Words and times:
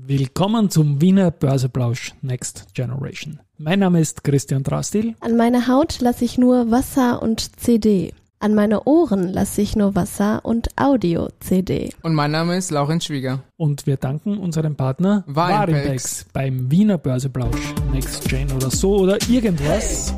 Willkommen 0.00 0.70
zum 0.70 1.00
Wiener 1.00 1.32
Börseplausch 1.32 2.14
Next 2.22 2.72
Generation. 2.72 3.40
Mein 3.58 3.80
Name 3.80 4.00
ist 4.00 4.22
Christian 4.22 4.62
Drastil. 4.62 5.16
An 5.18 5.36
meine 5.36 5.66
Haut 5.66 6.00
lasse 6.00 6.24
ich 6.24 6.38
nur 6.38 6.70
Wasser 6.70 7.20
und 7.20 7.58
CD. 7.58 8.14
An 8.38 8.54
meine 8.54 8.84
Ohren 8.84 9.32
lasse 9.32 9.60
ich 9.60 9.74
nur 9.74 9.96
Wasser 9.96 10.44
und 10.44 10.68
Audio-CD. 10.76 11.90
Und 12.02 12.14
mein 12.14 12.30
Name 12.30 12.56
ist 12.56 12.70
Laurenz 12.70 13.06
Schwieger. 13.06 13.40
Und 13.56 13.88
wir 13.88 13.96
danken 13.96 14.38
unserem 14.38 14.76
Partner. 14.76 15.24
Warimbex 15.26 16.26
beim 16.32 16.70
Wiener 16.70 16.98
Börseplausch 16.98 17.74
Next 17.92 18.28
Gen 18.28 18.52
oder 18.52 18.70
so 18.70 18.98
oder 18.98 19.18
irgendwas. 19.28 20.14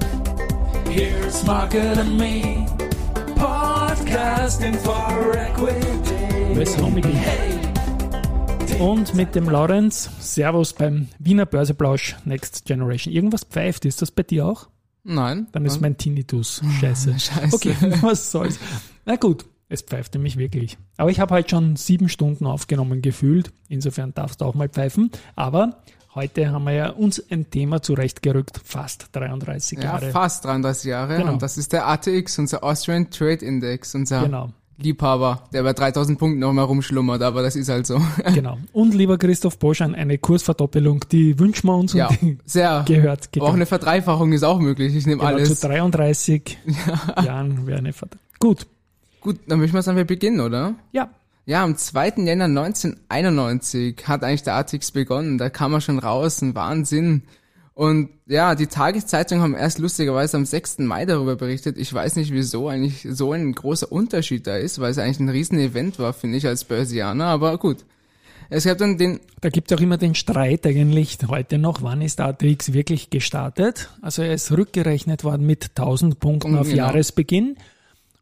Here's 0.90 1.42
Market 1.46 1.96
and 1.96 2.18
Me, 2.18 2.66
podcasting 3.34 4.74
for 4.74 5.34
equity. 5.34 6.54
Wes 6.54 6.76
Homedy. 6.76 7.08
Hey, 7.12 7.59
Und 8.80 9.14
mit 9.14 9.34
dem 9.34 9.50
Laurenz, 9.50 10.08
Servus 10.20 10.72
beim 10.72 11.08
Wiener 11.18 11.44
Börseplausch 11.44 12.16
Next 12.24 12.64
Generation. 12.64 13.12
Irgendwas 13.12 13.44
pfeift, 13.44 13.84
ist 13.84 14.00
das 14.00 14.10
bei 14.10 14.22
dir 14.22 14.46
auch? 14.46 14.68
Nein. 15.04 15.48
Dann 15.52 15.66
ist 15.66 15.82
mein 15.82 15.98
Tinnitus. 15.98 16.62
Scheiße. 16.80 17.18
Scheiße. 17.18 17.54
Okay, 17.54 17.74
was 18.00 18.30
soll's. 18.30 18.58
Na 19.04 19.16
gut, 19.16 19.44
es 19.68 19.82
pfeift 19.82 20.14
nämlich 20.14 20.38
wirklich. 20.38 20.78
Aber 20.96 21.10
ich 21.10 21.20
habe 21.20 21.34
heute 21.34 21.50
schon 21.50 21.76
sieben 21.76 22.08
Stunden 22.08 22.46
aufgenommen 22.46 23.02
gefühlt. 23.02 23.52
Insofern 23.68 24.14
darfst 24.14 24.40
du 24.40 24.46
auch 24.46 24.54
mal 24.54 24.70
pfeifen. 24.70 25.10
Aber 25.36 25.82
heute 26.14 26.50
haben 26.50 26.64
wir 26.64 26.72
ja 26.72 26.88
uns 26.88 27.22
ein 27.30 27.50
Thema 27.50 27.82
zurechtgerückt. 27.82 28.62
Fast 28.64 29.08
33 29.12 29.76
ja, 29.76 29.84
Jahre. 29.84 30.10
fast 30.10 30.46
33 30.46 30.88
Jahre. 30.88 31.18
Genau. 31.18 31.34
Und 31.34 31.42
das 31.42 31.58
ist 31.58 31.74
der 31.74 31.86
ATX, 31.86 32.38
unser 32.38 32.64
Austrian 32.64 33.10
Trade 33.10 33.44
Index, 33.44 33.94
unser 33.94 34.22
Genau, 34.22 34.52
Liebhaber, 34.82 35.44
der 35.52 35.62
bei 35.62 35.72
3000 35.72 36.18
Punkten 36.18 36.40
noch 36.40 36.52
mal 36.52 36.62
rumschlummert, 36.62 37.22
aber 37.22 37.42
das 37.42 37.56
ist 37.56 37.68
halt 37.68 37.86
so. 37.86 38.00
genau. 38.34 38.58
Und 38.72 38.94
lieber 38.94 39.18
Christoph 39.18 39.58
Boschan, 39.58 39.94
eine 39.94 40.18
Kursverdoppelung, 40.18 41.04
die 41.10 41.38
wünschen 41.38 41.66
wir 41.68 41.76
uns 41.76 41.92
ja, 41.92 42.08
und 42.08 42.40
sehr. 42.44 42.84
gehört. 42.86 43.28
Aber 43.36 43.46
auch 43.46 43.54
eine 43.54 43.66
Verdreifachung 43.66 44.32
ist 44.32 44.42
auch 44.42 44.58
möglich. 44.58 44.94
Ich 44.94 45.06
nehme 45.06 45.20
genau, 45.20 45.32
zu 45.32 45.36
alles. 45.36 45.60
33 45.60 46.58
Jahren 47.24 47.66
wäre 47.66 47.78
eine 47.78 47.92
Verd 47.92 48.16
Gut, 48.38 48.66
Gut, 49.20 49.38
dann 49.46 49.58
möchten 49.58 49.74
wir 49.74 49.80
es 49.80 49.88
einfach 49.88 50.06
beginnen, 50.06 50.40
oder? 50.40 50.74
ja, 50.92 51.10
Ja, 51.44 51.62
am 51.62 51.76
2. 51.76 52.14
Jänner 52.18 52.46
1991 52.46 54.08
hat 54.08 54.24
eigentlich 54.24 54.42
der 54.42 54.54
ATX 54.56 54.92
begonnen. 54.92 55.36
Da 55.38 55.50
kam 55.50 55.74
er 55.74 55.80
schon 55.80 55.98
raus, 55.98 56.40
ein 56.42 56.54
Wahnsinn. 56.54 57.22
Und 57.74 58.10
ja, 58.26 58.54
die 58.54 58.66
Tageszeitungen 58.66 59.42
haben 59.42 59.54
erst 59.54 59.78
lustigerweise 59.78 60.36
am 60.36 60.44
6. 60.44 60.80
Mai 60.80 61.06
darüber 61.06 61.36
berichtet. 61.36 61.78
Ich 61.78 61.92
weiß 61.92 62.16
nicht, 62.16 62.32
wieso 62.32 62.68
eigentlich 62.68 63.06
so 63.10 63.32
ein 63.32 63.52
großer 63.52 63.90
Unterschied 63.90 64.46
da 64.46 64.56
ist, 64.56 64.80
weil 64.80 64.90
es 64.90 64.98
eigentlich 64.98 65.20
ein 65.20 65.28
riesen 65.28 65.58
Event 65.58 65.98
war, 65.98 66.12
finde 66.12 66.36
ich, 66.36 66.46
als 66.46 66.64
Börsianer, 66.64 67.26
aber 67.26 67.56
gut. 67.58 67.84
Es 68.52 68.64
gab 68.64 68.78
dann 68.78 68.98
den, 68.98 69.20
Da 69.40 69.48
gibt 69.48 69.70
es 69.70 69.78
auch 69.78 69.80
immer 69.80 69.96
den 69.96 70.16
Streit 70.16 70.66
eigentlich 70.66 71.18
heute 71.28 71.56
noch, 71.56 71.82
wann 71.82 72.02
ist 72.02 72.20
ATX 72.20 72.72
wirklich 72.72 73.08
gestartet. 73.08 73.88
Also 74.02 74.22
er 74.22 74.34
ist 74.34 74.50
rückgerechnet 74.50 75.22
worden 75.22 75.46
mit 75.46 75.70
1000 75.70 76.18
Punkten 76.18 76.56
auf 76.56 76.66
genau. 76.68 76.78
Jahresbeginn. 76.78 77.56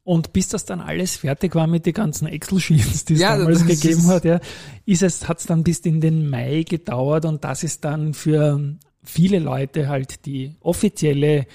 Und 0.05 0.33
bis 0.33 0.49
das 0.49 0.67
dann 0.67 0.81
alles 0.81 1.17
fertig 1.17 1.55
war 1.55 1.67
mit 1.67 1.85
den 1.85 1.95
ganzen 1.95 2.29
Excel-Sheets, 2.29 3.07
die 3.07 3.15
es 3.15 3.21
Ja, 3.21 3.37
damals 3.37 3.67
gegeben 3.67 4.07
hat, 4.07 4.25
ja, 4.25 4.41
ist 4.87 5.03
es, 5.03 5.29
hat 5.29 5.41
es 5.41 5.47
dann 5.47 5.65
bis 5.65 5.81
in 5.81 6.01
den 6.01 6.31
Mai 6.31 6.65
gedauert 6.67 7.25
und 7.25 7.45
das 7.45 7.62
ist 7.62 7.85
dann 7.85 8.15
für 8.15 8.77
viele 9.03 9.39
Leute 9.39 9.89
halt 9.89 10.27
die 10.27 10.55
offizielle 10.61 11.47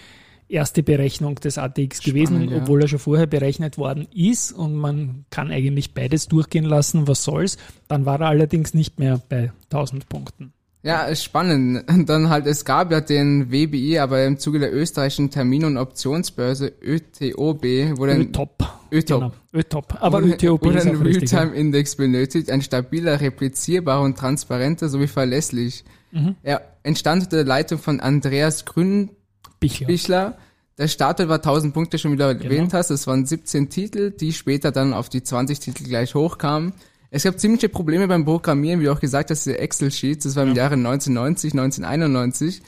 erste 0.54 0.84
Berechnung 0.84 1.36
des 1.36 1.58
ATX 1.58 2.02
gewesen, 2.02 2.36
Spannend, 2.36 2.52
ja. 2.52 2.58
obwohl 2.58 2.82
er 2.82 2.88
schon 2.88 3.00
vorher 3.00 3.28
berechnet 3.28 3.78
worden 3.78 4.08
ist 4.14 4.52
und 4.52 4.76
man 4.76 5.26
kann 5.30 5.52
eigentlich 5.52 5.94
beides 5.94 6.28
durchgehen 6.28 6.66
lassen, 6.66 7.08
was 7.08 7.24
soll's. 7.24 7.58
Dann 7.88 8.06
war 8.06 8.22
er 8.22 8.28
allerdings 8.28 8.74
nicht 8.74 9.00
mehr 9.00 9.20
bei 9.30 9.52
1000 9.72 10.08
Punkten. 10.10 10.54
ja, 10.84 11.04
ist 11.04 11.24
spannend. 11.24 11.90
Und 11.90 12.08
dann 12.08 12.30
halt, 12.30 12.46
es 12.46 12.66
gab 12.66 12.92
ja 12.92 13.02
den 13.02 13.52
WBI, 13.52 14.00
aber 14.00 14.26
im 14.26 14.38
Zuge 14.38 14.60
der 14.60 14.74
österreichischen 14.74 15.32
Termin- 15.32 15.66
und 15.66 15.78
Optionsbörse 15.78 16.72
ÖTOB, 16.82 17.62
dann 17.98 18.22
ÖTOP. 18.22 18.64
ÖTOP. 18.92 19.22
Genau. 19.22 19.34
ÖTOP. 19.54 19.96
Aber 20.02 20.22
wurde, 20.22 20.62
wurde 20.62 20.78
ist 20.78 20.86
ein 20.86 20.96
ja. 20.96 21.02
Realtime-Index 21.02 21.96
benötigt, 21.96 22.52
ein 22.52 22.62
stabiler, 22.62 23.20
replizierbarer 23.20 24.04
und 24.04 24.18
transparenter 24.18 24.88
sowie 24.90 25.08
verlässlich. 25.08 25.84
Mhm. 26.14 26.36
Er 26.44 26.62
entstand 26.84 27.24
unter 27.24 27.38
der 27.38 27.46
Leitung 27.46 27.80
von 27.80 28.00
Andreas 28.00 28.66
Grünbichler. 28.66 29.88
Bichler. 29.88 30.38
Der 30.78 30.88
Startwert 30.88 31.30
war 31.30 31.38
1000 31.42 31.74
Punkte, 31.74 31.98
schon 32.00 32.12
wieder 32.14 32.34
Genau. 32.34 32.46
erwähnt 32.46 32.74
hast. 32.74 32.90
Das 32.90 33.06
waren 33.08 33.26
17 33.26 33.70
Titel, 33.70 34.12
die 34.12 34.34
später 34.34 34.72
dann 34.72 34.94
auf 34.94 35.10
die 35.10 35.22
20 35.24 35.60
Titel 35.60 35.84
gleich 35.84 36.16
hochkamen. 36.16 36.74
Es 37.12 37.24
gab 37.24 37.40
ziemliche 37.40 37.70
Probleme 37.70 38.08
beim 38.08 38.26
Programmieren, 38.26 38.80
wie 38.80 38.86
du 38.86 38.92
auch 38.92 39.00
gesagt 39.00 39.30
hast, 39.30 39.46
diese 39.46 39.60
Excel-Sheets. 39.60 40.24
Das 40.24 40.36
war 40.36 40.44
im 40.44 40.56
Jahre 40.56 40.74
1990, 40.76 41.54
1991. 41.54 42.64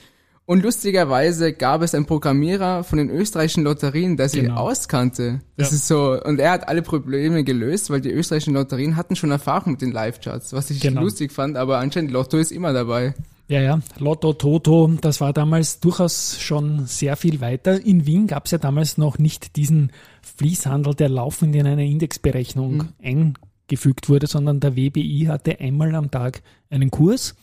Und 0.45 0.61
lustigerweise 0.61 1.53
gab 1.53 1.81
es 1.81 1.95
einen 1.95 2.05
Programmierer 2.05 2.84
von 2.84 3.00
den 3.00 3.09
österreichischen 3.09 3.63
Lotterien, 3.63 4.16
der 4.17 4.29
sie 4.29 4.41
Genau. 4.41 4.57
auskannte. 4.57 5.41
Das 5.57 5.72
Ja. 5.72 5.75
ist 5.78 5.88
so, 5.88 6.22
und 6.23 6.39
er 6.39 6.51
hat 6.51 6.69
alle 6.69 6.84
Probleme 6.84 7.44
gelöst, 7.44 7.89
weil 7.89 8.01
die 8.01 8.11
österreichischen 8.11 8.53
Lotterien 8.53 8.95
hatten 8.95 9.16
schon 9.16 9.31
Erfahrung 9.31 9.72
mit 9.72 9.81
den 9.81 9.91
Live-Charts, 9.91 10.53
was 10.53 10.69
ich 10.69 10.79
Genau. 10.81 11.01
lustig 11.01 11.31
fand, 11.31 11.57
aber 11.57 11.79
anscheinend 11.79 12.11
Lotto 12.11 12.38
ist 12.38 12.51
immer 12.51 12.72
dabei. 12.73 13.16
Ja, 13.47 13.61
ja. 13.61 13.79
Lotto, 14.00 14.33
Toto, 14.33 14.91
das 15.01 15.22
war 15.22 15.31
damals 15.31 15.79
durchaus 15.79 16.39
schon 16.39 16.88
sehr 16.88 17.16
viel 17.16 17.41
weiter. 17.41 17.79
In 17.79 18.07
Wien 18.07 18.25
gab 18.25 18.45
es 18.45 18.51
ja 18.51 18.57
damals 18.57 18.97
noch 18.97 19.19
nicht 19.19 19.56
diesen 19.56 19.91
Fließhandel, 20.23 20.95
der 20.95 21.09
laufend 21.09 21.55
in 21.55 21.67
eine 21.67 21.85
Indexberechnung 21.85 22.89
eingefügt 23.03 24.09
wurde, 24.09 24.25
sondern 24.25 24.59
der 24.59 24.75
WBI 24.75 25.28
hatte 25.29 25.59
einmal 25.59 25.94
am 25.94 26.09
Tag 26.09 26.41
einen 26.72 26.89
Kurs. 26.89 27.35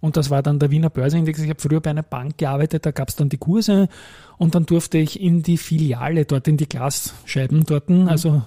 Und 0.00 0.18
das 0.18 0.28
war 0.28 0.42
dann 0.42 0.58
der 0.58 0.70
Wiener 0.70 0.90
Börsenindex. 0.90 1.40
Ich 1.40 1.48
habe 1.48 1.60
früher 1.60 1.80
bei 1.80 1.90
einer 1.90 2.02
Bank 2.02 2.36
gearbeitet, 2.36 2.84
da 2.84 2.90
gab 2.90 3.08
es 3.08 3.16
dann 3.16 3.30
die 3.30 3.38
Kurse 3.38 3.88
und 4.36 4.54
dann 4.54 4.66
durfte 4.66 4.98
ich 4.98 5.18
in 5.18 5.42
die 5.42 5.56
Filiale, 5.56 6.26
dort 6.26 6.48
in 6.48 6.58
die 6.58 6.68
Glasscheiben 6.68 7.64
dort, 7.64 7.90
also 7.90 8.42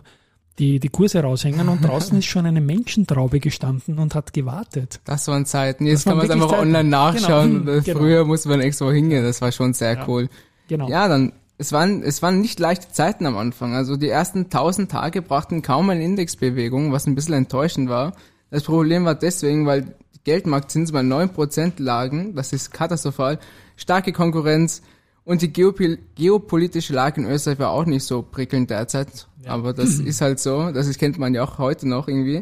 die, 0.60 0.80
die 0.80 0.90
Kurse 0.90 1.22
raushängen 1.24 1.70
und 1.70 1.84
draußen 1.84 2.18
ist 2.20 2.26
schon 2.26 2.46
eine 2.46 2.62
Menschentraube 2.62 3.40
gestanden 3.40 3.98
und 3.98 4.14
hat 4.16 4.34
gewartet. 4.34 5.00
Das 5.06 5.28
waren 5.28 5.46
Zeiten. 5.46 5.86
Jetzt 5.86 6.04
kann 6.04 6.18
man 6.18 6.26
es 6.26 6.32
einfach 6.32 6.50
Zeiten. 6.50 6.62
online 6.62 6.90
nachschauen. 6.90 7.66
Genau. 7.66 7.82
Genau. 7.82 8.00
Früher 8.00 8.26
musste 8.26 8.50
man 8.50 8.60
extra 8.62 8.92
hingehen. 8.92 9.24
Das 9.24 9.42
war 9.42 9.52
schon 9.52 9.74
sehr 9.74 9.94
Ja. 9.94 10.06
cool. 10.08 10.30
Genau. 10.68 10.90
Ja, 10.90 11.08
dann, 11.08 11.32
es 11.58 11.72
waren, 11.72 12.04
es 12.04 12.22
waren 12.22 12.42
nicht 12.42 12.60
leichte 12.60 12.92
Zeiten 12.92 13.26
am 13.26 13.38
Anfang. 13.38 13.74
Also 13.74 13.96
die 13.96 14.10
ersten 14.10 14.46
1000 14.46 14.92
Tage 14.92 15.22
brachten 15.22 15.62
kaum 15.62 15.90
eine 15.90 16.04
Indexbewegung, 16.04 16.92
was 16.92 17.08
ein 17.08 17.16
bisschen 17.16 17.34
enttäuschend 17.36 17.90
war. 17.90 18.14
Das 18.52 18.64
Problem 18.64 19.06
war 19.06 19.16
deswegen, 19.16 19.66
weil 19.66 19.82
die 20.16 20.24
Geldmarktzinsen 20.26 20.94
bei 20.94 21.02
9% 21.02 21.82
lagen. 21.82 22.36
Das 22.36 22.54
ist 22.54 22.72
katastrophal. 22.74 23.40
Starke 23.78 24.12
Konkurrenz. 24.12 24.82
Und 25.30 25.44
die 25.44 25.54
Geopol 25.54 26.00
geopolitische 26.16 26.92
Lage 26.94 27.22
in 27.22 27.28
Österreich 27.28 27.60
war 27.60 27.70
auch 27.70 27.86
nicht 27.86 28.04
so 28.04 28.24
prickelnd 28.24 28.72
derzeit. 28.72 29.28
Aber 29.46 29.74
das 29.74 30.00
ist 30.00 30.22
halt 30.22 30.40
so. 30.40 30.72
Das 30.72 30.92
kennt 30.98 31.20
man 31.20 31.36
ja 31.36 31.44
auch 31.44 31.60
heute 31.60 31.88
noch 31.88 32.08
irgendwie. 32.08 32.42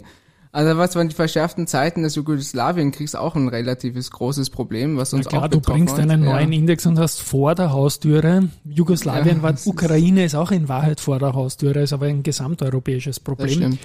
Also 0.53 0.77
was 0.77 0.95
waren 0.95 1.09
die 1.09 1.13
verschärften 1.13 1.67
Zeiten 1.67 2.03
des 2.03 2.15
Jugoslawienkriegs 2.15 3.13
auch 3.13 3.35
ein 3.35 3.49
relatives 3.49 4.09
großes 4.11 4.49
Problem, 4.51 4.95
was 4.95 5.11
uns 5.11 5.25
Na 5.25 5.29
klar, 5.31 5.43
auch 5.43 5.47
du 5.49 5.57
betroffen 5.57 5.79
bringst 5.85 5.95
hat. 6.01 6.09
einen 6.09 6.23
Ja. 6.23 6.31
neuen 6.31 6.53
Index 6.53 6.85
und 6.85 6.97
hast 6.97 7.21
vor 7.21 7.55
der 7.55 7.73
Haustüre. 7.73 8.47
Jugoslawien 8.63 9.37
Ja, 9.37 9.43
war, 9.43 9.53
Ukraine 9.65 10.23
ist 10.23 10.35
auch 10.35 10.51
in 10.51 10.69
Wahrheit 10.69 11.01
vor 11.01 11.19
der 11.19 11.33
Haustüre, 11.33 11.81
ist 11.81 11.91
aber 11.91 12.05
ein 12.05 12.23
gesamteuropäisches 12.23 13.19
Problem. 13.19 13.77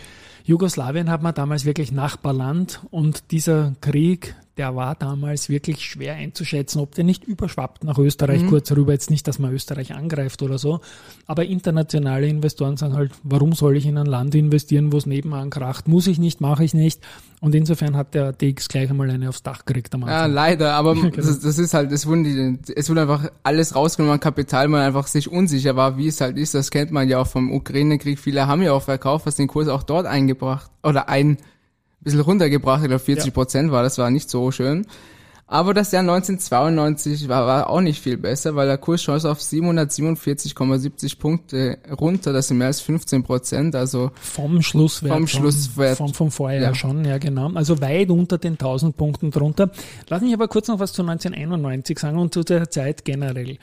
Jugoslawien 0.45 1.11
hat 1.11 1.23
man 1.23 1.35
damals 1.35 1.65
wirklich 1.65 1.91
Nachbarland 1.91 2.81
und 2.93 3.33
dieser 3.33 3.75
Krieg, 3.81 4.37
der 4.59 4.77
war 4.77 4.95
damals 4.95 5.49
wirklich 5.49 5.81
schwer 5.85 6.15
einzuschätzen, 6.15 6.81
ob 6.81 6.95
der 6.95 7.05
nicht 7.05 7.25
überschwappt 7.25 7.85
nach 7.85 7.97
Mhm. 7.97 8.05
Österreich 8.05 8.47
kurz 8.49 8.71
rüber. 8.73 8.93
Jetzt 8.93 9.11
nicht, 9.11 9.27
dass 9.27 9.39
man 9.39 9.53
Österreich 9.53 9.95
angreift 9.95 10.43
oder 10.43 10.59
so, 10.59 10.81
aber 11.27 11.47
internationale 11.47 12.27
Investoren 12.27 12.77
sagen 12.77 12.95
halt, 12.95 13.13
warum 13.23 13.53
soll 13.55 13.77
ich 13.79 13.87
in 13.87 13.97
ein 13.97 14.07
Land 14.07 14.35
investieren, 14.35 14.93
wo 14.93 14.99
es 14.99 15.07
nebenan 15.07 15.49
kracht? 15.51 15.89
Muss 15.89 16.07
ich 16.07 16.19
nicht, 16.19 16.41
mache 16.41 16.65
ich 16.65 16.75
nicht. 16.75 17.01
Und 17.41 17.55
insofern 17.55 17.97
hat 17.97 18.15
der 18.15 18.33
DX 18.33 18.69
gleich 18.69 18.89
einmal 18.91 19.11
eine 19.11 19.29
aufs 19.31 19.43
Dach 19.43 19.65
gekriegt 19.65 19.95
am 19.95 20.03
Ja, 20.03 20.07
Anfang. 20.25 20.33
leider, 20.33 20.75
aber 20.75 20.95
genau. 20.95 21.09
das, 21.17 21.41
das 21.41 21.59
ist 21.59 21.75
halt, 21.75 21.91
es 21.91 22.07
wurde, 22.07 22.59
es 22.77 22.89
wurde 22.91 23.01
einfach 23.03 23.31
alles 23.43 23.75
rausgenommen 23.75 24.15
an 24.15 24.21
Kapital, 24.21 24.69
man 24.69 24.83
einfach 24.83 25.07
sich 25.07 25.31
unsicher 25.31 25.75
war, 25.77 25.97
wie 25.97 26.09
es 26.09 26.21
halt 26.21 26.37
ist. 26.37 26.55
Das 26.55 26.71
kennt 26.71 26.91
man 26.93 27.09
ja 27.09 27.19
auch 27.19 27.27
vom 27.27 27.51
Ukraine-Krieg. 27.53 28.19
Viele 28.19 28.47
haben 28.47 28.63
ja 28.63 28.73
auch 28.73 28.83
verkauft, 28.83 29.27
was 29.27 29.37
den 29.37 29.49
Kurs 29.49 29.69
auch 29.69 29.83
dort 29.83 30.07
eingebracht 30.07 30.71
oder 30.83 31.09
ein 31.09 31.39
bisschen 32.03 32.21
runtergebracht. 32.21 32.83
Ich 32.83 32.89
glaube 32.89 33.03
40 33.03 33.33
Prozent 33.35 33.73
war, 33.73 33.83
das 33.83 33.99
war 33.99 34.11
nicht 34.11 34.31
so 34.31 34.51
schön. 34.51 34.87
Aber 35.53 35.75
das 35.75 35.93
Jahr 35.93 36.01
1992 36.01 37.29
war, 37.29 37.47
war 37.47 37.69
auch 37.69 37.83
nicht 37.83 38.01
viel 38.01 38.17
besser, 38.17 38.55
weil 38.57 38.67
der 38.67 38.79
Kurs 38.79 39.03
schoss 39.03 39.27
auf 39.27 39.39
747,70 39.41 41.19
Punkte 41.19 41.79
runter, 42.01 42.33
das 42.33 42.49
sind 42.49 42.59
mehr 42.59 42.69
als 42.69 42.81
15 42.81 43.23
Prozent, 43.23 43.75
also 43.75 44.11
Vom 44.15 44.63
Schlusswert. 44.63 45.13
Vom 45.13 45.27
Schlusswert. 45.27 45.99
Vom, 45.99 46.15
vom 46.15 46.31
Vorjahr 46.31 46.63
Ja. 46.63 46.75
schon, 46.75 47.05
ja 47.05 47.19
genau. 47.19 47.51
Also 47.55 47.81
weit 47.81 48.11
unter 48.11 48.39
den 48.39 48.53
1000 48.55 48.97
Punkten 48.97 49.31
drunter. 49.31 49.71
Lass 50.09 50.23
mich 50.23 50.33
aber 50.33 50.49
kurz 50.49 50.69
noch 50.69 50.79
was 50.79 50.93
zu 50.95 51.03
1991 51.03 51.99
sagen 51.99 52.19
und 52.19 52.33
zu 52.33 52.43
der 52.45 52.71
Zeit 52.71 53.05
generell. 53.05 53.59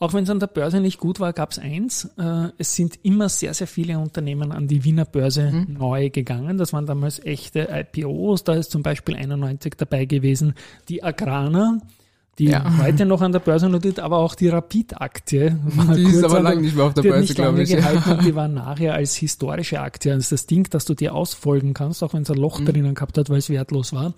Auch 0.00 0.12
wenn 0.12 0.24
es 0.24 0.30
an 0.30 0.40
der 0.40 0.48
Börse 0.48 0.80
nicht 0.80 0.98
gut 0.98 1.20
war, 1.20 1.32
gab 1.32 1.52
es 1.52 1.58
eins. 1.58 2.06
Äh, 2.18 2.48
es 2.58 2.74
sind 2.74 2.98
immer 3.04 3.28
sehr, 3.28 3.54
sehr 3.54 3.68
viele 3.68 3.98
Unternehmen 3.98 4.50
an 4.50 4.66
die 4.66 4.82
Wiener 4.84 5.04
Börse 5.04 5.50
Mhm. 5.52 5.76
neu 5.78 6.10
gegangen. 6.10 6.58
Das 6.58 6.72
waren 6.72 6.84
damals 6.84 7.24
echte 7.24 7.68
IPOs. 7.70 8.42
Da 8.44 8.54
ist 8.54 8.70
zum 8.72 8.82
Beispiel 8.82 9.14
91 9.14 9.74
dabei 9.78 10.04
gewesen. 10.04 10.54
Die 10.88 11.02
Agrana, 11.34 11.78
die 12.38 12.46
Ja. 12.46 12.64
heute 12.82 13.04
noch 13.06 13.20
an 13.20 13.32
der 13.32 13.38
Börse 13.38 13.68
notiert, 13.68 14.00
aber 14.00 14.18
auch 14.18 14.34
die 14.34 14.48
Rapid-Aktie. 14.48 15.58
war 15.64 15.94
Die 15.94 16.02
ist 16.02 16.24
aber 16.24 16.40
lange 16.40 16.62
nicht 16.62 16.74
mehr 16.76 16.84
auf 16.86 16.94
der 16.94 17.02
Börse, 17.02 17.34
glaube 17.34 17.62
ich. 17.62 17.70
gehalten 17.70 18.18
die 18.24 18.34
war 18.34 18.48
nachher 18.48 18.94
als 18.94 19.14
historische 19.14 19.80
Aktie, 19.80 20.12
also 20.12 20.30
das 20.34 20.46
Ding, 20.46 20.68
das 20.70 20.84
du 20.84 20.94
dir 20.94 21.14
ausfolgen 21.14 21.74
kannst, 21.74 22.02
auch 22.02 22.12
wenn 22.12 22.22
es 22.22 22.30
ein 22.30 22.36
Loch 22.38 22.60
Mhm. 22.60 22.66
drinnen 22.66 22.94
gehabt 22.94 23.18
hat, 23.18 23.30
weil 23.30 23.38
es 23.38 23.50
wertlos 23.50 23.92
war, 23.92 24.14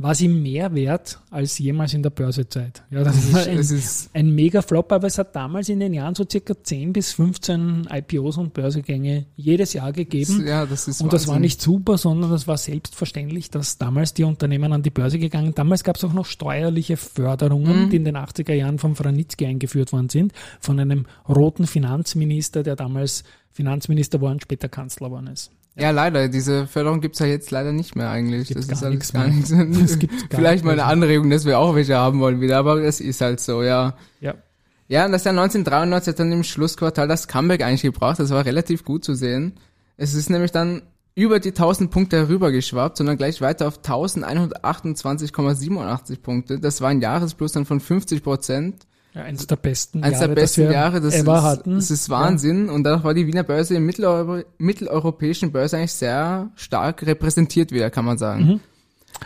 war 0.00 0.14
sie 0.14 0.28
mehr 0.28 0.72
wert 0.74 1.18
als 1.30 1.58
jemals 1.58 1.92
in 1.92 2.04
der 2.04 2.10
Börsezeit. 2.10 2.84
Ja, 2.90 3.02
das 3.02 3.32
war 3.32 3.42
ein, 3.48 3.58
ist, 3.58 4.10
ein 4.14 4.32
mega 4.32 4.62
Flop, 4.62 4.92
aber 4.92 5.08
es 5.08 5.18
hat 5.18 5.34
damals 5.34 5.68
in 5.68 5.80
den 5.80 5.92
Jahren 5.92 6.14
so 6.14 6.24
circa 6.30 6.54
10 6.62 6.92
bis 6.92 7.12
15 7.14 7.88
IPOs 7.90 8.36
und 8.38 8.54
Börsegänge 8.54 9.26
jedes 9.34 9.72
Jahr 9.72 9.92
gegeben. 9.92 10.46
ja, 10.46 10.66
das 10.66 10.86
ist 10.86 11.00
Und 11.00 11.12
das 11.12 11.26
war 11.26 11.40
nicht 11.40 11.60
super, 11.60 11.98
sondern 11.98 12.30
das 12.30 12.46
war 12.46 12.56
selbstverständlich, 12.56 13.50
dass 13.50 13.78
damals 13.78 14.14
die 14.14 14.22
Unternehmen 14.24 14.72
an 14.72 14.82
die 14.84 14.90
Börse 14.90 15.18
gegangen. 15.18 15.52
Damals 15.54 15.82
gab 15.82 15.96
es 15.96 16.04
auch 16.04 16.12
noch 16.12 16.26
steuerliche 16.26 16.96
Förderungen, 16.96 17.86
Mhm. 17.86 17.90
die 17.90 17.96
in 17.96 18.04
den 18.04 18.16
80er 18.16 18.54
Jahren 18.54 18.78
von 18.78 18.94
Franitzky 18.94 19.46
eingeführt 19.46 19.92
worden 19.92 20.08
sind, 20.10 20.32
von 20.60 20.78
einem 20.78 21.06
roten 21.28 21.66
Finanzminister, 21.66 22.62
der 22.62 22.76
damals 22.76 23.24
Finanzminister 23.50 24.20
war 24.20 24.30
und 24.30 24.42
später 24.42 24.68
Kanzler 24.68 25.08
geworden 25.08 25.26
ist. 25.26 25.50
Ja, 25.78 25.90
leider. 25.90 26.28
Diese 26.28 26.66
Förderung 26.66 27.00
gibt's 27.00 27.20
ja 27.20 27.26
jetzt 27.26 27.50
leider 27.50 27.72
nicht 27.72 27.96
mehr 27.96 28.10
eigentlich. 28.10 28.48
Gibt's 28.48 28.66
das 28.66 28.78
ist 28.78 28.82
gar 29.12 29.22
alles 29.22 29.34
nichts 29.34 29.52
gar 29.52 29.64
nichts. 29.64 29.98
Gar 29.98 30.38
Vielleicht 30.38 30.64
nicht 30.64 30.64
mal 30.64 30.72
eine. 30.72 30.84
Anregung, 30.84 31.30
dass 31.30 31.44
wir 31.44 31.58
auch 31.58 31.74
welche 31.74 31.96
haben 31.96 32.20
wollen 32.20 32.40
wieder, 32.40 32.58
aber 32.58 32.82
das 32.82 33.00
ist 33.00 33.20
halt 33.20 33.40
so, 33.40 33.62
ja. 33.62 33.94
Ja. 34.20 34.34
Ja, 34.88 35.04
und 35.04 35.12
das 35.12 35.24
Jahr 35.24 35.32
1993 35.32 36.12
hat 36.12 36.18
dann 36.18 36.32
im 36.32 36.44
Schlussquartal 36.44 37.06
das 37.06 37.28
Comeback 37.28 37.62
eigentlich 37.62 37.82
gebracht. 37.82 38.18
Das 38.18 38.30
war 38.30 38.46
relativ 38.46 38.84
gut 38.84 39.04
zu 39.04 39.14
sehen. 39.14 39.52
Es 39.98 40.14
ist 40.14 40.30
nämlich 40.30 40.50
dann 40.50 40.82
über 41.14 41.40
die 41.40 41.50
1000 41.50 41.90
Punkte 41.90 42.16
herübergeschwappt, 42.16 42.96
sondern 42.96 43.16
gleich 43.16 43.40
weiter 43.40 43.68
auf 43.68 43.80
1128,87 43.80 46.22
Punkte. 46.22 46.58
Das 46.58 46.80
war 46.80 46.90
ein 46.90 47.02
Jahresplus 47.02 47.52
dann 47.52 47.66
von 47.66 47.80
50 47.80 48.22
Prozent. 48.22 48.86
Ja, 49.18 49.24
eines 49.24 49.46
der 49.46 49.56
besten 49.56 50.02
Eines 50.02 50.20
Jahre, 50.20 50.34
der 50.34 50.40
besten 50.40 50.64
das 50.64 50.72
Jahre, 50.72 51.00
das 51.00 51.14
ever 51.14 51.36
ist, 51.38 51.42
hatten. 51.42 51.74
das 51.74 51.90
ist 51.90 52.08
Wahnsinn. 52.08 52.68
Und 52.70 52.84
dadurch 52.84 53.04
war 53.04 53.14
die 53.14 53.26
Wiener 53.26 53.42
Börse 53.42 53.74
im 53.74 53.84
mitteleuropäischen 53.84 55.50
Börse 55.50 55.76
eigentlich 55.76 55.92
sehr 55.92 56.50
stark 56.54 57.04
repräsentiert 57.04 57.72
wieder, 57.72 57.90
kann 57.90 58.04
man 58.04 58.16
sagen. 58.16 58.44
Mhm. 58.46 58.60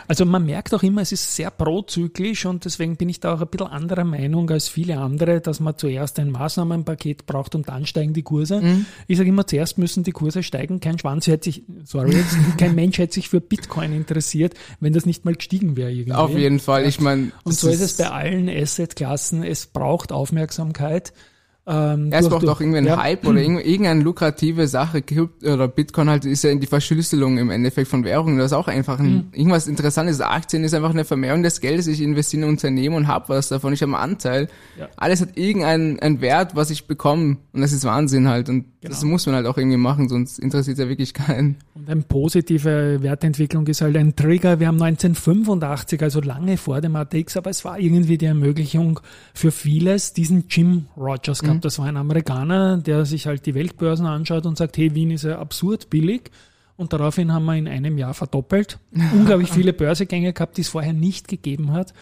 Also 0.07 0.25
man 0.25 0.45
merkt 0.45 0.73
auch 0.73 0.83
immer, 0.83 1.01
es 1.01 1.11
ist 1.11 1.35
sehr 1.35 1.51
prozyklisch 1.51 2.45
und 2.45 2.65
deswegen 2.65 2.97
bin 2.97 3.09
ich 3.09 3.19
da 3.19 3.33
auch 3.33 3.41
ein 3.41 3.47
bisschen 3.47 3.67
anderer 3.67 4.03
Meinung 4.03 4.49
als 4.49 4.67
viele 4.67 4.97
andere, 4.97 5.41
dass 5.41 5.59
man 5.59 5.77
zuerst 5.77 6.19
ein 6.19 6.31
Maßnahmenpaket 6.31 7.25
braucht 7.25 7.55
und 7.55 7.69
dann 7.69 7.85
steigen 7.85 8.13
die 8.13 8.23
Kurse. 8.23 8.61
Mhm. 8.61 8.85
Ich 9.07 9.17
sage 9.17 9.29
immer, 9.29 9.47
zuerst 9.47 9.77
müssen 9.77 10.03
die 10.03 10.11
Kurse 10.11 10.43
steigen. 10.43 10.79
Kein 10.79 10.99
Schwanz 10.99 11.27
hätte 11.27 11.45
sich, 11.45 11.63
sorry, 11.83 12.15
jetzt, 12.15 12.35
kein 12.57 12.75
Mensch 12.75 12.97
hätte 12.97 13.13
sich 13.13 13.29
für 13.29 13.41
Bitcoin 13.41 13.93
interessiert, 13.93 14.53
wenn 14.79 14.93
das 14.93 15.05
nicht 15.05 15.25
mal 15.25 15.35
gestiegen 15.35 15.75
wäre 15.75 15.91
irgendwie. 15.91 16.13
Auf 16.13 16.37
jeden 16.37 16.59
Fall. 16.59 16.85
Ich 16.85 16.99
meine, 16.99 17.31
Und 17.43 17.53
so 17.53 17.69
ist 17.69 17.81
es 17.81 17.97
bei 17.97 18.09
allen 18.09 18.49
Assetklassen. 18.49 19.43
Es 19.43 19.65
braucht 19.65 20.11
Aufmerksamkeit. 20.11 21.13
Ähm, 21.65 22.11
Ja, 22.11 22.19
es 22.19 22.27
braucht 22.27 22.45
auch 22.49 22.59
irgendwie 22.59 22.79
einen 22.79 22.87
ja. 22.87 23.01
Hype 23.01 23.25
oder 23.25 23.39
irgend- 23.41 23.65
irgendeine 23.65 24.01
lukrative 24.03 24.67
Sache. 24.67 25.01
Oder 25.41 25.67
Bitcoin 25.69 26.09
halt 26.09 26.25
ist 26.25 26.43
ja 26.43 26.49
in 26.49 26.59
die 26.59 26.67
Verschlüsselung 26.67 27.37
im 27.37 27.49
Endeffekt 27.49 27.87
von 27.87 28.03
Währungen. 28.03 28.37
Das 28.37 28.47
ist 28.47 28.53
auch 28.53 28.67
einfach 28.67 28.99
ein, 28.99 29.13
Mhm. 29.13 29.23
irgendwas 29.31 29.67
Interessantes. 29.67 30.19
Aktien 30.19 30.65
ist 30.65 30.73
einfach 30.73 30.89
eine 30.89 31.05
Vermehrung 31.05 31.41
des 31.41 31.61
Geldes. 31.61 31.87
Ich 31.87 32.01
investiere 32.01 32.41
in 32.41 32.47
ein 32.47 32.51
Unternehmen 32.53 32.95
und 32.95 33.07
habe 33.07 33.29
was 33.29 33.47
davon. 33.47 33.71
Ich 33.71 33.81
habe 33.81 33.93
einen 33.97 34.11
Anteil. 34.11 34.49
Ja. 34.77 34.89
Alles 34.97 35.21
hat 35.21 35.37
irgendeinen 35.37 35.99
einen 35.99 36.19
Wert, 36.19 36.53
was 36.55 36.69
ich 36.69 36.85
bekomme. 36.85 37.37
Und 37.53 37.61
das 37.61 37.71
ist 37.71 37.85
Wahnsinn 37.85 38.27
halt. 38.27 38.49
Und 38.49 38.65
das 38.81 38.99
Genau. 38.99 39.11
muss 39.13 39.25
man 39.25 39.35
halt 39.35 39.45
auch 39.45 39.57
irgendwie 39.57 39.77
machen, 39.77 40.09
sonst 40.09 40.39
interessiert 40.39 40.77
ja 40.79 40.89
wirklich 40.89 41.13
keinen. 41.13 41.55
Und 41.75 41.89
eine 41.89 42.01
positive 42.01 43.01
Wertentwicklung 43.01 43.65
ist 43.67 43.79
halt 43.81 43.95
ein 43.95 44.17
Trigger. 44.17 44.59
Wir 44.59 44.67
haben 44.67 44.77
1985, 44.81 46.01
also 46.01 46.19
lange 46.19 46.57
vor 46.57 46.81
dem 46.81 46.95
ATX, 46.97 47.37
aber 47.37 47.49
es 47.49 47.63
war 47.63 47.79
irgendwie 47.79 48.17
die 48.17 48.25
Ermöglichung 48.25 48.99
für 49.33 49.51
vieles, 49.51 50.11
diesen 50.11 50.45
Jim 50.49 50.87
Rogers 50.97 51.41
gehabt. 51.53 51.65
Das 51.65 51.79
war 51.79 51.85
ein 51.85 51.97
Amerikaner, 51.97 52.77
der 52.77 53.05
sich 53.05 53.27
halt 53.27 53.45
die 53.45 53.55
Weltbörsen 53.55 54.05
anschaut 54.05 54.45
und 54.45 54.57
sagt, 54.57 54.77
hey, 54.77 54.93
Wien 54.95 55.11
ist 55.11 55.23
ja 55.23 55.39
absurd 55.39 55.89
billig. 55.89 56.31
Und 56.75 56.91
daraufhin 56.91 57.31
haben 57.31 57.45
wir 57.45 57.55
in 57.55 57.67
einem 57.67 57.97
Jahr 57.97 58.13
verdoppelt. 58.13 58.79
Unglaublich 59.13 59.51
viele 59.51 59.73
Börsegänge 59.73 60.33
gehabt, 60.33 60.57
die 60.57 60.61
es 60.61 60.69
vorher 60.69 60.93
nicht 60.93 61.27
gegeben 61.27 61.71
hat. 61.71 61.93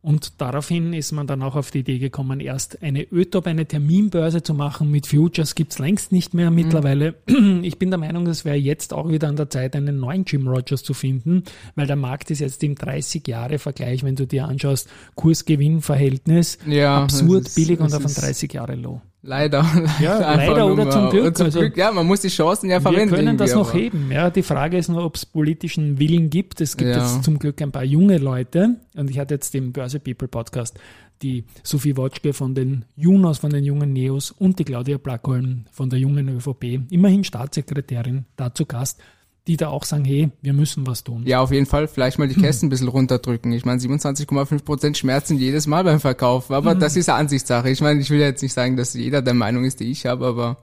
Und 0.00 0.40
daraufhin 0.40 0.92
ist 0.92 1.10
man 1.10 1.26
dann 1.26 1.42
auch 1.42 1.56
auf 1.56 1.72
die 1.72 1.80
Idee 1.80 1.98
gekommen, 1.98 2.38
erst 2.38 2.82
eine 2.82 3.02
ÖTOP, 3.02 3.48
eine 3.48 3.66
Terminbörse 3.66 4.44
zu 4.44 4.54
machen 4.54 4.90
mit 4.90 5.08
Futures, 5.08 5.56
gibt's 5.56 5.80
längst 5.80 6.12
nicht 6.12 6.34
mehr 6.34 6.50
mittlerweile. 6.50 7.14
Ich 7.62 7.78
bin 7.78 7.90
der 7.90 7.98
Meinung, 7.98 8.26
es 8.26 8.44
wäre 8.44 8.56
jetzt 8.56 8.92
auch 8.92 9.08
wieder 9.08 9.28
an 9.28 9.36
der 9.36 9.50
Zeit, 9.50 9.74
einen 9.74 9.98
neuen 9.98 10.24
Jim 10.24 10.46
Rogers 10.46 10.82
zu 10.82 10.94
finden, 10.94 11.42
weil 11.74 11.86
der 11.86 11.96
Markt 11.96 12.30
ist 12.30 12.38
jetzt 12.38 12.62
im 12.62 12.74
30-Jahre-Vergleich, 12.74 14.04
wenn 14.04 14.16
du 14.16 14.26
dir 14.26 14.46
anschaust, 14.46 14.88
Kurs-Gewinn-Verhältnis, 15.16 16.58
Ja, 16.66 17.02
absurd 17.02 17.48
es 17.48 17.54
billig 17.54 17.80
und 17.80 17.86
es 17.86 17.94
auf 17.94 18.02
ein 18.02 18.06
ist 18.06 18.22
30-Jahre-Low. 18.22 19.00
Leider. 19.22 19.64
Ja, 20.00 20.18
Einfach 20.18 20.46
leider 20.48 20.66
oder 20.72 20.90
zum 20.90 21.10
Glück, 21.10 21.36
Zum 21.36 21.46
also- 21.46 21.58
Glück. 21.58 21.76
Ja, 21.76 21.90
man 21.90 22.06
muss 22.06 22.20
die 22.20 22.28
Chancen 22.28 22.70
ja 22.70 22.76
Wir 22.76 22.82
verwenden. 22.82 23.14
können 23.14 23.36
das 23.36 23.52
noch 23.54 23.70
aber- 23.70 23.78
heben. 23.78 24.10
Ja, 24.12 24.30
die 24.30 24.42
Frage 24.44 24.78
ist 24.78 24.88
nur, 24.88 25.04
ob 25.04 25.16
es 25.16 25.26
politischen 25.26 25.98
Willen 25.98 26.30
gibt. 26.30 26.60
Es 26.60 26.76
gibt 26.76 26.90
Ja. 26.90 26.98
jetzt 26.98 27.24
zum 27.24 27.38
Glück 27.38 27.60
ein 27.60 27.72
paar 27.72 27.82
junge 27.84 28.18
Leute. 28.18 28.76
Und 28.96 29.10
ich 29.10 29.18
hatte 29.18 29.34
jetzt 29.34 29.54
im 29.56 29.72
Börse 29.72 29.98
People 29.98 30.28
Podcast 30.28 30.78
die 31.20 31.44
Sophie 31.64 31.96
Wotschke 31.96 32.32
von 32.32 32.54
den 32.54 32.84
Junos, 32.94 33.38
von 33.38 33.50
den 33.50 33.64
jungen 33.64 33.92
Neos 33.92 34.30
und 34.30 34.60
die 34.60 34.64
Claudia 34.64 34.98
Plackholm 34.98 35.64
von 35.72 35.90
der 35.90 35.98
jungen 35.98 36.28
ÖVP, 36.28 36.82
immerhin 36.90 37.24
Staatssekretärin, 37.24 38.24
da 38.36 38.54
zu 38.54 38.66
Gast, 38.66 39.00
die 39.48 39.56
da 39.56 39.68
auch 39.68 39.82
sagen, 39.84 40.04
hey, 40.04 40.30
wir 40.42 40.52
müssen 40.52 40.86
was 40.86 41.02
tun. 41.02 41.22
Ja, 41.26 41.40
auf 41.40 41.50
jeden 41.50 41.66
Fall 41.66 41.88
vielleicht 41.88 42.18
mal 42.20 42.28
die 42.28 42.34
Kästen 42.40 42.66
ein 42.66 42.70
bisschen 42.70 42.86
runterdrücken. 42.88 43.50
Ich 43.52 43.64
meine, 43.64 43.80
27,5% 43.80 44.94
Schmerzen 44.94 45.38
jedes 45.38 45.66
Mal 45.66 45.82
beim 45.82 45.98
Verkauf. 46.00 46.50
Aber 46.52 46.74
Mhm. 46.74 46.80
das 46.80 46.94
ist 46.96 47.08
eine 47.08 47.18
Ansichtssache. 47.18 47.68
Ich 47.70 47.80
meine, 47.80 48.00
ich 48.00 48.10
will 48.10 48.20
jetzt 48.20 48.42
nicht 48.42 48.52
sagen, 48.52 48.76
dass 48.76 48.94
jeder 48.94 49.22
der 49.22 49.34
Meinung 49.34 49.64
ist, 49.64 49.80
die 49.80 49.90
ich 49.90 50.06
habe, 50.06 50.26
aber 50.26 50.58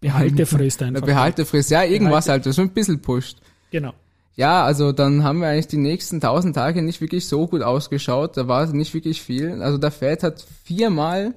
Behalte 0.00 0.44
Frist 0.44 0.80
der 0.80 0.88
einfach. 0.88 1.06
Behaltefrist, 1.06 1.70
ja, 1.70 1.82
irgendwas 1.82 2.26
Behalte- 2.26 2.32
halt, 2.32 2.46
das 2.46 2.56
so 2.56 2.62
ein 2.62 2.70
bisschen 2.70 3.00
pusht. 3.00 3.38
Genau. 3.70 3.94
Ja, 4.34 4.64
also 4.64 4.92
dann 4.92 5.22
haben 5.24 5.38
wir 5.40 5.48
eigentlich 5.48 5.68
die 5.68 5.78
nächsten 5.78 6.20
1000 6.20 6.54
Tage 6.54 6.82
nicht 6.82 7.00
wirklich 7.00 7.26
so 7.26 7.46
gut 7.46 7.62
ausgeschaut. 7.62 8.36
Da 8.36 8.46
war 8.46 8.66
nicht 8.66 8.92
wirklich 8.92 9.22
viel. 9.22 9.62
Also 9.62 9.78
der 9.78 9.90
Fed 9.90 10.22
hat 10.22 10.44
viermal 10.64 11.32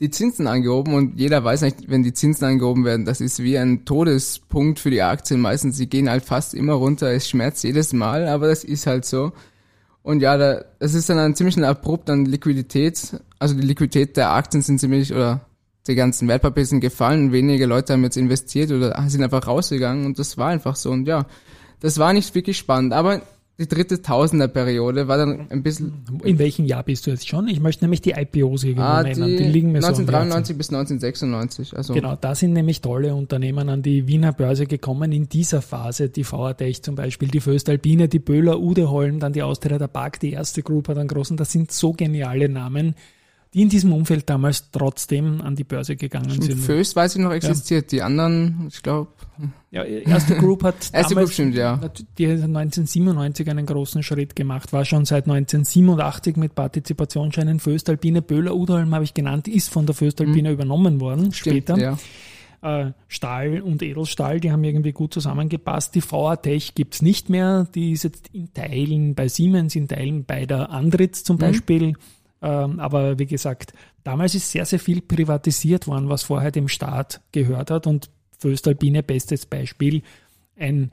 die 0.00 0.10
Zinsen 0.10 0.46
angehoben 0.46 0.94
und 0.94 1.20
jeder 1.20 1.44
weiß 1.44 1.60
nicht, 1.60 1.90
wenn 1.90 2.02
die 2.02 2.14
Zinsen 2.14 2.46
angehoben 2.46 2.84
werden, 2.86 3.04
das 3.04 3.20
ist 3.20 3.42
wie 3.42 3.58
ein 3.58 3.84
Todespunkt 3.84 4.78
für 4.78 4.90
die 4.90 5.02
Aktien. 5.02 5.40
Meistens, 5.40 5.76
sie 5.76 5.88
gehen 5.88 6.08
halt 6.08 6.24
fast 6.24 6.54
immer 6.54 6.72
runter. 6.72 7.12
Es 7.12 7.28
schmerzt 7.28 7.62
jedes 7.64 7.92
Mal, 7.92 8.26
aber 8.26 8.48
das 8.48 8.64
ist 8.64 8.86
halt 8.86 9.04
so. 9.04 9.32
Und 10.02 10.22
ja, 10.22 10.38
da, 10.38 10.64
das 10.78 10.94
ist 10.94 11.10
dann 11.10 11.18
ein 11.18 11.34
ziemlich 11.34 11.62
abrupt 11.62 12.08
an 12.08 12.24
Liquidität. 12.24 13.20
Also 13.38 13.54
die 13.54 13.66
Liquidität 13.66 14.16
der 14.16 14.30
Aktien 14.30 14.62
sind 14.62 14.80
ziemlich, 14.80 15.12
oder 15.12 15.42
die 15.86 15.94
ganzen 15.94 16.28
Wertpapiere 16.28 16.64
sind 16.64 16.80
gefallen. 16.80 17.32
Wenige 17.32 17.66
Leute 17.66 17.92
haben 17.92 18.04
jetzt 18.04 18.16
investiert 18.16 18.70
oder 18.70 18.96
sind 19.08 19.22
einfach 19.22 19.46
rausgegangen 19.46 20.06
und 20.06 20.18
das 20.18 20.38
war 20.38 20.48
einfach 20.48 20.76
so. 20.76 20.90
Und 20.90 21.06
ja, 21.06 21.26
das 21.80 21.98
war 21.98 22.14
nicht 22.14 22.34
wirklich 22.34 22.56
spannend. 22.56 22.94
Aber 22.94 23.20
die 23.60 23.68
dritte 23.68 24.00
Tausenderperiode 24.00 25.06
war 25.06 25.18
dann 25.18 25.50
ein 25.50 25.62
bisschen 25.62 26.02
In 26.24 26.38
welchem 26.38 26.64
Jahr 26.64 26.82
bist 26.82 27.06
du 27.06 27.10
jetzt 27.10 27.28
schon? 27.28 27.46
Ich 27.46 27.60
möchte 27.60 27.84
nämlich 27.84 28.00
die 28.00 28.12
IPOs 28.12 28.64
irgendwo 28.64 28.84
ah, 28.84 29.02
nennen. 29.02 29.26
die 29.26 29.36
Die 29.36 29.44
liegen 29.44 29.70
mir 29.70 29.82
so 29.82 29.88
am 29.88 29.94
Herzen. 29.96 30.08
1993 30.08 30.56
bis 30.56 30.68
1996. 30.70 31.76
Also 31.76 31.92
Genau, 31.92 32.16
da 32.16 32.34
sind 32.34 32.54
nämlich 32.54 32.80
tolle 32.80 33.14
Unternehmen 33.14 33.68
an 33.68 33.82
die 33.82 34.06
Wiener 34.06 34.32
Börse 34.32 34.64
gekommen 34.64 35.12
in 35.12 35.28
dieser 35.28 35.60
Phase. 35.60 36.08
Die 36.08 36.24
VATech 36.24 36.82
zum 36.82 36.94
Beispiel, 36.94 37.28
die 37.28 37.40
Föstalpine, 37.40 38.08
die 38.08 38.18
Böhler, 38.18 38.58
Udeholm, 38.58 39.20
dann 39.20 39.34
die 39.34 39.42
Austria 39.42 39.76
der 39.76 39.88
Park, 39.88 40.20
die 40.20 40.32
erste 40.32 40.62
Group 40.62 40.88
hat 40.88 40.96
einen 40.96 41.08
großen. 41.08 41.36
Das 41.36 41.52
sind 41.52 41.70
so 41.70 41.92
geniale 41.92 42.48
Namen, 42.48 42.94
die 43.52 43.62
in 43.62 43.68
diesem 43.68 43.92
Umfeld 43.92 44.30
damals 44.30 44.70
trotzdem 44.70 45.40
an 45.40 45.56
die 45.56 45.64
Börse 45.64 45.96
gegangen 45.96 46.30
sind. 46.40 46.54
Föst 46.60 46.94
weiß 46.94 47.16
ich 47.16 47.20
noch 47.22 47.32
existiert. 47.32 47.90
Die 47.90 48.00
anderen, 48.00 48.68
ich 48.72 48.80
glaube, 48.82 49.10
Ja, 49.72 49.82
erste 49.82 50.36
Group 50.36 50.62
hat 50.62 50.76
Erste 50.92 51.14
damals, 51.14 51.30
Group 51.30 51.32
stimmt, 51.32 51.54
ja. 51.56 51.76
Die 52.18 52.26
hat 52.28 52.34
1997 52.44 53.48
einen 53.50 53.66
großen 53.66 54.02
Schritt 54.04 54.36
gemacht, 54.36 54.72
war 54.72 54.84
schon 54.84 55.04
seit 55.04 55.24
1987 55.28 56.36
mit 56.36 56.54
Partizipationsscheinen 56.54 57.58
Föstalpine, 57.60 58.22
Böhler, 58.22 58.54
Udeholm 58.54 58.94
habe 58.94 59.04
ich 59.04 59.14
genannt, 59.14 59.48
ist 59.48 59.68
von 59.70 59.86
der 59.86 59.94
Föstalpine 59.94 60.52
übernommen 60.52 61.00
worden 61.00 61.26
Mhm. 61.26 61.32
stimmt, 61.32 61.56
später. 61.66 61.78
ja. 61.78 61.98
Äh, 62.62 62.92
Stahl 63.08 63.62
und 63.62 63.82
Edelstahl, 63.82 64.38
die 64.38 64.52
haben 64.52 64.62
irgendwie 64.64 64.92
gut 64.92 65.14
zusammengepasst. 65.14 65.94
Die 65.94 66.02
VA-Tech 66.02 66.74
gibt's 66.74 67.00
nicht 67.00 67.30
mehr. 67.30 67.66
Die 67.74 67.92
ist 67.92 68.04
jetzt 68.04 68.28
in 68.34 68.52
Teilen 68.52 69.14
bei 69.14 69.28
Siemens, 69.28 69.74
in 69.76 69.88
Teilen 69.88 70.24
bei 70.26 70.44
der 70.44 70.68
Andritz 70.70 71.24
zum 71.24 71.38
Beispiel. 71.38 71.94
Ähm, 72.42 72.80
aber 72.80 73.18
wie 73.18 73.26
gesagt, 73.26 73.72
damals 74.02 74.34
ist 74.34 74.50
sehr, 74.50 74.64
sehr 74.64 74.78
viel 74.78 75.02
privatisiert 75.02 75.86
worden, 75.86 76.08
was 76.08 76.22
vorher 76.22 76.50
dem 76.50 76.68
Staat 76.68 77.20
gehört 77.32 77.70
hat. 77.70 77.86
Und 77.86 78.10
Föstalpine, 78.38 79.02
bestes 79.02 79.46
Beispiel, 79.46 80.02
ein 80.56 80.90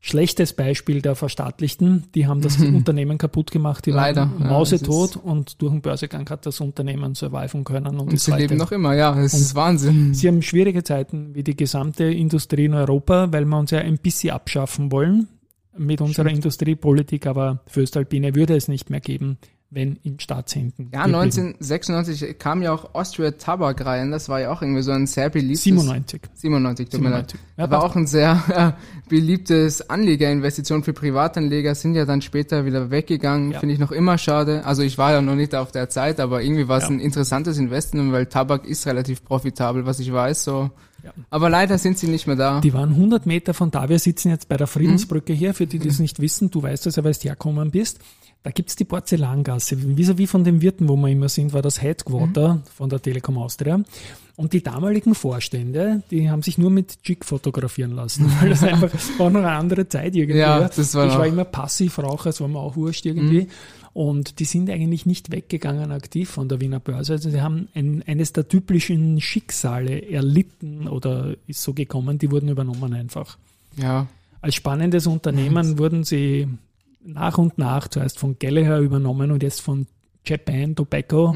schlechtes 0.00 0.54
Beispiel 0.54 1.02
der 1.02 1.14
Verstaatlichten. 1.14 2.04
Die 2.14 2.26
haben 2.26 2.40
das 2.40 2.56
Unternehmen 2.60 3.18
kaputt 3.18 3.50
gemacht, 3.50 3.86
die 3.86 3.90
Leider, 3.90 4.22
waren 4.22 4.40
ja, 4.40 4.46
mausetot 4.48 5.10
ist- 5.10 5.16
und 5.16 5.62
durch 5.62 5.72
den 5.72 5.82
Börsegang 5.82 6.28
hat 6.28 6.46
das 6.46 6.60
Unternehmen 6.60 7.14
surviven 7.14 7.64
können. 7.64 7.98
Und, 7.98 8.10
Und 8.10 8.20
sie 8.20 8.32
leben 8.32 8.56
noch 8.56 8.72
immer, 8.72 8.94
ja, 8.94 9.14
das 9.14 9.34
ist 9.34 9.54
Wahnsinn. 9.54 10.14
Sie 10.14 10.26
haben 10.26 10.42
schwierige 10.42 10.82
Zeiten 10.82 11.34
wie 11.34 11.42
die 11.42 11.56
gesamte 11.56 12.04
Industrie 12.04 12.64
in 12.64 12.74
Europa, 12.74 13.30
weil 13.30 13.44
wir 13.44 13.58
uns 13.58 13.70
ja 13.70 13.78
ein 13.78 13.98
bisschen 13.98 14.30
abschaffen 14.30 14.90
wollen 14.90 15.28
mit 15.76 16.00
unserer 16.00 16.30
Industriepolitik, 16.30 17.26
aber 17.26 17.60
Föstalpine 17.66 18.34
würde 18.34 18.56
es 18.56 18.68
nicht 18.68 18.90
mehr 18.90 19.00
geben, 19.00 19.38
wenn 19.72 19.96
in 20.02 20.18
Staatshänden. 20.18 20.90
Ja, 20.92 21.02
geblieben. 21.04 21.20
1996 21.22 22.38
kam 22.38 22.60
ja 22.62 22.72
auch 22.72 22.94
Austria 22.94 23.30
Tabak 23.32 23.84
rein, 23.86 24.10
das 24.10 24.28
war 24.28 24.40
ja 24.40 24.50
auch 24.52 24.62
irgendwie 24.62 24.82
so 24.82 24.90
ein 24.90 25.06
sehr 25.06 25.30
beliebtes... 25.30 25.62
97. 25.64 26.22
97, 26.34 26.88
tut 26.88 27.00
mir 27.00 27.10
leid. 27.10 27.30
97. 27.30 27.40
Ja, 27.56 27.70
war 27.70 27.84
auch 27.84 27.94
ein 27.94 28.06
sehr 28.08 28.76
äh, 28.76 29.08
beliebtes 29.08 29.88
Anlegerinvestition 29.88 30.82
für 30.82 30.92
Privatanleger, 30.92 31.74
sind 31.74 31.94
ja 31.94 32.04
dann 32.04 32.20
später 32.22 32.64
wieder 32.64 32.90
weggegangen, 32.90 33.52
Ja. 33.52 33.60
finde 33.60 33.74
ich 33.74 33.80
noch 33.80 33.92
immer 33.92 34.18
schade. 34.18 34.64
Also 34.66 34.82
ich 34.82 34.98
war 34.98 35.12
ja 35.12 35.22
noch 35.22 35.36
nicht 35.36 35.54
auf 35.54 35.70
der 35.72 35.88
Zeit, 35.88 36.18
aber 36.20 36.42
irgendwie 36.42 36.66
war 36.68 36.78
es 36.78 36.84
Ja. 36.84 36.90
ein 36.90 37.00
interessantes 37.00 37.58
Investment, 37.58 38.12
weil 38.12 38.26
Tabak 38.26 38.66
ist 38.66 38.86
relativ 38.86 39.24
profitabel, 39.24 39.86
was 39.86 40.00
ich 40.00 40.12
weiß, 40.12 40.44
so. 40.44 40.70
Ja. 41.02 41.12
Aber 41.30 41.48
leider 41.48 41.78
sind 41.78 41.96
sie 41.96 42.08
nicht 42.08 42.26
mehr 42.26 42.36
da. 42.36 42.60
Die 42.60 42.74
waren 42.74 42.90
100 42.90 43.24
Meter 43.24 43.54
von 43.54 43.70
da. 43.70 43.88
Wir 43.88 43.98
sitzen 43.98 44.28
jetzt 44.28 44.48
bei 44.48 44.58
der 44.58 44.66
Friedensbrücke 44.66 45.32
hier. 45.32 45.54
Für 45.54 45.66
die, 45.66 45.78
die 45.78 45.88
es 45.88 45.98
Mhm. 45.98 46.02
nicht 46.02 46.20
wissen, 46.20 46.50
du 46.50 46.62
weißt 46.62 46.84
das 46.84 46.96
ja, 46.96 47.04
weil 47.04 47.12
du 47.14 47.20
herkommen 47.20 47.70
bist. 47.70 48.00
Da 48.42 48.50
gibt's 48.50 48.74
die 48.74 48.84
Porzellangasse. 48.84 49.76
Vis-à-vis 49.76 50.30
von 50.30 50.44
dem 50.44 50.62
Wirten, 50.62 50.88
wo 50.88 50.96
wir 50.96 51.08
immer 51.08 51.28
sind, 51.28 51.52
war 51.52 51.60
das 51.62 51.82
Headquarter 51.82 52.54
Mhm. 52.54 52.62
von 52.74 52.88
der 52.88 53.02
Telekom 53.02 53.36
Austria. 53.36 53.82
Und 54.36 54.54
die 54.54 54.62
damaligen 54.62 55.14
Vorstände, 55.14 56.02
die 56.10 56.30
haben 56.30 56.40
sich 56.42 56.56
nur 56.56 56.70
mit 56.70 56.98
Jig 57.04 57.26
fotografieren 57.26 57.90
lassen, 57.90 58.32
weil 58.40 58.48
das 58.48 58.62
einfach 58.62 58.90
war 59.18 59.28
noch 59.28 59.40
eine 59.40 59.50
andere 59.52 59.86
Zeit 59.88 60.16
irgendwie. 60.16 60.38
Ja, 60.38 60.60
das 60.66 60.94
war 60.94 61.06
ich 61.06 61.14
war 61.14 61.26
immer 61.26 61.44
Passivraucher, 61.44 62.30
es 62.30 62.40
war 62.40 62.48
mir 62.48 62.58
auch 62.58 62.76
wurscht 62.76 63.04
irgendwie. 63.04 63.48
Und 63.92 64.38
die 64.38 64.44
sind 64.46 64.70
eigentlich 64.70 65.04
nicht 65.04 65.30
weggegangen 65.32 65.90
aktiv 65.92 66.30
von 66.30 66.48
der 66.48 66.60
Wiener 66.62 66.80
Börse. 66.80 67.12
Also 67.14 67.28
sie 67.28 67.42
haben 67.42 67.68
ein, 67.74 68.02
eines 68.06 68.32
der 68.32 68.48
typischen 68.48 69.20
Schicksale 69.20 70.08
erlitten 70.10 70.88
oder 70.88 71.34
ist 71.46 71.60
so 71.62 71.74
gekommen, 71.74 72.16
die 72.16 72.30
wurden 72.30 72.48
übernommen 72.48 72.94
einfach. 72.94 73.36
Ja, 73.76 74.06
Als 74.40 74.54
spannendes 74.54 75.06
Unternehmen 75.06 75.76
wurden 75.78 76.04
sie 76.04 76.48
nach 77.02 77.38
und 77.38 77.58
nach 77.58 77.88
zuerst 77.88 78.18
von 78.18 78.38
Gallagher 78.38 78.78
übernommen 78.78 79.30
und 79.30 79.42
jetzt 79.42 79.60
von 79.60 79.86
Japan 80.24 80.74
Tobacco. 80.74 81.34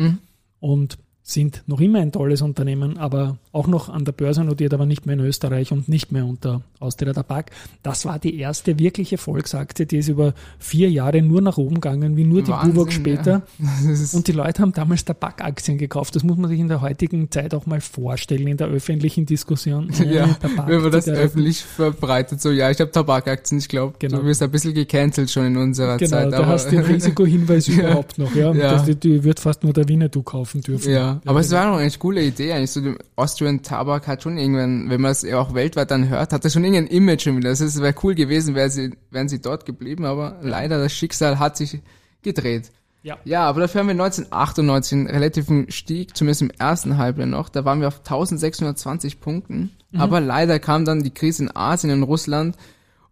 Und 0.60 0.98
sind 1.26 1.62
noch 1.66 1.80
immer 1.80 2.00
ein 2.00 2.12
tolles 2.12 2.42
Unternehmen, 2.42 2.98
aber 2.98 3.38
auch 3.50 3.66
noch 3.66 3.88
an 3.88 4.04
der 4.04 4.12
Börse 4.12 4.44
notiert, 4.44 4.74
aber 4.74 4.84
nicht 4.84 5.06
mehr 5.06 5.14
in 5.14 5.20
Österreich 5.20 5.72
und 5.72 5.88
nicht 5.88 6.12
mehr 6.12 6.26
unter 6.26 6.60
Austria 6.80 7.14
Tabak. 7.14 7.50
Das 7.82 8.04
war 8.04 8.18
die 8.18 8.38
erste 8.38 8.78
wirkliche 8.78 9.16
Volksaktie, 9.16 9.86
die 9.86 9.96
ist 9.98 10.08
über 10.08 10.34
vier 10.58 10.90
Jahre 10.90 11.22
nur 11.22 11.40
nach 11.40 11.56
oben 11.56 11.76
gegangen, 11.76 12.18
wie 12.18 12.24
nur 12.24 12.42
die 12.42 12.50
Buwok 12.52 12.92
später. 12.92 13.40
Das 13.88 14.00
ist, 14.00 14.14
Und 14.14 14.28
die 14.28 14.32
Leute 14.32 14.60
haben 14.60 14.72
damals 14.74 15.04
Tabakaktien 15.06 15.78
gekauft. 15.78 16.14
Das 16.14 16.24
muss 16.24 16.36
man 16.36 16.50
sich 16.50 16.60
in 16.60 16.68
der 16.68 16.82
heutigen 16.82 17.30
Zeit 17.30 17.54
auch 17.54 17.64
mal 17.64 17.80
vorstellen, 17.80 18.46
in 18.46 18.58
der 18.58 18.66
öffentlichen 18.68 19.24
Diskussion. 19.24 19.90
Ja, 20.04 20.26
Tabak- 20.26 20.68
wenn 20.68 20.82
man 20.82 20.92
das 20.92 21.08
öffentlich 21.08 21.62
verbreitet, 21.62 22.42
so 22.42 22.50
ja, 22.50 22.70
ich 22.70 22.78
habe 22.80 22.90
Tabakaktien, 22.90 23.58
ich 23.58 23.68
glaube, 23.68 23.94
Genau. 23.98 24.18
du 24.18 24.26
wirst 24.26 24.42
ein 24.42 24.50
bisschen 24.50 24.74
gecancelt 24.74 25.30
schon 25.30 25.46
in 25.46 25.56
unserer 25.56 25.96
Genau, 25.96 26.10
Zeit. 26.10 26.32
da 26.32 26.38
aber, 26.40 26.46
hast 26.48 26.66
du 26.66 26.72
den 26.72 26.80
Risikohinweis 26.84 27.66
Ja. 27.68 27.74
überhaupt 27.78 28.18
noch, 28.18 28.34
ja. 28.34 28.52
Ja. 28.52 28.72
Dass 28.72 28.84
die, 28.84 28.94
die 28.96 29.24
wird 29.24 29.40
fast 29.40 29.64
nur 29.64 29.72
der 29.72 29.88
Winnetou 29.88 30.22
kaufen 30.22 30.60
dürfen. 30.60 30.92
Ja, 30.92 31.13
aber 31.24 31.40
es 31.40 31.50
war 31.50 31.66
noch 31.70 31.78
eine 31.78 31.90
coole 31.92 32.22
Idee 32.22 32.52
eigentlich. 32.52 32.70
So, 32.70 32.80
die 32.80 32.94
Austrian 33.16 33.62
Tabak 33.62 34.06
hat 34.06 34.22
schon 34.22 34.38
irgendwann, 34.38 34.90
wenn 34.90 35.00
man 35.00 35.12
es 35.12 35.22
ja 35.22 35.38
auch 35.38 35.54
weltweit 35.54 35.90
dann 35.90 36.08
hört, 36.08 36.32
hat 36.32 36.44
das 36.44 36.52
schon 36.52 36.64
irgendein 36.64 36.86
Image 36.86 37.22
schon 37.22 37.36
wieder. 37.36 37.50
Das 37.50 37.80
wäre 37.80 37.94
cool 38.02 38.14
gewesen, 38.14 38.54
wäre 38.54 38.70
sie, 38.70 38.92
wären 39.10 39.28
sie 39.28 39.40
dort 39.40 39.66
geblieben, 39.66 40.04
aber 40.04 40.38
leider 40.42 40.78
das 40.78 40.92
Schicksal 40.92 41.38
hat 41.38 41.56
sich 41.56 41.80
gedreht. 42.22 42.70
Ja. 43.02 43.18
Ja, 43.24 43.42
aber 43.46 43.60
dafür 43.60 43.80
haben 43.80 43.88
wir 43.88 43.92
1998 43.92 44.92
einen 44.92 45.06
relativen 45.08 45.70
Stieg, 45.70 46.16
zumindest 46.16 46.42
im 46.42 46.50
ersten 46.50 46.96
Halbjahr 46.96 47.26
noch. 47.26 47.50
Da 47.50 47.64
waren 47.64 47.80
wir 47.80 47.88
auf 47.88 47.98
1620 47.98 49.20
Punkten. 49.20 49.70
Mhm. 49.90 50.00
Aber 50.00 50.20
leider 50.20 50.58
kam 50.58 50.84
dann 50.86 51.02
die 51.02 51.12
Krise 51.12 51.44
in 51.44 51.54
Asien 51.54 51.92
und 51.92 52.02
Russland 52.02 52.56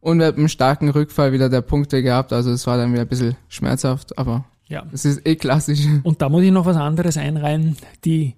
und 0.00 0.18
wir 0.18 0.26
haben 0.26 0.38
einen 0.38 0.48
starken 0.48 0.88
Rückfall 0.88 1.32
wieder 1.32 1.48
der 1.50 1.60
Punkte 1.60 2.02
gehabt. 2.02 2.32
Also 2.32 2.50
es 2.50 2.66
war 2.66 2.78
dann 2.78 2.92
wieder 2.92 3.02
ein 3.02 3.08
bisschen 3.08 3.36
schmerzhaft, 3.48 4.18
aber 4.18 4.46
ja. 4.72 4.86
es 4.92 5.04
ist 5.04 5.26
eh 5.26 5.36
klassisch. 5.36 5.86
Und 6.02 6.22
da 6.22 6.28
muss 6.28 6.42
ich 6.42 6.50
noch 6.50 6.66
was 6.66 6.76
anderes 6.76 7.16
einreihen. 7.16 7.76
Die 8.04 8.34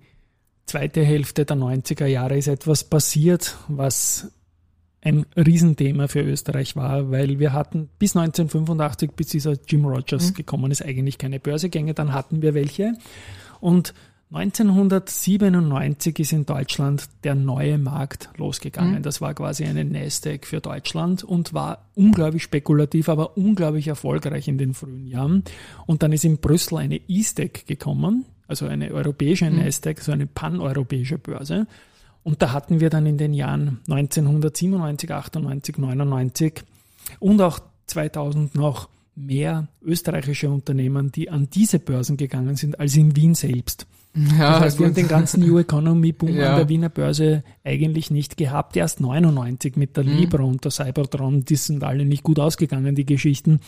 zweite 0.66 1.02
Hälfte 1.04 1.44
der 1.44 1.56
90er 1.56 2.06
Jahre 2.06 2.36
ist 2.36 2.48
etwas 2.48 2.84
passiert, 2.84 3.56
was 3.68 4.30
ein 5.00 5.26
Riesenthema 5.36 6.08
für 6.08 6.22
Österreich 6.22 6.76
war, 6.76 7.10
weil 7.10 7.38
wir 7.38 7.52
hatten 7.52 7.90
bis 7.98 8.16
1985, 8.16 9.12
bis 9.12 9.28
dieser 9.28 9.54
Jim 9.66 9.84
Rogers 9.84 10.32
gekommen 10.34 10.70
ist, 10.70 10.82
eigentlich 10.82 11.18
keine 11.18 11.38
Börsegänge, 11.38 11.92
dann 11.92 12.14
hatten 12.14 12.40
wir 12.40 12.54
welche. 12.54 12.94
Und 13.60 13.92
1997 14.32 16.18
ist 16.18 16.32
in 16.32 16.44
Deutschland 16.44 17.08
der 17.22 17.34
neue 17.34 17.78
Markt 17.78 18.30
losgegangen. 18.36 19.02
Das 19.02 19.20
war 19.20 19.32
quasi 19.34 19.64
eine 19.64 19.84
Nasdaq 19.84 20.46
für 20.46 20.60
Deutschland 20.60 21.22
und 21.22 21.54
war 21.54 21.86
unglaublich 21.94 22.42
spekulativ, 22.42 23.08
aber 23.08 23.36
unglaublich 23.36 23.86
erfolgreich 23.86 24.48
in 24.48 24.58
den 24.58 24.74
frühen 24.74 25.06
Jahren. 25.06 25.44
Und 25.86 26.02
dann 26.02 26.12
ist 26.12 26.24
in 26.24 26.38
Brüssel 26.38 26.78
eine 26.78 27.00
E-Stack 27.06 27.66
gekommen, 27.66 28.24
also 28.48 28.66
eine 28.66 28.90
europäische 28.90 29.48
Nasdaq, 29.50 30.00
so 30.00 30.10
eine 30.10 30.26
paneuropäische 30.26 31.18
Börse. 31.18 31.66
Und 32.24 32.42
da 32.42 32.52
hatten 32.52 32.80
wir 32.80 32.90
dann 32.90 33.06
in 33.06 33.18
den 33.18 33.34
Jahren 33.34 33.80
1997, 33.88 35.12
98, 35.12 35.78
99 35.78 36.62
und 37.20 37.40
auch 37.40 37.60
2000 37.86 38.54
noch 38.54 38.88
mehr 39.14 39.68
österreichische 39.82 40.50
Unternehmen, 40.50 41.12
die 41.12 41.30
an 41.30 41.48
diese 41.50 41.78
Börsen 41.78 42.16
gegangen 42.16 42.56
sind, 42.56 42.80
als 42.80 42.96
in 42.96 43.14
Wien 43.14 43.34
selbst. 43.34 43.86
Ja, 44.14 44.52
Das 44.52 44.60
heißt, 44.60 44.78
wir 44.78 44.86
haben 44.86 44.94
den 44.94 45.08
ganzen 45.08 45.40
New 45.44 45.58
Economy 45.58 46.12
Boom 46.12 46.34
Ja. 46.34 46.50
an 46.52 46.56
der 46.58 46.68
Wiener 46.68 46.88
Börse 46.88 47.42
eigentlich 47.64 48.10
nicht 48.10 48.36
gehabt. 48.36 48.76
Erst 48.76 49.00
99 49.00 49.76
mit 49.76 49.96
der 49.96 50.04
Mhm. 50.04 50.16
Libra 50.16 50.42
und 50.44 50.64
der 50.64 50.70
Cybertron, 50.70 51.44
die 51.44 51.56
sind 51.56 51.82
alle 51.82 52.04
nicht 52.04 52.22
gut 52.22 52.38
ausgegangen, 52.38 52.94
die 52.94 53.06
Geschichten. 53.06 53.60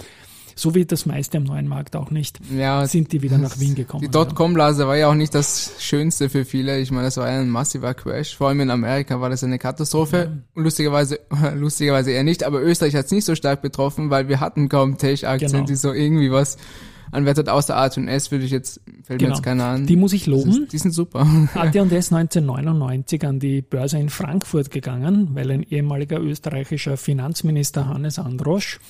So 0.59 0.75
wie 0.75 0.87
das 0.87 1.05
meiste 1.05 1.37
am 1.37 1.45
neuen 1.45 1.69
Markt 1.69 1.97
auch 1.97 2.11
nicht, 2.11 2.41
ja, 2.57 2.87
sind 2.87 3.13
die 3.13 3.21
wieder 3.21 3.37
nach 3.37 3.61
Wien 3.61 3.75
gekommen. 3.75 4.01
Die 4.03 4.09
Dotcom-Blase 4.11 4.87
war 4.87 4.97
ja 4.97 5.09
auch 5.11 5.15
nicht 5.15 5.35
das 5.35 5.73
Schönste 5.81 6.31
für 6.31 6.47
viele. 6.47 6.79
Ich 6.81 6.91
meine, 6.91 7.05
das 7.05 7.19
war 7.19 7.31
ja 7.31 7.39
ein 7.41 7.51
massiver 7.51 7.93
Crash. 7.93 8.35
Vor 8.37 8.49
allem 8.49 8.61
in 8.61 8.71
Amerika 8.71 9.21
war 9.21 9.29
das 9.29 9.45
eine 9.45 9.59
Katastrophe. 9.59 10.41
Und 10.55 10.63
lustigerweise, 10.65 11.19
lustigerweise 11.57 12.13
eher 12.13 12.25
nicht. 12.25 12.43
Aber 12.43 12.63
Österreich 12.63 12.95
hat 12.95 13.05
es 13.05 13.11
nicht 13.13 13.27
so 13.27 13.35
stark 13.35 13.61
betroffen, 13.61 14.09
weil 14.09 14.29
wir 14.29 14.41
hatten 14.41 14.71
kaum 14.71 14.97
Tech-Aktien, 14.97 15.51
Genau. 15.53 15.65
die 15.67 15.75
so 15.77 15.93
irgendwie 15.93 16.31
was 16.31 16.57
anwertet. 17.13 17.49
Außer 17.49 17.77
A&S 17.77 18.31
würde 18.31 18.45
ich 18.45 18.51
jetzt, 18.51 18.81
fällt 19.03 19.21
mir 19.21 19.27
Genau. 19.27 19.35
jetzt 19.37 19.43
keiner 19.45 19.65
an. 19.67 19.87
Die 19.87 19.97
muss 19.97 20.13
ich 20.13 20.27
loben. 20.27 20.51
ist, 20.65 20.73
die 20.73 20.79
sind 20.79 20.93
super. 20.93 21.21
AT&S 21.55 22.13
1999 22.13 23.25
an 23.27 23.39
die 23.41 23.63
Börse 23.63 23.99
in 23.99 24.09
Frankfurt 24.09 24.71
gegangen, 24.71 25.31
weil 25.35 25.51
ein 25.51 25.63
ehemaliger 25.63 26.21
österreichischer 26.21 26.97
Finanzminister 26.97 27.89
Hannes 27.89 28.19
Androsch 28.19 28.81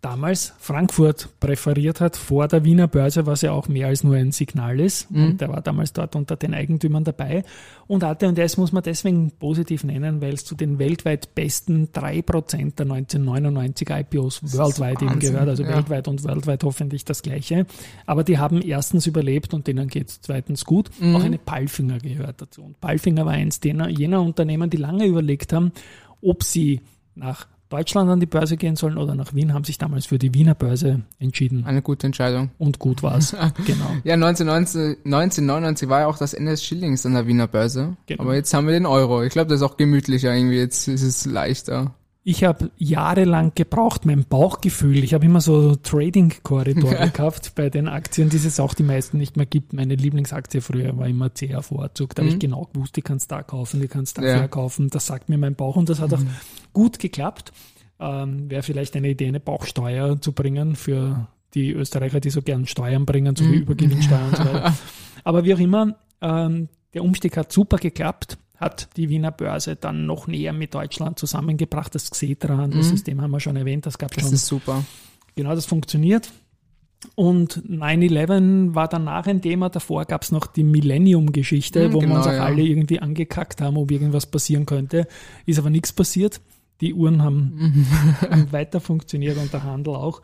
damals 0.00 0.54
Frankfurt 0.58 1.28
präferiert 1.40 2.00
hat 2.00 2.16
vor 2.16 2.48
der 2.48 2.64
Wiener 2.64 2.88
Börse, 2.88 3.26
was 3.26 3.42
ja 3.42 3.52
auch 3.52 3.68
mehr 3.68 3.88
als 3.88 4.02
nur 4.02 4.16
ein 4.16 4.32
Signal 4.32 4.80
ist. 4.80 5.10
Mhm. 5.10 5.24
Und 5.24 5.40
der 5.40 5.50
war 5.50 5.60
damals 5.60 5.92
dort 5.92 6.16
unter 6.16 6.36
den 6.36 6.54
Eigentümern 6.54 7.04
dabei. 7.04 7.44
Und 7.86 8.04
AT&S 8.04 8.56
muss 8.56 8.72
man 8.72 8.82
deswegen 8.82 9.30
positiv 9.32 9.84
nennen, 9.84 10.20
weil 10.20 10.34
es 10.34 10.44
zu 10.44 10.54
den 10.54 10.78
weltweit 10.78 11.34
besten 11.34 11.88
3% 11.88 12.76
der 12.76 12.86
1999 12.86 13.90
IPOs 13.90 14.56
worldwide 14.56 15.04
eben 15.04 15.18
gehört. 15.18 15.48
Also 15.48 15.64
ja. 15.64 15.76
weltweit 15.76 16.08
und 16.08 16.24
worldwide 16.24 16.64
hoffentlich 16.64 17.04
das 17.04 17.22
Gleiche. 17.22 17.66
Aber 18.06 18.24
die 18.24 18.38
haben 18.38 18.62
erstens 18.62 19.06
überlebt 19.06 19.52
und 19.52 19.66
denen 19.66 19.88
geht 19.88 20.08
es 20.08 20.20
zweitens 20.22 20.64
gut. 20.64 20.90
Mhm. 20.98 21.16
Auch 21.16 21.24
eine 21.24 21.38
Palfinger 21.38 21.98
gehört 21.98 22.40
dazu. 22.40 22.62
Und 22.62 22.80
Palfinger 22.80 23.26
war 23.26 23.32
eins 23.32 23.60
dener, 23.60 23.88
jener 23.88 24.22
Unternehmen, 24.22 24.70
die 24.70 24.78
lange 24.78 25.04
überlegt 25.04 25.52
haben, 25.52 25.72
ob 26.22 26.42
sie 26.42 26.80
nach 27.14 27.46
Deutschland 27.70 28.10
an 28.10 28.20
die 28.20 28.26
Börse 28.26 28.56
gehen 28.56 28.74
sollen 28.76 28.98
oder 28.98 29.14
nach 29.14 29.32
Wien, 29.32 29.54
haben 29.54 29.64
sich 29.64 29.78
damals 29.78 30.06
für 30.06 30.18
die 30.18 30.34
Wiener 30.34 30.56
Börse 30.56 31.02
entschieden. 31.20 31.64
Eine 31.64 31.82
gute 31.82 32.06
Entscheidung. 32.06 32.50
Und 32.58 32.80
gut 32.80 33.02
war's. 33.02 33.30
genau. 33.66 33.90
Ja, 34.02 34.14
1990, 34.14 35.04
1999 35.04 35.88
war 35.88 36.00
ja 36.00 36.06
auch 36.08 36.18
das 36.18 36.34
Ende 36.34 36.50
des 36.50 36.64
Schillings 36.64 37.06
an 37.06 37.14
der 37.14 37.28
Wiener 37.28 37.46
Börse. 37.46 37.96
Genau. 38.06 38.24
Aber 38.24 38.34
jetzt 38.34 38.52
haben 38.52 38.66
wir 38.66 38.74
den 38.74 38.86
Euro. 38.86 39.22
Ich 39.22 39.30
glaube, 39.30 39.48
das 39.48 39.60
ist 39.60 39.66
auch 39.66 39.76
gemütlicher 39.76 40.34
irgendwie. 40.34 40.58
Jetzt 40.58 40.88
ist 40.88 41.02
es 41.02 41.24
leichter. 41.26 41.94
Ich 42.30 42.44
habe 42.44 42.70
jahrelang 42.78 43.52
gebraucht, 43.56 44.06
mein 44.06 44.24
Bauchgefühl. 44.24 45.02
Ich 45.02 45.14
habe 45.14 45.24
immer 45.26 45.40
so 45.40 45.74
Trading-Korridore 45.74 47.10
gehabt 47.10 47.52
bei 47.56 47.70
den 47.70 47.88
Aktien, 47.88 48.28
die 48.28 48.36
es 48.36 48.60
auch 48.60 48.74
die 48.74 48.84
meisten 48.84 49.18
nicht 49.18 49.36
mehr 49.36 49.46
gibt. 49.46 49.72
Meine 49.72 49.96
Lieblingsaktie 49.96 50.60
früher 50.60 50.96
war 50.96 51.08
immer 51.08 51.30
CA 51.30 51.60
Vorzug. 51.60 52.14
Da 52.14 52.22
habe 52.22 52.32
ich 52.32 52.38
genau 52.38 52.68
gewusst, 52.72 52.96
die 52.96 53.02
kannst 53.02 53.32
da 53.32 53.42
kaufen, 53.42 53.80
die 53.80 53.88
kannst 53.88 54.18
da 54.18 54.22
Ja. 54.22 54.38
verkaufen. 54.38 54.90
Das 54.90 55.06
sagt 55.06 55.28
mir 55.28 55.38
mein 55.38 55.56
Bauch 55.56 55.74
und 55.76 55.88
das 55.88 55.98
hat 56.00 56.14
auch 56.14 56.20
gut 56.72 56.98
geklappt. 57.00 57.52
Ähm, 57.98 58.48
Wäre 58.48 58.62
vielleicht 58.62 58.94
eine 58.96 59.08
Idee, 59.10 59.26
eine 59.28 59.40
Bauchsteuer 59.40 60.20
zu 60.20 60.32
bringen 60.32 60.76
für 60.76 61.26
die 61.54 61.72
Österreicher, 61.72 62.20
die 62.20 62.30
so 62.30 62.42
gern 62.42 62.66
Steuern 62.66 63.06
bringen, 63.06 63.34
so 63.34 63.44
wie 63.50 63.56
Übergewinnsteuer 63.56 64.24
und 64.28 64.36
so 64.36 64.44
weiter. 64.44 64.74
Aber 65.24 65.44
wie 65.44 65.52
auch 65.54 65.58
immer, 65.58 65.96
ähm, 66.22 66.68
der 66.94 67.02
Umstieg 67.02 67.36
hat 67.36 67.50
super 67.52 67.76
geklappt, 67.78 68.38
hat 68.60 68.90
die 68.96 69.08
Wiener 69.08 69.30
Börse 69.32 69.74
dann 69.74 70.04
noch 70.06 70.26
näher 70.26 70.52
mit 70.52 70.74
Deutschland 70.74 71.18
zusammengebracht. 71.18 71.94
Das 71.94 72.10
Xetra, 72.10 72.68
das 72.68 72.90
System 72.90 73.22
haben 73.22 73.30
wir 73.30 73.40
schon 73.40 73.56
erwähnt, 73.56 73.86
das 73.86 73.96
gab 73.98 74.12
Das 74.12 74.22
schon 74.24 74.34
ist 74.34 74.46
super. 74.46 74.84
genau 75.34 75.54
das 75.54 75.64
funktioniert. 75.64 76.30
Und 77.14 77.62
9-11 77.66 78.74
war 78.74 78.86
danach 78.86 79.26
ein 79.26 79.40
Thema. 79.40 79.70
Davor 79.70 80.04
gab 80.04 80.22
es 80.22 80.32
noch 80.32 80.46
die 80.46 80.64
Millennium-Geschichte, 80.64 81.86
Hm, 81.86 81.92
wo 81.94 82.00
wir 82.00 82.08
genau, 82.08 82.18
uns 82.18 82.26
auch 82.26 82.32
ja. 82.32 82.44
alle 82.44 82.60
irgendwie 82.62 83.00
angekackt 83.00 83.62
haben, 83.62 83.78
ob 83.78 83.90
irgendwas 83.90 84.26
passieren 84.26 84.66
könnte. 84.66 85.06
Ist 85.46 85.58
aber 85.58 85.70
nichts 85.70 85.94
passiert. 85.94 86.42
Die 86.82 86.92
Uhren 86.92 87.22
haben 87.22 87.86
weiter 88.50 88.80
funktioniert 88.80 89.38
und 89.38 89.50
der 89.52 89.62
Handel 89.64 89.94
auch. 89.94 90.20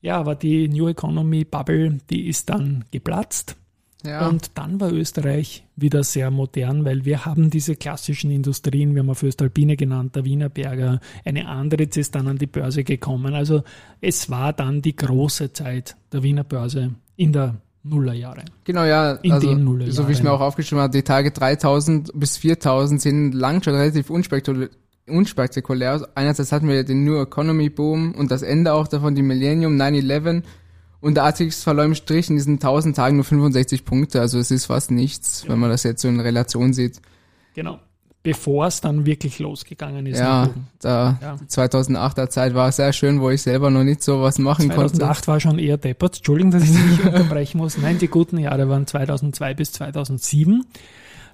Ja, 0.00 0.18
aber 0.18 0.36
die 0.36 0.68
New 0.68 0.86
Economy 0.88 1.44
Bubble, 1.44 1.98
die 2.10 2.28
ist 2.28 2.48
dann 2.50 2.84
geplatzt. 2.92 3.56
Ja. 4.06 4.28
Und 4.28 4.50
dann 4.54 4.80
war 4.80 4.92
Österreich 4.92 5.64
wieder 5.76 6.04
sehr 6.04 6.30
modern, 6.30 6.84
weil 6.84 7.04
wir 7.04 7.24
haben 7.24 7.50
diese 7.50 7.74
klassischen 7.74 8.30
Industrien, 8.30 8.94
wir 8.94 9.00
haben 9.02 9.10
auf 9.10 9.22
Östalpine 9.22 9.76
genannt, 9.76 10.14
der 10.14 10.24
Wienerberger, 10.24 11.00
eine 11.24 11.48
andere 11.48 11.84
ist 11.84 12.14
dann 12.14 12.28
an 12.28 12.38
die 12.38 12.46
Börse 12.46 12.84
gekommen. 12.84 13.34
Also 13.34 13.62
es 14.00 14.28
war 14.28 14.52
dann 14.52 14.82
die 14.82 14.94
große 14.94 15.52
Zeit 15.52 15.96
der 16.12 16.22
Wiener 16.22 16.44
Börse 16.44 16.90
in 17.16 17.32
der 17.32 17.56
Nullerjahre. 17.82 18.44
Genau, 18.64 18.84
ja, 18.84 19.12
In 19.12 19.32
also, 19.32 19.48
den 19.48 19.64
Nullerjahren. 19.64 19.94
so 19.94 20.08
wie 20.08 20.12
ich 20.12 20.22
mir 20.22 20.32
auch 20.32 20.40
aufgeschrieben 20.40 20.82
habe, 20.82 20.92
die 20.92 21.02
Tage 21.02 21.30
3000 21.30 22.10
bis 22.14 22.38
4000 22.38 23.00
sind 23.00 23.32
lang 23.32 23.62
schon 23.62 23.74
relativ 23.74 24.10
unspektakulär. 24.10 24.70
unspektakulär. 25.06 26.08
Einerseits 26.14 26.50
hatten 26.50 26.68
wir 26.68 26.82
den 26.84 27.04
New 27.04 27.20
Economy 27.20 27.68
Boom 27.68 28.14
und 28.14 28.30
das 28.30 28.42
Ende 28.42 28.72
auch 28.72 28.88
davon, 28.88 29.14
die 29.14 29.22
Millennium 29.22 29.76
9-11 29.76 30.42
und 31.04 31.14
der 31.16 31.24
ATX 31.24 31.62
verlor 31.62 31.84
im 31.84 31.94
Strich 31.94 32.30
in 32.30 32.36
diesen 32.36 32.54
1000 32.54 32.96
Tagen 32.96 33.16
nur 33.16 33.24
65 33.24 33.84
Punkte, 33.84 34.20
also 34.20 34.38
es 34.38 34.50
ist 34.50 34.66
fast 34.66 34.90
nichts, 34.90 35.44
wenn 35.46 35.58
man 35.58 35.68
das 35.70 35.82
jetzt 35.82 36.00
so 36.00 36.08
in 36.08 36.18
Relation 36.18 36.72
sieht. 36.72 37.00
Genau. 37.54 37.78
Bevor 38.22 38.66
es 38.68 38.80
dann 38.80 39.04
wirklich 39.04 39.38
losgegangen 39.38 40.06
ist. 40.06 40.18
Ja, 40.18 40.48
da 40.80 41.18
Ja. 41.20 41.36
die 41.36 41.44
2008er 41.44 42.30
Zeit 42.30 42.54
war 42.54 42.72
sehr 42.72 42.94
schön, 42.94 43.20
wo 43.20 43.28
ich 43.28 43.42
selber 43.42 43.68
noch 43.68 43.84
nicht 43.84 44.02
so 44.02 44.22
was 44.22 44.38
machen 44.38 44.70
konnte. 44.70 44.94
2008 44.94 45.28
war 45.28 45.40
schon 45.40 45.58
eher 45.58 45.76
deppert. 45.76 46.16
Entschuldigung, 46.16 46.50
dass 46.50 46.62
ich 46.62 46.70
dich 46.70 47.04
unterbrechen 47.04 47.58
muss. 47.58 47.76
Nein, 47.76 47.98
die 47.98 48.08
guten 48.08 48.38
Jahre 48.38 48.70
waren 48.70 48.86
2002 48.86 49.52
bis 49.52 49.72
2007. 49.72 50.64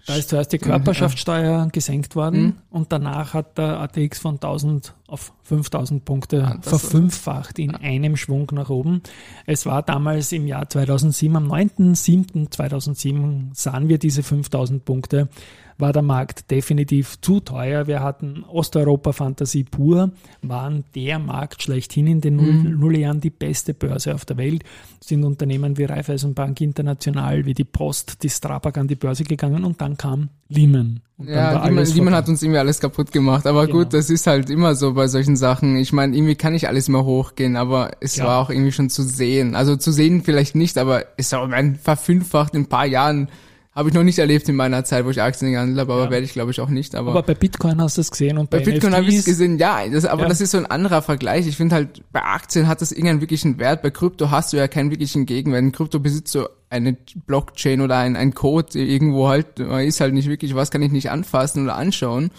Da 0.07 0.17
ist 0.17 0.31
zuerst 0.31 0.53
die 0.53 0.59
Körperschaftssteuer 0.59 1.69
gesenkt 1.73 2.17
worden 2.17 2.43
Mhm. 2.43 2.55
und 2.71 2.93
danach 2.93 3.35
hat 3.35 3.59
der 3.59 3.81
ATX 3.81 4.19
von 4.19 4.35
1000 4.41 4.95
auf 5.07 5.33
5000 5.43 6.05
Punkte 6.05 6.45
Ah, 6.45 6.59
verfünffacht 6.63 7.59
in 7.59 7.75
einem 7.75 8.17
Schwung 8.17 8.49
nach 8.53 8.71
oben. 8.71 9.03
Es 9.47 9.67
war 9.67 9.83
damals 9.83 10.33
im 10.33 10.47
Jahr 10.47 10.69
2007, 10.69 11.37
am 11.37 11.47
9.7.2007 11.49 13.51
sahen 13.55 13.89
wir 13.89 13.99
diese 13.99 14.23
5000 14.23 14.85
Punkte, 14.85 15.29
war 15.81 15.93
der 15.93 16.03
Markt 16.03 16.51
definitiv 16.51 17.21
zu 17.21 17.41
teuer. 17.41 17.87
Wir 17.87 18.03
hatten 18.03 18.45
Osteuropa-Fantasie 18.49 19.65
pur, 19.65 20.11
waren 20.43 20.85
der 20.95 21.19
Markt 21.19 21.63
schlechthin 21.63 22.07
in 22.07 22.21
den 22.21 22.37
Null 22.37 22.53
Nullerjahren 22.53 23.21
die 23.21 23.31
beste 23.31 23.75
Börse 23.75 24.15
auf 24.15 24.25
der 24.25 24.37
Welt. 24.37 24.65
Sind 25.03 25.25
Unternehmen 25.25 25.79
wie 25.79 25.85
Raiffeisenbank 25.85 26.61
International, 26.61 27.45
wie 27.47 27.55
die 27.55 27.65
Post, 27.65 28.23
die 28.23 28.29
Strabag 28.29 28.77
an 28.79 28.89
die 28.89 28.97
Börse 28.97 29.25
gegangen 29.25 29.65
und 29.65 29.81
dann 29.81 29.97
kam 29.97 30.29
Lehman. 30.49 31.01
Ja, 31.19 31.65
Lehman, 31.67 31.85
Lehman 31.85 32.15
hat 32.15 32.29
uns 32.29 32.43
irgendwie 32.43 32.59
alles 32.59 32.81
kaputt 32.81 33.13
gemacht. 33.13 33.47
Aber 33.47 33.67
Genau. 33.67 33.79
gut, 33.81 33.93
das 33.95 34.11
ist 34.11 34.27
halt 34.27 34.51
immer 34.51 34.75
so 34.75 34.95
bei 34.95 35.07
solchen 35.07 35.37
Sachen. 35.37 35.77
Ich 35.77 35.93
meine, 35.93 36.17
irgendwie 36.17 36.35
kann 36.35 36.53
nicht 36.55 36.69
alles 36.69 36.89
immer 36.89 37.05
hochgehen, 37.05 37.57
aber 37.57 37.93
es 38.01 38.17
Ja. 38.17 38.25
war 38.27 38.39
auch 38.43 38.51
irgendwie 38.51 38.73
schon 38.73 38.91
zu 38.91 39.03
sehen. 39.03 39.55
Also 39.55 39.77
zu 39.77 39.93
sehen 39.93 40.23
vielleicht 40.23 40.55
nicht, 40.57 40.79
aber 40.79 41.05
es 41.17 41.33
war 41.33 41.49
verfünffacht 41.83 42.55
in 42.55 42.63
ein 42.63 42.69
paar 42.69 42.87
Jahren. 42.87 43.29
Habe 43.73 43.89
ich 43.89 43.95
noch 43.95 44.03
nicht 44.03 44.19
erlebt 44.19 44.49
in 44.49 44.57
meiner 44.57 44.85
Zeit, 44.85 45.05
wo 45.05 45.11
ich 45.11 45.23
Aktien 45.23 45.53
gehandelt 45.53 45.79
habe, 45.79 45.93
aber 45.93 46.05
Ja. 46.05 46.11
werde 46.11 46.25
ich 46.25 46.33
glaube 46.33 46.51
ich 46.51 46.61
auch 46.61 46.69
nicht. 46.71 46.97
Aber, 46.97 47.11
Aber 47.13 47.23
bei 47.23 47.35
Bitcoin 47.35 47.81
hast 47.81 47.97
du 47.99 48.01
es 48.01 48.11
gesehen 48.11 48.37
und 48.37 48.51
bei, 48.51 48.59
bei 48.59 48.65
Bitcoin 48.65 48.95
habe 48.95 49.07
ich 49.07 49.15
es 49.19 49.25
gesehen, 49.25 49.59
ja, 49.59 49.87
das, 49.89 50.05
aber 50.07 50.23
Ja. 50.23 50.29
das 50.29 50.41
ist 50.41 50.51
so 50.51 50.59
ein 50.59 50.67
anderer 50.67 51.03
Vergleich. 51.03 51.47
Ich 51.47 51.57
finde 51.57 51.77
halt, 51.77 52.03
bei 52.11 52.21
Aktien 52.21 52.67
hat 52.67 52.81
das 52.81 52.91
irgendeinen 52.91 53.21
wirklichen 53.21 53.59
Wert. 53.61 53.83
Bei 53.83 53.91
Krypto 53.91 54.31
hast 54.33 54.53
du 54.53 54.57
ja 54.57 54.67
keinen 54.67 54.91
wirklichen 54.91 55.25
Gegenwert. 55.25 55.63
In 55.63 55.71
Krypto 55.71 56.01
besitzt 56.01 56.35
du 56.35 56.49
eine 56.69 56.97
Blockchain 57.27 57.81
oder 57.81 57.99
ein, 57.99 58.17
ein 58.17 58.35
Code 58.35 58.77
irgendwo 58.77 59.29
halt, 59.29 59.61
man 59.61 59.85
ist 59.85 60.01
halt 60.01 60.15
nicht 60.15 60.29
wirklich, 60.29 60.57
was 60.57 60.73
kann 60.73 60.83
ich 60.83 60.91
nicht 60.91 61.11
anfassen 61.11 61.63
oder 61.65 61.77
anschauen. 61.77 62.31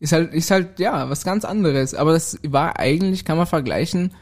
Ist 0.00 0.12
halt, 0.12 0.34
ist 0.34 0.50
halt, 0.50 0.80
ja, 0.80 1.08
was 1.08 1.22
ganz 1.24 1.44
anderes. 1.44 1.94
Aber 1.94 2.12
das 2.12 2.38
war 2.44 2.80
eigentlich, 2.80 3.24
kann 3.24 3.36
man 3.36 3.46
vergleichen, 3.46 4.12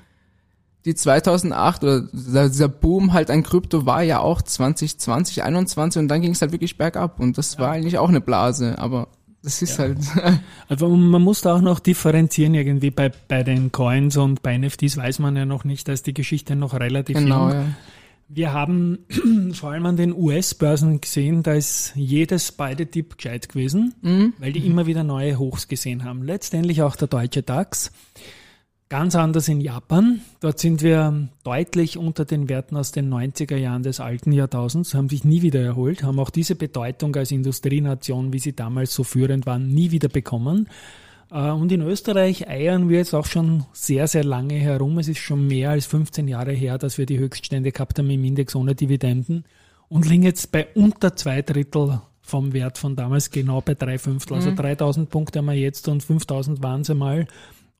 die 0.84 0.94
2008 0.94 1.82
oder 1.84 2.02
dieser 2.49 2.68
Boom 2.68 3.12
halt 3.12 3.30
an 3.30 3.42
Krypto 3.42 3.84
war 3.87 4.02
ja 4.02 4.20
auch 4.20 4.40
2020, 4.42 5.42
21 5.42 6.00
und 6.00 6.08
dann 6.08 6.22
ging 6.22 6.32
es 6.32 6.40
halt 6.40 6.52
wirklich 6.52 6.78
bergab 6.78 7.20
und 7.20 7.37
das 7.38 7.58
war 7.58 7.70
eigentlich 7.72 7.99
auch 7.99 8.08
eine 8.08 8.21
Blase, 8.21 8.78
aber 8.78 9.08
das 9.43 9.62
ist 9.62 9.78
halt, 9.78 9.99
Also 10.69 10.88
man 10.88 11.23
muss 11.23 11.40
da 11.43 11.56
auch 11.56 11.60
noch 11.60 11.80
differenzieren 11.80 12.54
irgendwie 12.54 12.90
bei, 12.90 13.10
bei 13.28 13.43
den 13.43 13.73
Coins 13.73 14.16
und 14.16 14.43
bei 14.43 14.56
NFTs 14.56 14.97
weiß 14.97 15.19
man 15.19 15.36
ja 15.36 15.45
noch 15.45 15.64
nicht, 15.64 15.86
da 15.88 15.93
ist 15.93 16.06
die 16.06 16.14
Geschichte 16.14 16.56
noch 16.56 16.75
relativ 16.75 17.16
genau, 17.16 17.49
jung. 17.49 17.52
ja. 17.58 17.64
Wir 18.32 18.52
haben 18.52 18.99
vor 19.54 19.73
allem 19.73 19.86
an 19.86 19.97
den 19.97 20.14
US-Börsen 20.14 21.00
gesehen, 21.00 21.43
da 21.43 21.54
ist 21.54 21.93
jedes 21.97 22.52
beide 22.52 22.86
Tipp 22.86 23.16
gescheit 23.19 23.49
gewesen, 23.49 23.95
Mhm. 24.02 24.34
weil 24.38 24.52
die 24.52 24.64
immer 24.66 24.86
wieder 24.86 25.02
neue 25.04 25.36
Hochs 25.38 25.66
gesehen 25.69 26.04
haben. 26.04 26.23
Letztendlich 26.23 26.82
auch 26.82 26.95
der 26.97 27.08
deutsche 27.08 27.43
DAX. 27.43 27.90
Ganz 28.90 29.14
anders 29.14 29.46
in 29.46 29.60
Japan. 29.60 30.20
Dort 30.40 30.58
sind 30.58 30.82
wir 30.82 31.28
deutlich 31.44 31.96
unter 31.96 32.24
den 32.24 32.48
Werten 32.48 32.76
aus 32.76 32.90
den 32.90 33.08
90er 33.08 33.54
Jahren 33.54 33.84
des 33.84 34.00
alten 34.00 34.32
Jahrtausends, 34.32 34.94
haben 34.94 35.08
sich 35.08 35.22
nie 35.22 35.42
wieder 35.42 35.60
erholt, 35.60 36.02
haben 36.02 36.18
auch 36.18 36.30
diese 36.30 36.56
Bedeutung 36.56 37.14
als 37.14 37.30
Industrienation, 37.30 38.32
wie 38.32 38.40
sie 38.40 38.52
damals 38.52 38.92
so 38.92 39.04
führend 39.04 39.46
waren, 39.46 39.68
nie 39.68 39.92
wieder 39.92 40.08
bekommen. 40.08 40.68
Äh, 41.30 41.50
Und 41.50 41.70
in 41.70 41.82
Österreich 41.82 42.48
eiern 42.48 42.88
wir 42.88 42.98
jetzt 42.98 43.14
auch 43.14 43.26
schon 43.26 43.64
sehr, 43.72 44.08
sehr 44.08 44.24
lange 44.24 44.54
herum. 44.54 44.98
Es 44.98 45.06
ist 45.06 45.18
schon 45.18 45.46
mehr 45.46 45.70
als 45.70 45.86
15 45.86 46.26
Jahre 46.26 46.50
her, 46.50 46.76
dass 46.76 46.98
wir 46.98 47.06
die 47.06 47.20
Höchststände 47.20 47.70
gehabt 47.70 47.96
haben 48.00 48.10
im 48.10 48.24
Index 48.24 48.56
ohne 48.56 48.74
Dividenden 48.74 49.44
und 49.88 50.04
liegen 50.08 50.24
jetzt 50.24 50.50
bei 50.50 50.66
unter 50.74 51.14
zwei 51.14 51.42
Drittel 51.42 52.00
vom 52.22 52.52
Wert 52.52 52.76
von 52.76 52.96
damals, 52.96 53.30
genau 53.30 53.60
bei 53.60 53.74
drei 53.74 53.98
Fünftel. 53.98 54.34
Also 54.34 54.52
3000 54.52 55.10
Punkte 55.10 55.38
haben 55.38 55.46
wir 55.46 55.54
jetzt 55.54 55.86
und 55.86 56.02
5000 56.02 56.60
waren 56.60 56.80
es 56.80 56.90
einmal. 56.90 57.28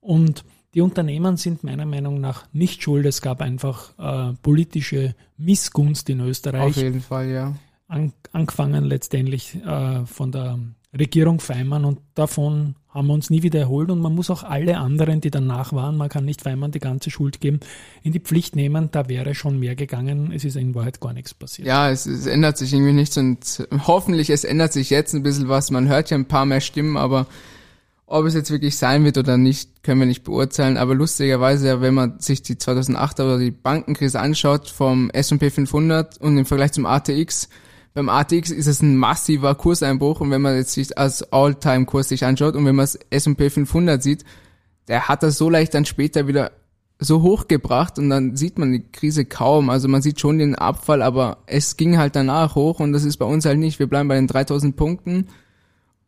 Und 0.01 0.45
die 0.75 0.81
Unternehmen 0.81 1.37
sind 1.37 1.65
meiner 1.65 1.87
Meinung 1.87 2.21
nach 2.21 2.45
nicht 2.53 2.83
schuld. 2.83 3.07
Es 3.07 3.23
gab 3.23 3.41
einfach 3.41 3.93
äh, 3.99 4.35
politische 4.43 5.15
Missgunst 5.37 6.09
in 6.11 6.21
Auf 6.21 6.29
Österreich 6.29 6.77
jeden 6.77 7.01
Fall, 7.01 7.29
ja. 7.29 7.55
an, 7.89 8.13
angefangen 8.33 8.85
letztendlich 8.85 9.57
äh, 9.65 10.07
von 10.07 10.31
der 10.31 10.59
Regierung 10.97 11.39
Feimann 11.41 11.85
und 11.85 12.01
davon 12.15 12.75
haben 12.89 13.07
wir 13.07 13.15
uns 13.15 13.31
nie 13.31 13.45
wieder 13.45 13.61
erholt 13.61 13.91
und 13.91 14.01
man 14.01 14.13
muss 14.13 14.31
auch 14.31 14.43
alle 14.43 14.79
anderen, 14.79 15.21
die 15.21 15.31
danach 15.31 15.73
waren, 15.73 15.97
man 15.97 16.09
kann 16.09 16.25
nicht 16.25 16.43
Feimann 16.43 16.73
die 16.73 16.81
ganze 16.81 17.11
Schuld 17.11 17.41
geben, 17.41 17.61
in 18.03 18.11
die 18.11 18.19
Pflicht 18.19 18.57
nehmen, 18.57 18.89
da 18.91 19.09
wäre 19.09 19.37
schon 19.37 19.61
mehr 19.61 19.77
gegangen, 19.77 20.33
es 20.33 20.45
ist 20.45 20.57
in 20.57 20.75
Wahrheit 20.75 21.01
gar 21.01 21.13
nichts 21.13 21.33
passiert. 21.33 21.69
Ja, 21.69 21.89
es, 21.91 22.07
es 22.07 22.27
ändert 22.27 22.59
sich 22.59 22.73
irgendwie 22.73 22.93
nichts 22.93 23.17
und 23.17 23.69
hoffentlich 23.87 24.31
es 24.31 24.43
ändert 24.43 24.73
sich 24.73 24.91
jetzt 24.91 25.15
ein 25.15 25.23
bisschen 25.23 25.49
was. 25.49 25.71
Man 25.71 25.87
hört 25.87 26.11
ja 26.11 26.19
ein 26.19 26.27
paar 26.27 26.47
mehr 26.47 26.61
Stimmen, 26.61 26.97
aber 26.97 27.29
ob 28.11 28.27
es 28.27 28.35
jetzt 28.35 28.51
wirklich 28.51 28.77
sein 28.77 29.05
wird 29.05 29.19
oder 29.19 29.39
nicht, 29.39 29.85
können 29.85 30.01
wir 30.01 30.07
nicht 30.07 30.25
beurteilen. 30.25 30.77
Aber 30.77 30.97
lustigerweise, 30.97 31.81
wenn 31.81 31.95
man 31.95 32.19
sich 32.19 32.43
die 32.43 32.57
2008er 32.57 33.23
oder 33.23 33.39
die 33.39 33.53
Bankenkrise 33.53 34.19
anschaut 34.19 34.69
vom 34.69 35.11
S&P 35.11 35.49
500 35.49 36.21
und 36.21 36.37
im 36.37 36.45
Vergleich 36.45 36.73
zum 36.73 36.87
ATX, 36.87 37.49
beim 37.95 38.09
ATX 38.09 38.51
ist 38.51 38.67
es 38.67 38.83
ein 38.83 38.97
massiver 38.97 39.55
Kurseinbruch 39.55 40.21
und 40.21 40.33
wenn 40.33 40.43
man 40.43 40.57
jetzt 40.57 40.73
sich 40.73 40.99
als 40.99 41.33
All-Time-Kurs 41.33 42.09
sich 42.09 42.25
anschaut 42.25 42.57
und 42.57 42.65
wenn 42.67 42.75
man 42.75 42.83
das 42.83 42.99
S&P 43.11 43.49
500 43.49 44.03
sieht, 44.03 44.25
der 44.89 45.07
hat 45.07 45.23
das 45.23 45.39
so 45.39 45.49
leicht 45.49 45.75
dann 45.75 45.85
später 45.85 46.27
wieder 46.27 46.51
so 46.99 47.23
hochgebracht 47.23 47.97
und 48.01 48.11
dann 48.11 48.35
sieht 48.35 48.59
man 48.59 48.73
die 48.73 48.91
Krise 48.91 49.25
kaum. 49.25 49.71
Also 49.71 49.87
man 49.87 50.03
sieht 50.03 50.19
schon 50.19 50.39
den 50.39 50.57
Abfall, 50.57 51.01
aber 51.03 51.39
es 51.47 51.77
ging 51.77 51.97
halt 51.97 52.17
danach 52.17 52.57
hoch 52.57 52.81
und 52.81 52.93
das 52.93 53.05
ist 53.05 53.19
bei 53.19 53.25
uns 53.25 53.45
halt 53.45 53.59
nicht. 53.59 53.79
Wir 53.79 53.87
bleiben 53.87 54.09
bei 54.09 54.17
den 54.17 54.27
3000 54.27 54.77
Punkten. 54.77 55.29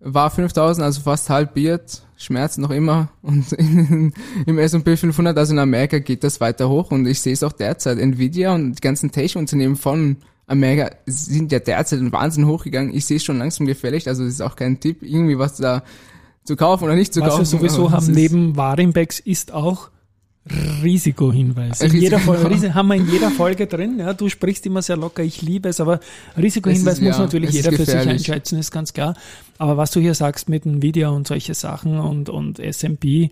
War 0.04 0.30
5000, 0.30 0.84
also 0.84 1.00
fast 1.00 1.30
halbiert, 1.30 2.02
schmerzt 2.16 2.58
noch 2.58 2.70
immer 2.70 3.08
und 3.22 3.52
in, 3.52 4.12
im 4.46 4.58
S&P 4.58 4.96
500, 4.96 5.36
also 5.38 5.52
in 5.52 5.60
Amerika 5.60 6.00
geht 6.00 6.24
das 6.24 6.40
weiter 6.40 6.68
hoch 6.68 6.90
und 6.90 7.06
ich 7.06 7.20
sehe 7.20 7.32
es 7.32 7.42
auch 7.44 7.52
derzeit. 7.52 7.98
Nvidia 7.98 8.54
und 8.54 8.74
die 8.74 8.80
ganzen 8.80 9.12
Tech-Unternehmen 9.12 9.76
von 9.76 10.16
Amerika 10.48 10.90
sind 11.06 11.52
ja 11.52 11.60
derzeit 11.60 12.00
in 12.00 12.12
Wahnsinn 12.12 12.46
hochgegangen. 12.46 12.92
Ich 12.92 13.06
sehe 13.06 13.18
es 13.18 13.24
schon 13.24 13.38
langsam 13.38 13.66
gefällig, 13.66 14.08
also 14.08 14.24
das 14.24 14.34
ist 14.34 14.40
auch 14.40 14.56
kein 14.56 14.80
Tipp, 14.80 15.02
irgendwie 15.02 15.38
was 15.38 15.56
da 15.56 15.84
zu 16.44 16.56
kaufen 16.56 16.84
oder 16.84 16.96
nicht 16.96 17.14
zu 17.14 17.20
Was 17.20 17.28
kaufen. 17.28 17.40
wir 17.40 17.46
sowieso 17.46 17.92
haben 17.92 18.02
es 18.02 18.08
neben 18.08 18.56
Warimbex 18.56 19.20
ist 19.20 19.52
auch 19.52 19.91
Risikohinweis. 20.83 21.81
In 21.81 21.90
Risiko- 21.92 22.02
jeder 22.02 22.18
Folge, 22.18 22.48
Risi- 22.48 22.70
haben 22.74 22.88
wir 22.88 22.96
in 22.96 23.09
jeder 23.09 23.31
Folge 23.31 23.66
drin. 23.66 23.98
Ja, 23.98 24.12
du 24.12 24.28
sprichst 24.28 24.66
immer 24.66 24.83
sehr 24.83 24.96
locker, 24.96 25.22
ich 25.22 25.42
liebe 25.42 25.68
es, 25.68 25.81
aber 25.81 26.00
Risikohinweis 26.37 26.94
ist- 26.94 27.02
muss 27.02 27.16
ja, 27.16 27.22
natürlich 27.22 27.50
jeder 27.50 27.72
für 27.72 27.85
sich 27.85 27.94
einschätzen, 27.94 28.59
ist 28.59 28.70
ganz 28.72 28.92
klar. 28.92 29.14
Aber 29.59 29.76
was 29.76 29.92
du 29.92 30.00
hier 30.00 30.14
sagst 30.14 30.48
mit 30.48 30.66
Nvidia 30.66 31.09
und 31.11 31.28
solche 31.28 31.55
Sachen 31.55 31.98
und, 31.98 32.28
und 32.28 32.59
S&P, 32.59 33.31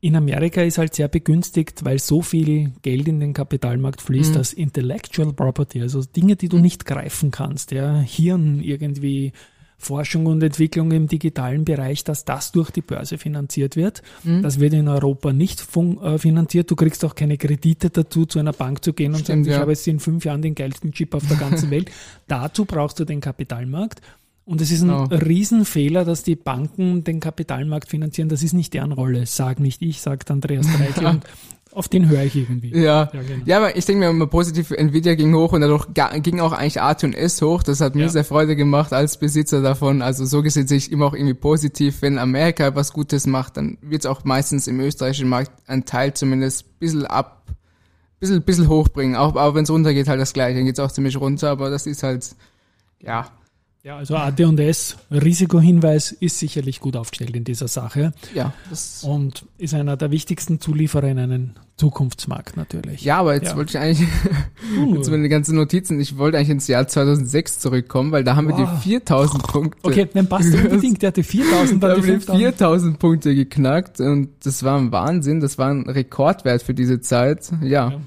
in 0.00 0.14
Amerika 0.16 0.62
ist 0.62 0.78
halt 0.78 0.94
sehr 0.94 1.08
begünstigt, 1.08 1.84
weil 1.84 1.98
so 1.98 2.22
viel 2.22 2.72
Geld 2.82 3.08
in 3.08 3.18
den 3.20 3.32
Kapitalmarkt 3.32 4.00
fließt, 4.00 4.30
Mhm. 4.30 4.34
dass 4.34 4.52
Intellectual 4.52 5.32
Property, 5.32 5.82
also 5.82 6.02
Dinge, 6.04 6.36
die 6.36 6.48
du 6.48 6.58
nicht 6.58 6.84
greifen 6.84 7.30
kannst, 7.32 7.72
ja, 7.72 7.98
Hirn 8.00 8.60
irgendwie, 8.60 9.32
Forschung 9.78 10.26
und 10.26 10.42
Entwicklung 10.42 10.90
im 10.90 11.06
digitalen 11.06 11.64
Bereich, 11.64 12.02
dass 12.02 12.24
das 12.24 12.50
durch 12.52 12.70
die 12.70 12.82
Börse 12.82 13.16
finanziert 13.16 13.76
wird. 13.76 14.02
Mhm. 14.24 14.42
Das 14.42 14.58
wird 14.58 14.74
in 14.74 14.88
Europa 14.88 15.32
nicht 15.32 15.64
äh, 15.76 16.18
finanziert. 16.18 16.70
Du 16.70 16.76
kriegst 16.76 17.04
auch 17.04 17.14
keine 17.14 17.38
Kredite 17.38 17.88
dazu, 17.88 18.26
zu 18.26 18.40
einer 18.40 18.52
Bank 18.52 18.84
zu 18.84 18.92
gehen 18.92 19.12
und 19.14 19.20
Stimmt, 19.20 19.26
sagen, 19.26 19.40
ich 19.44 19.48
ja. 19.52 19.60
habe 19.60 19.70
jetzt 19.70 19.86
in 19.86 20.00
fünf 20.00 20.24
Jahren 20.24 20.42
den 20.42 20.56
geilsten 20.56 20.92
Chip 20.92 21.14
auf 21.14 21.26
der 21.26 21.36
ganzen 21.36 21.70
Welt. 21.70 21.90
Dazu 22.26 22.64
brauchst 22.64 22.98
du 22.98 23.04
den 23.04 23.20
Kapitalmarkt. 23.20 24.02
Und 24.44 24.62
es 24.62 24.70
ist 24.70 24.80
ein 24.80 24.88
Genau. 24.88 25.04
Riesenfehler, 25.04 26.06
dass 26.06 26.22
die 26.22 26.34
Banken 26.34 27.04
den 27.04 27.20
Kapitalmarkt 27.20 27.90
finanzieren. 27.90 28.30
Das 28.30 28.42
ist 28.42 28.54
nicht 28.54 28.72
deren 28.72 28.92
Rolle. 28.92 29.26
Sag 29.26 29.60
nicht 29.60 29.82
ich, 29.82 30.00
sagt 30.00 30.30
Andreas 30.30 30.66
Dreikl. 30.66 31.04
und 31.06 31.24
auf 31.78 31.88
den 31.88 32.08
höre 32.08 32.22
ich 32.24 32.36
irgendwie. 32.36 32.76
Ja. 32.76 33.08
Ja, 33.12 33.22
genau. 33.22 33.42
ja, 33.46 33.56
aber 33.58 33.76
ich 33.76 33.86
denke 33.86 34.00
mir 34.04 34.10
immer 34.10 34.26
positiv, 34.26 34.70
Nvidia 34.72 35.14
ging 35.14 35.34
hoch 35.34 35.52
und 35.52 35.60
dadurch 35.60 35.86
ging 36.22 36.40
auch 36.40 36.52
eigentlich 36.52 36.80
AT&S 36.80 37.40
hoch. 37.40 37.62
Das 37.62 37.80
hat 37.80 37.94
mir 37.94 38.02
Ja. 38.02 38.08
sehr 38.08 38.24
Freude 38.24 38.56
gemacht 38.56 38.92
als 38.92 39.16
Besitzer 39.16 39.62
davon. 39.62 40.02
Also 40.02 40.24
so 40.26 40.42
gesehen 40.42 40.66
sehe 40.66 40.78
ich 40.78 40.92
immer 40.92 41.06
auch 41.06 41.14
irgendwie 41.14 41.34
positiv. 41.34 42.02
Wenn 42.02 42.18
Amerika 42.18 42.74
was 42.74 42.92
Gutes 42.92 43.26
macht, 43.26 43.56
dann 43.56 43.78
wird 43.80 44.02
es 44.02 44.06
auch 44.06 44.24
meistens 44.24 44.66
im 44.66 44.80
österreichischen 44.80 45.28
Markt 45.28 45.52
ein 45.66 45.84
Teil 45.84 46.12
zumindest 46.14 46.78
bisschen 46.80 47.06
ab, 47.06 47.46
bisschen, 48.20 48.42
bisschen 48.42 48.68
hochbringen. 48.68 49.16
Auch, 49.16 49.36
auch 49.36 49.54
wenn 49.54 49.64
es 49.64 49.70
runtergeht, 49.70 50.08
halt 50.08 50.20
das 50.20 50.32
gleiche. 50.32 50.56
Dann 50.56 50.66
geht 50.66 50.78
es 50.78 50.84
auch 50.84 50.90
ziemlich 50.92 51.16
runter, 51.20 51.50
aber 51.50 51.70
das 51.70 51.86
ist 51.86 52.02
halt, 52.02 52.28
ja, 53.00 53.28
Ja, 53.84 53.96
also 53.96 54.16
AT&S, 54.16 54.96
Risikohinweis, 55.10 56.10
ist 56.12 56.40
sicherlich 56.40 56.80
gut 56.80 56.96
aufgestellt 56.96 57.36
in 57.36 57.44
dieser 57.44 57.68
Sache 57.68 58.12
ja, 58.34 58.52
und 59.02 59.46
ist 59.56 59.72
einer 59.72 59.96
der 59.96 60.10
wichtigsten 60.10 60.60
Zulieferer 60.60 61.08
in 61.08 61.18
einen 61.18 61.54
Zukunftsmarkt 61.76 62.56
natürlich. 62.56 63.02
ja, 63.02 63.18
aber 63.18 63.34
jetzt 63.34 63.46
Ja. 63.50 63.56
wollte 63.56 63.70
ich 63.70 63.78
eigentlich, 63.78 64.08
Uh, 64.76 64.94
jetzt 64.96 65.08
meine 65.10 65.28
ganzen 65.28 65.54
Notizen, 65.54 66.00
ich 66.00 66.18
wollte 66.18 66.36
eigentlich 66.38 66.50
ins 66.50 66.66
Jahr 66.66 66.88
2006 66.88 67.60
zurückkommen, 67.60 68.10
weil 68.10 68.24
da 68.24 68.34
haben 68.34 68.48
wir 68.48 68.56
Wow. 68.58 68.68
die 68.82 68.88
4000 68.90 69.42
Punkte. 69.46 69.78
okay, 69.88 70.08
dann 70.12 70.28
passt 70.28 70.52
unbedingt. 70.52 71.00
Der 71.00 71.06
hatte 71.08 71.22
4000, 71.22 71.80
Da 71.82 71.86
dann 71.88 71.96
haben 71.98 72.02
die 72.02 72.08
wir 72.08 72.14
die 72.18 72.20
5000. 72.26 72.42
4000 72.42 72.98
Punkte 72.98 73.34
geknackt 73.36 74.00
und 74.00 74.30
das 74.42 74.64
war 74.64 74.76
ein 74.76 74.90
Wahnsinn, 74.90 75.38
das 75.38 75.56
war 75.56 75.70
ein 75.70 75.88
Rekordwert 75.88 76.62
für 76.62 76.74
diese 76.74 77.00
Zeit, 77.00 77.50
ja. 77.62 77.90
Ja. 77.90 78.00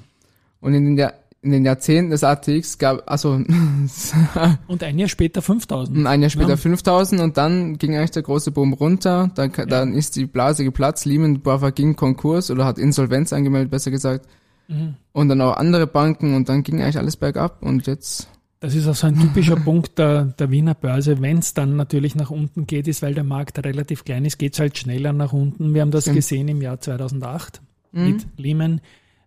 Und 0.60 0.74
in 0.74 0.84
den, 0.84 0.98
Jahr, 0.98 1.14
in 1.42 1.50
den 1.50 1.64
Jahrzehnten 1.64 2.10
des 2.12 2.22
ATX 2.24 2.78
gab, 2.78 3.02
also 3.10 3.30
Und 4.68 4.82
ein 4.82 4.98
Jahr 4.98 5.08
später 5.08 5.42
5000. 5.42 6.06
ein 6.06 6.20
Jahr 6.22 6.30
später 6.30 6.50
Ja. 6.50 6.56
5000 6.56 7.20
und 7.20 7.36
dann 7.36 7.78
ging 7.78 7.96
eigentlich 7.96 8.12
der 8.12 8.22
große 8.22 8.52
Boom 8.52 8.72
runter, 8.72 9.30
dann, 9.34 9.50
ka- 9.52 9.66
dann 9.66 9.92
ist 9.94 10.16
die 10.16 10.26
Blase 10.26 10.64
geplatzt, 10.64 11.04
Lehman 11.04 11.40
Brothers 11.40 11.74
ging 11.74 11.96
Konkurs 11.96 12.50
oder 12.50 12.64
hat 12.64 12.78
Insolvenz 12.78 13.32
angemeldet, 13.32 13.70
besser 13.70 13.90
gesagt. 13.90 14.26
Mhm. 14.68 14.94
Und 15.12 15.28
dann 15.28 15.40
auch 15.40 15.56
andere 15.56 15.86
Banken 15.88 16.34
und 16.34 16.48
dann 16.48 16.62
ging 16.62 16.80
eigentlich 16.80 16.98
alles 16.98 17.16
bergab 17.16 17.60
und 17.62 17.86
jetzt, 17.88 18.28
Das 18.60 18.76
ist 18.76 18.86
auch 18.86 18.94
so 18.94 19.08
ein 19.08 19.18
typischer 19.18 19.56
Punkt 19.64 19.98
der, 19.98 20.26
der 20.26 20.50
Wiener 20.52 20.74
Börse. 20.74 21.20
Wenn 21.20 21.38
es 21.38 21.54
dann 21.54 21.74
natürlich 21.74 22.14
nach 22.14 22.30
unten 22.30 22.68
geht, 22.68 22.86
ist, 22.86 23.02
weil 23.02 23.14
der 23.14 23.24
Markt 23.24 23.58
relativ 23.64 24.04
klein 24.04 24.24
ist, 24.24 24.38
geht 24.38 24.52
es 24.54 24.60
halt 24.60 24.78
schneller 24.78 25.12
nach 25.12 25.32
unten. 25.32 25.74
Wir 25.74 25.80
haben 25.82 25.90
das 25.90 26.04
Stimmt. 26.04 26.16
gesehen 26.18 26.46
im 26.46 26.62
Jahr 26.62 26.80
2008 26.80 27.60
Mhm. 27.94 28.04
mit 28.06 28.26
Lehman. 28.36 28.80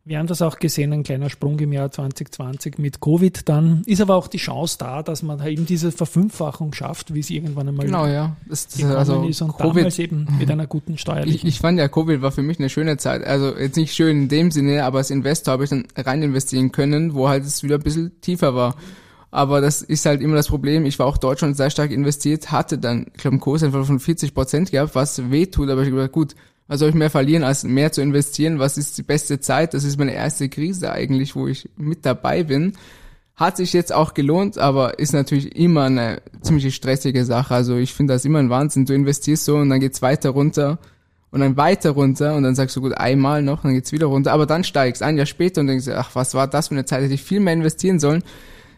Wir 0.07 0.19
haben 0.19 0.27
das 0.27 0.43
auch 0.43 0.59
gesehen, 0.59 0.93
ein 0.93 1.01
kleiner 1.01 1.31
Sprung 1.31 1.57
im 1.57 1.73
Jahr 1.73 1.89
2020 1.89 2.77
mit 2.77 3.01
Covid. 3.01 3.49
Dann 3.49 3.81
ist 3.87 4.01
aber 4.01 4.13
auch 4.15 4.27
die 4.27 4.37
Chance 4.37 4.77
da, 4.77 5.01
dass 5.01 5.23
man 5.23 5.43
eben 5.43 5.65
diese 5.65 5.91
Verfünffachung 5.91 6.73
schafft, 6.73 7.15
wie 7.15 7.21
es 7.21 7.31
irgendwann 7.31 7.69
einmal 7.69 7.87
genau, 7.87 8.05
ja. 8.05 8.35
Das, 8.47 8.67
das, 8.67 8.83
also 8.83 9.23
ist 9.23 9.41
und 9.41 9.57
Covid, 9.57 9.77
damals 9.77 9.97
eben 9.97 10.27
mit 10.37 10.51
einer 10.51 10.67
guten 10.67 10.93
Ich, 10.93 11.01
steuerlichen. 11.01 11.49
ich 11.49 11.59
fand 11.59 11.79
ja, 11.79 11.87
Covid 11.87 12.21
war 12.21 12.31
für 12.31 12.43
mich 12.43 12.59
eine 12.59 12.69
schöne 12.69 12.97
Zeit. 12.97 13.23
Also 13.25 13.57
jetzt 13.57 13.77
nicht 13.77 13.95
schön 13.95 14.15
in 14.23 14.27
dem 14.29 14.51
Sinne, 14.51 14.83
aber 14.83 14.99
als 14.99 15.09
Investor 15.09 15.53
habe 15.53 15.63
ich 15.63 15.71
dann 15.71 15.87
rein 15.97 16.21
investieren 16.21 16.71
können, 16.71 17.15
wo 17.15 17.27
halt 17.27 17.43
es 17.43 17.63
wieder 17.63 17.77
ein 17.77 17.81
bisschen 17.83 18.21
tiefer 18.21 18.53
war. 18.53 18.75
Aber 19.31 19.59
das 19.59 19.81
ist 19.81 20.05
halt 20.05 20.21
immer 20.21 20.35
das 20.35 20.49
Problem. 20.49 20.85
Ich 20.85 20.99
war 20.99 21.07
auch 21.07 21.17
Deutschland 21.17 21.57
sehr 21.57 21.71
stark 21.71 21.89
investiert, 21.89 22.51
hatte 22.51 22.77
dann, 22.77 23.07
ich 23.15 23.21
glaube, 23.21 23.33
einen 23.33 23.41
Kurs 23.41 23.63
einfach 23.63 23.83
von 23.83 23.99
40 23.99 24.35
Prozent 24.35 24.69
gehabt, 24.69 24.93
was 24.93 25.31
weh 25.31 25.47
tut. 25.47 25.67
Aber 25.71 25.81
ich 25.81 25.91
habe 25.91 26.07
gut, 26.09 26.35
was 26.67 26.79
soll 26.79 26.89
ich 26.89 26.95
mehr 26.95 27.09
verlieren, 27.09 27.43
als 27.43 27.63
mehr 27.63 27.91
zu 27.91 28.01
investieren? 28.01 28.59
Was 28.59 28.77
ist 28.77 28.97
die 28.97 29.03
beste 29.03 29.39
Zeit? 29.39 29.73
Das 29.73 29.83
ist 29.83 29.97
meine 29.97 30.13
erste 30.13 30.49
Krise 30.49 30.91
eigentlich, 30.91 31.35
wo 31.35 31.47
ich 31.47 31.69
mit 31.77 32.05
dabei 32.05 32.43
bin. 32.43 32.73
Hat 33.35 33.57
sich 33.57 33.73
jetzt 33.73 33.93
auch 33.93 34.13
gelohnt, 34.13 34.57
aber 34.57 34.97
ist 34.97 35.13
natürlich 35.13 35.55
immer 35.55 35.83
eine 35.83 36.21
ziemlich 36.41 36.73
stressige 36.73 37.25
Sache. 37.25 37.53
Also 37.53 37.75
ich 37.75 37.93
finde 37.93 38.13
das 38.13 38.25
immer 38.25 38.39
ein 38.39 38.49
Wahnsinn. 38.49 38.85
Du 38.85 38.93
investierst 38.93 39.45
so 39.45 39.57
und 39.57 39.69
dann 39.69 39.79
geht's 39.79 40.01
weiter 40.01 40.29
runter 40.31 40.79
und 41.35 41.41
dann 41.41 41.57
weiter 41.57 41.91
runter 41.91 42.33
und 42.35 42.43
dann 42.43 42.55
sagst 42.55 42.77
du 42.77 42.81
gut 42.81 42.97
einmal 42.97 43.41
noch, 43.41 43.63
dann 43.63 43.73
geht's 43.73 43.91
wieder 43.91 44.05
runter, 44.05 44.31
aber 44.31 44.45
dann 44.45 44.63
steigst 44.63 45.03
ein 45.03 45.17
Jahr 45.17 45.25
später 45.25 45.59
und 45.59 45.67
denkst, 45.67 45.89
ach, 45.89 46.11
was 46.13 46.33
war 46.33 46.47
das 46.47 46.69
für 46.69 46.75
eine 46.75 46.85
Zeit, 46.85 47.03
hätte 47.03 47.13
ich 47.13 47.23
viel 47.23 47.41
mehr 47.41 47.53
investieren 47.53 47.99
sollen. 47.99 48.23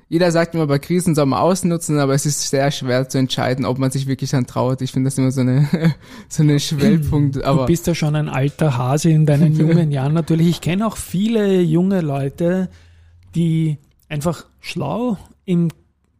Jeder 0.10 0.32
sagt 0.32 0.56
immer, 0.56 0.68
bei 0.68 0.80
Krisen 0.80 1.16
soll 1.16 1.26
man 1.26 1.40
ausnutzen, 1.40 2.00
aber 2.00 2.14
es 2.14 2.26
ist 2.26 2.50
sehr 2.50 2.72
schwer 2.72 3.10
zu 3.10 3.18
entscheiden, 3.18 3.66
ob 3.66 3.78
man 3.78 3.92
sich 3.92 4.08
wirklich 4.08 4.32
dann 4.32 4.48
traut. 4.48 4.82
Ich 4.82 4.94
finde 4.94 5.08
das 5.08 5.18
immer 5.18 5.32
so 5.32 5.42
eine, 5.42 5.68
so 6.30 6.44
eine 6.44 6.62
Schwellpunkt, 6.62 7.36
Du 7.36 7.44
aber 7.44 7.66
bist 7.66 7.88
ja 7.88 7.96
schon 7.96 8.16
ein 8.16 8.30
alter 8.30 8.78
Hase 8.78 9.10
in 9.10 9.26
deinen 9.26 9.54
jungen 9.60 9.92
Jahren 9.92 10.14
natürlich. 10.14 10.48
Ich 10.48 10.62
kenne 10.62 10.88
auch 10.88 10.96
viele 10.96 11.60
junge 11.62 12.00
Leute, 12.02 12.70
die 13.36 13.80
einfach 14.08 14.46
schlau 14.62 15.18
im 15.44 15.68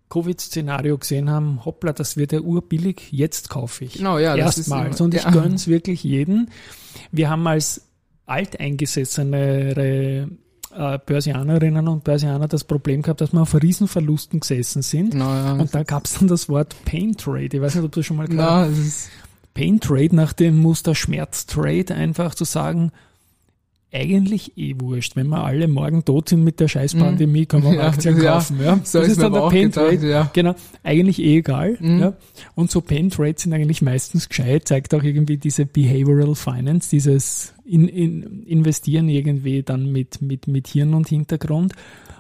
Covid-Szenario 0.10 0.98
gesehen 0.98 1.30
haben, 1.30 1.64
hoppla, 1.66 1.94
das 1.94 2.18
wird 2.18 2.32
ja 2.32 2.40
urbillig, 2.40 3.12
jetzt 3.12 3.50
kaufe 3.50 3.86
ich. 3.86 3.94
genau, 3.94 4.18
ja, 4.20 4.36
das 4.38 4.58
ist 4.58 4.70
Erstmals. 4.70 5.02
Und 5.02 5.14
ich 5.14 5.24
ja. 5.24 5.32
gönn's 5.32 5.68
wirklich 5.68 6.02
jeden. 6.04 6.50
Wir 7.12 7.30
haben 7.30 7.46
als 7.46 7.90
alteingesessenere 8.26 10.30
äh, 10.78 11.00
Börsianerinnen 11.04 11.88
und 11.88 12.04
Börsianer 12.04 12.48
das 12.48 12.64
Problem 12.64 13.02
gehabt, 13.02 13.22
dass 13.22 13.34
wir 13.34 13.42
auf 13.42 13.56
Riesenverlusten 13.56 14.40
gesessen 14.40 14.82
sind. 14.82 15.12
Genau, 15.12 15.34
ja. 15.34 15.54
Und 15.54 15.74
da 15.74 15.84
gab's 15.84 16.18
dann 16.20 16.28
das 16.28 16.48
Wort 16.50 16.76
Pain 16.86 17.18
Trade. 17.18 17.50
Ich 17.52 17.62
weiß 17.62 17.76
nicht, 17.76 17.84
ob 17.84 17.92
du 17.92 18.04
schon 18.04 18.18
mal 18.18 18.28
gehört 18.28 18.70
das 18.70 18.78
ist, 18.78 19.10
Pain 19.54 19.80
Trade 19.80 20.16
nach 20.16 20.34
dem 20.34 20.58
Muster 20.58 20.94
Schmerz 20.94 21.48
Trade 21.48 21.96
einfach 21.96 22.36
zu 22.36 22.44
sagen, 22.44 22.92
eigentlich 23.92 24.58
eh 24.58 24.76
wurscht. 24.80 25.16
Wenn 25.16 25.28
wir 25.28 25.44
alle 25.44 25.68
morgen 25.68 26.04
tot 26.04 26.30
sind 26.30 26.44
mit 26.44 26.60
der 26.60 26.68
Scheißpandemie, 26.68 27.46
kann 27.46 27.64
man 27.64 27.74
Mhm. 27.74 27.78
Ja, 27.80 27.88
Aktien 27.88 28.22
ja. 28.22 28.34
kaufen. 28.34 28.60
Ja. 28.62 28.80
so 28.84 29.00
das 29.00 29.10
ist 29.10 29.22
dann 29.22 29.34
der 29.34 29.42
Pain 29.42 29.72
gedacht, 29.72 29.86
Trade. 29.90 30.10
ja. 30.10 30.30
Genau, 30.34 30.56
eigentlich 30.84 31.20
eh 31.22 31.38
egal. 31.38 31.78
Mhm. 31.80 32.00
Ja. 32.00 32.14
Und 32.56 32.70
so 32.70 32.82
Pain 32.82 33.10
Trades 33.10 33.44
sind 33.44 33.54
eigentlich 33.54 33.82
meistens 33.82 34.28
gescheit, 34.30 34.68
zeigt 34.68 34.94
auch 34.94 35.04
irgendwie 35.04 35.38
diese 35.38 35.66
Behavioral 35.66 36.36
Finance, 36.36 36.90
dieses 36.90 37.54
in, 37.66 37.88
in, 37.88 38.44
Investieren 38.46 39.10
irgendwie 39.10 39.64
dann 39.64 39.92
mit, 39.92 40.22
mit, 40.22 40.48
mit 40.48 40.68
Hirn 40.68 40.94
und 40.94 41.08
Hintergrund. 41.08 41.74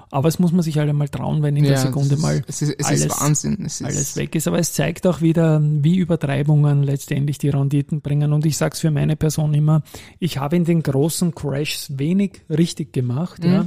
Aber 0.09 0.29
es 0.29 0.39
muss 0.39 0.51
man 0.53 0.61
sich 0.61 0.77
halt 0.77 0.89
einmal 0.89 1.09
trauen, 1.09 1.43
wenn 1.43 1.57
in 1.57 1.63
der 1.63 1.73
ja, 1.73 1.77
Sekunde 1.79 2.13
es 2.13 2.19
ist, 2.19 2.21
mal 2.21 2.41
es 2.47 2.61
ist, 2.61 2.75
es 2.79 2.85
alles- 2.85 3.05
ist 3.05 3.21
Wahnsinn. 3.21 3.57
Es 3.65 3.81
ist, 3.81 3.87
alles 3.87 4.15
weg 4.15 4.35
ist. 4.35 4.47
Aber 4.47 4.57
es 4.59 4.71
zeigt 4.73 5.05
auch 5.05 5.21
wieder, 5.21 5.61
wie 5.63 5.97
Übertreibungen 5.97 6.83
letztendlich 6.83 7.37
die 7.37 7.49
Renditen 7.49 8.01
bringen. 8.01 8.31
Und 8.33 8.45
ich 8.45 8.55
sage 8.57 8.73
es 8.73 8.79
für 8.79 8.91
meine 8.91 9.15
Person 9.15 9.53
immer, 9.53 9.81
ich 10.19 10.37
habe 10.37 10.55
in 10.55 10.63
den 10.63 10.81
großen 10.83 11.35
Crashs 11.35 11.97
wenig 11.97 12.41
richtig 12.49 12.93
gemacht, 12.93 13.43
ja, 13.43 13.65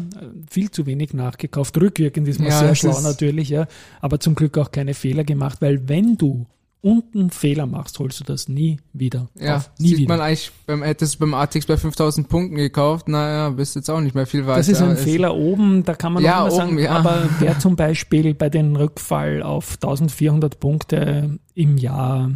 viel 0.48 0.70
zu 0.70 0.86
wenig 0.86 1.12
nachgekauft. 1.14 1.76
Rückwirkend 1.78 2.26
ist 2.28 2.38
man 2.38 2.46
Mhm. 2.48 2.52
Ja, 2.52 2.58
sehr 2.60 2.74
schlau 2.74 3.00
natürlich, 3.00 3.48
ja, 3.50 3.66
aber 4.00 4.18
zum 4.20 4.34
Glück 4.34 4.56
auch 4.58 4.70
keine 4.72 4.94
Fehler 4.94 5.24
gemacht, 5.24 5.58
weil 5.60 5.88
wenn 5.88 6.16
du 6.16 6.46
unten 6.82 7.30
Fehler 7.30 7.66
machst, 7.66 7.98
holst 7.98 8.20
du 8.20 8.24
das 8.24 8.48
nie 8.48 8.78
wieder. 8.94 9.28
Ja, 9.38 9.56
auf. 9.58 9.70
nie 9.78 9.88
sieht 9.88 9.98
wieder. 9.98 10.08
man 10.16 10.20
eigentlich, 10.22 10.50
beim, 10.66 10.82
hättest 10.82 11.14
du 11.16 11.18
beim 11.18 11.34
ATX 11.34 11.66
bei 11.66 11.76
5000 11.76 12.28
Punkten 12.28 12.56
gekauft, 12.56 13.06
naja, 13.08 13.50
bist 13.50 13.76
jetzt 13.76 13.90
auch 13.90 14.00
nicht 14.00 14.14
mehr 14.14 14.26
viel 14.26 14.46
weiter. 14.46 14.56
Das 14.58 14.68
ist 14.68 14.80
ein 14.80 14.92
Es- 14.92 15.02
Fehler 15.04 15.34
oben, 15.36 15.84
da 15.84 15.94
kann 15.94 16.14
man 16.14 16.22
Ja, 16.24 16.40
noch 16.40 16.46
immer 16.46 16.54
oben, 16.54 16.66
sagen, 16.76 16.78
ja. 16.78 16.92
aber 16.92 17.28
wer 17.38 17.58
zum 17.58 17.76
Beispiel 17.76 18.32
bei 18.34 18.48
den 18.48 18.76
Rückfall 18.76 19.42
auf 19.42 19.74
1400 19.74 20.58
Punkte 20.58 21.38
im 21.54 21.76
Jahr 21.76 22.30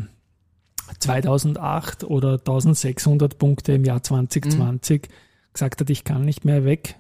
2008 0.98 2.04
oder 2.04 2.32
1600 2.34 3.38
Punkte 3.38 3.72
im 3.72 3.84
Jahr 3.84 4.02
2020 4.02 5.02
Mhm. 5.02 5.06
gesagt 5.52 5.80
hat, 5.80 5.90
ich 5.90 6.04
kann 6.04 6.22
nicht 6.24 6.44
mehr 6.44 6.64
weg, 6.64 6.96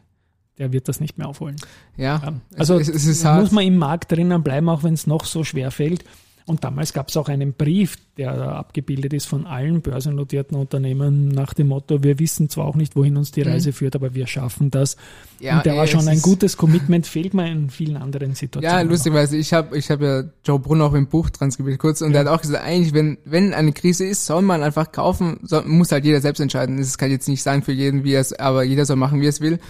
der 0.58 0.72
wird 0.72 0.88
das 0.88 1.00
nicht 1.00 1.18
mehr 1.18 1.28
aufholen. 1.28 1.56
Ja, 1.96 2.20
Ja. 2.24 2.32
Also 2.56 2.78
es, 2.78 2.88
es 2.88 3.24
muss 3.24 3.50
man 3.50 3.64
im 3.64 3.76
Markt 3.76 4.12
drinnen 4.12 4.42
bleiben, 4.42 4.68
auch 4.68 4.82
wenn 4.82 4.94
es 4.94 5.06
noch 5.06 5.24
so 5.24 5.44
schwer 5.44 5.70
fällt. 5.70 6.04
Und 6.46 6.62
damals 6.62 6.92
gab 6.92 7.08
es 7.08 7.16
auch 7.16 7.30
einen 7.30 7.54
Brief, 7.54 7.96
der 8.18 8.34
abgebildet 8.34 9.14
ist 9.14 9.26
von 9.26 9.46
allen 9.46 9.80
börsennotierten 9.80 10.58
Unternehmen 10.58 11.28
nach 11.28 11.54
dem 11.54 11.68
Motto, 11.68 12.02
wir 12.02 12.18
wissen 12.18 12.50
zwar 12.50 12.66
auch 12.66 12.74
nicht, 12.74 12.96
wohin 12.96 13.16
uns 13.16 13.32
die 13.32 13.40
Reise 13.40 13.72
führt, 13.72 13.96
aber 13.96 14.14
wir 14.14 14.26
schaffen 14.26 14.70
das. 14.70 14.96
Mhm. 14.96 15.46
Ja, 15.46 15.56
und 15.56 15.66
der 15.66 15.72
ey, 15.72 15.78
war 15.78 15.86
schon 15.86 16.06
ein 16.06 16.20
gutes 16.20 16.58
Commitment, 16.58 17.06
fehlt 17.06 17.32
mir 17.32 17.50
in 17.50 17.70
vielen 17.70 17.96
anderen 17.96 18.34
Situationen. 18.34 18.78
Ja, 18.78 18.82
lustigerweise, 18.82 19.38
ich 19.38 19.54
habe 19.54 19.78
ich 19.78 19.90
hab 19.90 20.02
ja 20.02 20.24
Joe 20.44 20.58
Brunner 20.58 20.84
auch 20.84 20.92
im 20.92 21.06
Buch 21.06 21.30
transkribiert 21.30 21.78
kurz 21.78 22.02
und 22.02 22.12
der 22.12 22.20
hat 22.20 22.28
auch 22.28 22.42
gesagt, 22.42 22.62
eigentlich, 22.62 22.92
wenn, 22.92 23.16
wenn 23.24 23.54
eine 23.54 23.72
Krise 23.72 24.04
ist, 24.04 24.26
soll 24.26 24.42
man 24.42 24.62
einfach 24.62 24.92
kaufen, 24.92 25.40
soll, 25.44 25.64
muss 25.64 25.92
halt 25.92 26.04
jeder 26.04 26.20
selbst 26.20 26.40
entscheiden. 26.40 26.76
Das 26.76 26.98
kann 26.98 27.08
ich 27.08 27.14
jetzt 27.14 27.28
nicht 27.28 27.42
sagen 27.42 27.62
für 27.62 27.72
jeden, 27.72 28.04
wie 28.04 28.12
er 28.12 28.20
es, 28.20 28.34
aber 28.34 28.64
jeder 28.64 28.84
soll 28.84 28.96
machen, 28.96 29.22
wie 29.22 29.26
er 29.26 29.30
es 29.30 29.40
will. 29.40 29.60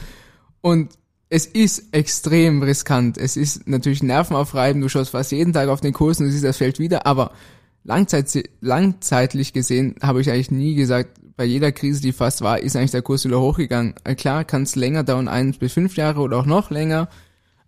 Und 0.60 0.90
es 1.35 1.47
ist 1.47 1.92
extrem 1.92 2.62
riskant. 2.62 3.18
Es 3.18 3.37
ist 3.37 3.66
natürlich 3.66 4.05
nervenaufreibend. 4.05 4.85
Du 4.85 4.88
schaust 4.88 5.11
fast 5.11 5.33
jeden 5.33 5.53
Tag 5.53 5.68
auf 5.68 5.81
den 5.81 5.92
Kurs 5.92 6.20
und 6.20 6.31
siehst, 6.31 6.44
das 6.44 6.59
fällt 6.59 6.79
wieder. 6.79 7.07
Aber 7.07 7.33
langzeit, 7.83 8.33
langzeitlich 8.61 9.53
gesehen 9.53 9.97
habe 10.01 10.20
ich 10.20 10.31
eigentlich 10.31 10.53
nie 10.53 10.77
gesagt, 10.77 11.18
bei 11.37 11.44
jeder 11.44 11.73
Krise, 11.73 12.01
die 12.01 12.12
fast 12.12 12.42
war, 12.42 12.61
ist 12.61 12.77
eigentlich 12.77 12.92
der 12.92 13.03
Kurs 13.03 13.25
wieder 13.25 13.40
hochgegangen. 13.40 13.97
Klar, 14.16 14.44
kann 14.44 14.62
es 14.62 14.77
länger 14.77 15.03
dauern, 15.03 15.27
eins 15.27 15.59
bis 15.59 15.73
fünf 15.73 15.97
Jahre 15.97 16.20
oder 16.20 16.38
auch 16.38 16.47
noch 16.47 16.70
länger. 16.70 17.09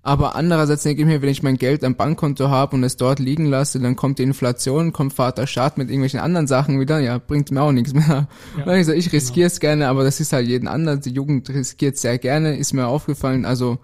Aber 0.06 0.36
andererseits 0.36 0.84
denke 0.84 1.02
ich 1.02 1.08
mir, 1.08 1.20
wenn 1.20 1.30
ich 1.30 1.42
mein 1.42 1.56
Geld 1.56 1.82
am 1.82 1.96
Bankkonto 1.96 2.48
habe 2.48 2.76
und 2.76 2.84
es 2.84 2.96
dort 2.96 3.18
liegen 3.18 3.46
lasse, 3.46 3.80
dann 3.80 3.96
kommt 3.96 4.20
die 4.20 4.22
Inflation, 4.22 4.92
kommt 4.92 5.14
Vater 5.14 5.48
Staat 5.48 5.78
mit 5.78 5.88
irgendwelchen 5.88 6.20
anderen 6.20 6.46
Sachen 6.46 6.78
wieder, 6.78 7.00
ja, 7.00 7.18
bringt 7.18 7.50
mir 7.50 7.60
auch 7.60 7.72
nichts 7.72 7.92
mehr. 7.92 8.28
Ja, 8.56 8.72
ich, 8.76 8.86
sag, 8.86 8.96
ich 8.96 9.12
riskiere 9.12 9.48
es 9.48 9.58
gerne, 9.58 9.88
aber 9.88 10.04
das 10.04 10.20
ist 10.20 10.32
halt 10.32 10.46
jeden 10.46 10.68
anderen. 10.68 11.00
Die 11.00 11.10
Jugend 11.10 11.48
riskiert 11.50 11.96
sehr 11.96 12.18
gerne, 12.18 12.56
ist 12.56 12.72
mir 12.72 12.86
aufgefallen. 12.86 13.44
Also 13.44 13.78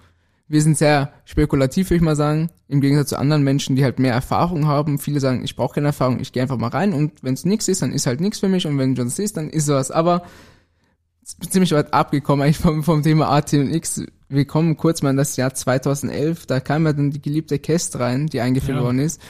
wir 0.46 0.62
sind 0.62 0.78
sehr 0.78 1.12
spekulativ, 1.24 1.90
würde 1.90 1.96
ich 1.96 2.02
mal 2.02 2.14
sagen, 2.14 2.50
im 2.68 2.80
Gegensatz 2.80 3.08
zu 3.08 3.18
anderen 3.18 3.42
Menschen, 3.42 3.74
die 3.74 3.82
halt 3.82 3.98
mehr 3.98 4.14
Erfahrung 4.14 4.68
haben. 4.68 5.00
Viele 5.00 5.18
sagen, 5.18 5.42
ich 5.42 5.56
brauche 5.56 5.74
keine 5.74 5.88
Erfahrung, 5.88 6.20
ich 6.20 6.30
gehe 6.30 6.42
einfach 6.42 6.56
mal 6.56 6.68
rein 6.68 6.92
und 6.92 7.24
wenn 7.24 7.34
es 7.34 7.44
nichts 7.44 7.66
ist, 7.66 7.82
dann 7.82 7.90
ist 7.90 8.06
halt 8.06 8.20
nichts 8.20 8.38
für 8.38 8.48
mich 8.48 8.64
und 8.64 8.78
wenn 8.78 8.96
es 8.96 9.18
ist, 9.18 9.36
dann 9.36 9.50
ist 9.50 9.66
sowas. 9.66 9.90
Aber 9.90 10.22
ziemlich 11.50 11.72
weit 11.72 11.92
abgekommen 11.92 12.44
eigentlich 12.44 12.58
vom, 12.58 12.84
vom 12.84 13.02
Thema 13.02 13.28
AT&X. 13.30 14.04
Wir 14.34 14.44
kommen 14.46 14.76
kurz 14.76 15.02
mal 15.02 15.10
in 15.10 15.16
das 15.16 15.36
Jahr 15.36 15.52
2011, 15.54 16.46
da 16.46 16.60
kam 16.60 16.86
ja 16.86 16.92
dann 16.92 17.10
die 17.10 17.20
geliebte 17.20 17.58
Kest 17.58 17.98
rein, 17.98 18.26
die 18.28 18.40
eingeführt 18.40 18.78
Ja. 18.78 18.82
worden 18.82 18.98
ist. 18.98 19.20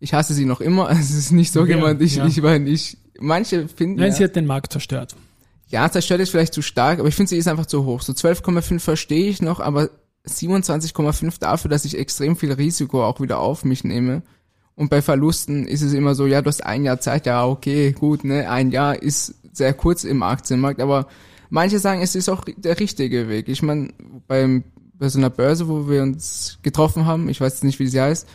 Ich 0.00 0.14
hasse 0.14 0.34
sie 0.34 0.44
noch 0.44 0.60
immer, 0.60 0.90
es 0.98 1.10
ist 1.10 1.30
nicht 1.32 1.52
so 1.52 1.60
Ja, 1.60 1.76
gemeint, 1.76 2.02
ich, 2.02 2.16
ja. 2.16 2.26
ich 2.26 2.42
meine, 2.42 2.68
ich, 2.68 2.96
manche 3.20 3.68
finden 3.68 4.00
Nein, 4.00 4.10
ja, 4.10 4.16
sie 4.16 4.24
hat 4.24 4.34
den 4.36 4.46
Markt 4.46 4.72
zerstört. 4.72 5.14
ja, 5.68 5.88
zerstört 5.90 6.20
ist 6.20 6.30
vielleicht 6.30 6.54
zu 6.54 6.62
stark, 6.62 6.98
aber 6.98 7.08
ich 7.08 7.14
finde, 7.14 7.30
sie 7.30 7.36
ist 7.38 7.46
einfach 7.48 7.66
zu 7.66 7.84
hoch. 7.84 8.02
So 8.02 8.12
12,5 8.12 8.80
verstehe 8.80 9.28
ich 9.28 9.40
noch, 9.42 9.60
aber 9.60 9.90
27,5 10.26 11.38
dafür, 11.40 11.70
dass 11.70 11.84
ich 11.84 11.98
extrem 11.98 12.36
viel 12.36 12.52
Risiko 12.52 13.04
auch 13.04 13.20
wieder 13.20 13.38
auf 13.38 13.64
mich 13.64 13.84
nehme. 13.84 14.22
Und 14.74 14.88
bei 14.88 15.02
Verlusten 15.02 15.66
ist 15.66 15.82
es 15.82 15.92
immer 15.92 16.14
so, 16.14 16.26
ja, 16.26 16.40
du 16.42 16.48
hast 16.48 16.64
ein 16.64 16.84
Jahr 16.84 17.00
Zeit, 17.00 17.26
ja, 17.26 17.44
okay, 17.46 17.92
gut, 17.92 18.24
ne, 18.24 18.48
ein 18.50 18.70
Jahr 18.70 19.00
ist 19.02 19.34
sehr 19.52 19.74
kurz 19.74 20.04
im 20.04 20.22
Aktienmarkt, 20.22 20.80
aber 20.80 21.06
manche 21.52 21.78
sagen, 21.78 22.02
es 22.02 22.14
ist 22.16 22.28
auch 22.28 22.44
der 22.56 22.80
richtige 22.80 23.28
Weg. 23.28 23.48
Ich 23.48 23.62
meine, 23.62 23.90
beim, 24.26 24.64
bei 24.98 25.08
so 25.08 25.18
einer 25.18 25.30
Börse, 25.30 25.68
wo 25.68 25.88
wir 25.88 26.02
uns 26.02 26.58
getroffen 26.62 27.06
haben, 27.06 27.28
ich 27.28 27.40
weiß 27.40 27.52
jetzt 27.54 27.64
nicht, 27.64 27.78
wie 27.78 27.86
sie 27.86 28.00
heißt, 28.00 28.26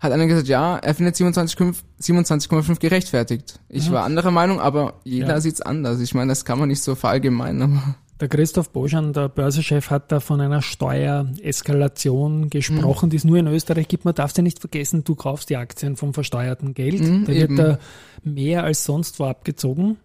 hat 0.00 0.10
einer 0.10 0.26
gesagt, 0.26 0.48
ja, 0.48 0.78
er 0.78 0.94
findet 0.94 1.14
27,5 1.14 1.76
27,5 2.00 2.80
gerechtfertigt. 2.80 3.60
Ich 3.68 3.92
war 3.92 4.02
anderer 4.04 4.32
Meinung, 4.32 4.58
aber 4.60 4.94
jeder 5.04 5.28
Ja. 5.28 5.40
sieht's 5.40 5.60
anders. 5.60 6.00
Ich 6.00 6.12
meine, 6.14 6.30
das 6.32 6.44
kann 6.44 6.58
man 6.58 6.68
nicht 6.68 6.82
so 6.82 6.94
verallgemeinern. 6.96 7.94
Der 8.20 8.28
Christoph 8.28 8.70
Boschan, 8.70 9.12
der 9.12 9.28
Börsenchef, 9.28 9.90
hat 9.90 10.12
da 10.12 10.20
von 10.20 10.40
einer 10.40 10.62
Steuereskalation 10.62 12.50
gesprochen, 12.50 13.10
die 13.10 13.16
es 13.16 13.24
nur 13.24 13.36
in 13.38 13.48
Österreich 13.48 13.88
gibt. 13.88 14.04
Man 14.04 14.14
darf 14.14 14.32
ja 14.36 14.42
nicht 14.44 14.60
vergessen, 14.60 15.02
du 15.02 15.16
kaufst 15.16 15.50
die 15.50 15.56
Aktien 15.56 15.96
vom 15.96 16.14
versteuerten 16.14 16.72
Geld. 16.74 17.00
Mhm, 17.00 17.24
da 17.24 17.32
eben. 17.32 17.56
wird 17.56 17.68
da 17.68 17.78
mehr 18.22 18.62
als 18.64 18.84
sonst 18.84 19.18
wo 19.18 19.24
abgezogen. 19.24 19.96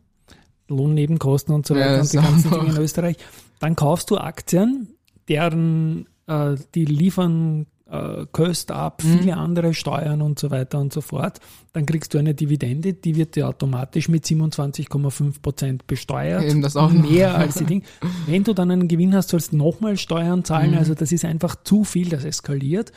Lohnnebenkosten 0.68 1.54
und 1.54 1.66
so 1.66 1.76
Ja, 1.76 1.82
weiter 1.82 1.98
das 1.98 2.14
und 2.16 2.22
die 2.24 2.28
ganzen 2.28 2.50
noch. 2.52 2.60
Dinge 2.60 2.76
in 2.76 2.82
Österreich. 2.82 3.18
Dann 3.60 3.76
kaufst 3.76 4.10
du 4.12 4.18
Aktien, 4.18 4.90
deren 5.30 6.08
äh, 6.28 6.56
die 6.76 6.86
liefern 6.86 7.66
äh, 7.90 8.26
Köst 8.34 8.70
ab, 8.72 9.02
Mhm. 9.04 9.20
viele 9.20 9.38
andere 9.38 9.74
Steuern 9.74 10.22
und 10.22 10.38
so 10.40 10.52
weiter 10.52 10.78
und 10.80 10.92
so 10.92 11.00
fort. 11.00 11.40
Dann 11.72 11.86
kriegst 11.86 12.14
du 12.14 12.18
eine 12.18 12.34
Dividende, 12.34 12.94
die 12.94 13.16
wird 13.16 13.36
dir 13.38 13.48
automatisch 13.48 14.10
mit 14.10 14.26
27,5 14.26 15.42
Prozent 15.42 15.88
besteuert. 15.88 16.44
Eben 16.44 16.62
das 16.62 16.76
auch 16.76 16.92
noch. 16.92 17.10
Mehr 17.10 17.36
als 17.38 17.56
die 17.56 17.64
Dinge. 17.66 17.84
Wenn 18.26 18.44
du 18.44 18.54
dann 18.54 18.72
einen 18.72 18.90
Gewinn 18.90 19.16
hast, 19.16 19.30
sollst 19.30 19.54
du 19.54 19.58
nochmal 19.58 19.96
Steuern 19.98 20.44
zahlen. 20.44 20.72
Mhm. 20.72 20.78
Also 20.80 20.96
das 20.96 21.14
ist 21.14 21.24
einfach 21.24 21.56
zu 21.64 21.86
viel, 21.86 22.10
das 22.10 22.26
eskaliert. 22.26 22.92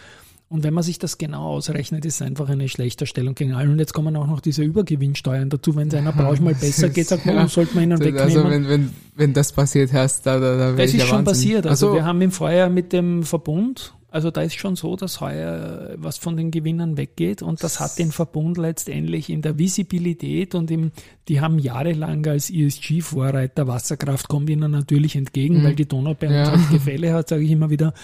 Und 0.52 0.64
wenn 0.64 0.74
man 0.74 0.82
sich 0.82 0.98
das 0.98 1.16
genau 1.16 1.44
ausrechnet, 1.46 2.04
ist 2.04 2.16
es 2.16 2.22
einfach 2.22 2.48
eine 2.48 2.68
schlechte 2.68 3.06
Stellung 3.06 3.36
gegen 3.36 3.52
allen. 3.54 3.70
Und 3.70 3.78
jetzt 3.78 3.94
kommen 3.94 4.16
auch 4.16 4.26
noch 4.26 4.40
diese 4.40 4.64
Übergewinnsteuern 4.64 5.48
dazu. 5.48 5.76
Wenn 5.76 5.86
es 5.88 5.94
einer 5.94 6.10
Branche 6.12 6.42
mal 6.42 6.54
besser 6.60 6.88
geht, 6.88 7.06
sagt 7.06 7.24
man, 7.24 7.36
Ja. 7.36 7.44
oh, 7.44 7.46
sollte 7.46 7.76
man 7.76 7.84
ihnen 7.84 8.00
wegnehmen. 8.00 8.18
Also 8.20 8.50
wenn, 8.50 8.68
wenn, 8.68 8.90
wenn 9.14 9.32
das 9.32 9.52
passiert 9.52 9.92
hast, 9.92 10.26
da, 10.26 10.40
da, 10.40 10.56
da 10.58 10.72
Das 10.72 10.86
ist 10.86 10.94
ja 10.94 11.06
schon 11.06 11.18
wahnsinnig. 11.24 11.24
passiert. 11.26 11.66
Also 11.68 11.86
Ach 11.86 11.90
so. 11.92 11.94
wir 11.96 12.04
haben 12.04 12.20
im 12.20 12.32
Vorjahr 12.32 12.68
mit 12.68 12.92
dem 12.92 13.22
Verbund, 13.22 13.94
also 14.10 14.32
da 14.32 14.42
ist 14.42 14.58
schon 14.58 14.74
so, 14.74 14.96
dass 14.96 15.20
heuer 15.20 15.90
was 15.98 16.18
von 16.18 16.36
den 16.36 16.50
Gewinnern 16.50 16.96
weggeht 16.96 17.42
und 17.42 17.62
das 17.62 17.78
hat 17.78 17.96
den 18.00 18.10
Verbund 18.10 18.58
letztendlich 18.58 19.30
in 19.30 19.42
der 19.42 19.56
Visibilität 19.56 20.56
und 20.56 20.68
im, 20.72 20.90
die 21.28 21.40
haben 21.40 21.60
jahrelang 21.60 22.26
als 22.26 22.50
ESG-Vorreiter 22.50 23.68
Wasserkraft 23.68 24.26
kommt 24.26 24.50
ihnen 24.50 24.72
natürlich 24.72 25.14
entgegen, 25.14 25.62
weil 25.62 25.76
die 25.76 25.86
Donau 25.86 26.14
bei 26.14 26.26
uns 26.26 26.34
Ja. 26.34 26.50
halt 26.50 26.70
Gefälle 26.72 27.12
hat, 27.14 27.28
sage 27.28 27.44
ich 27.44 27.52
immer 27.52 27.70
wieder. 27.70 27.94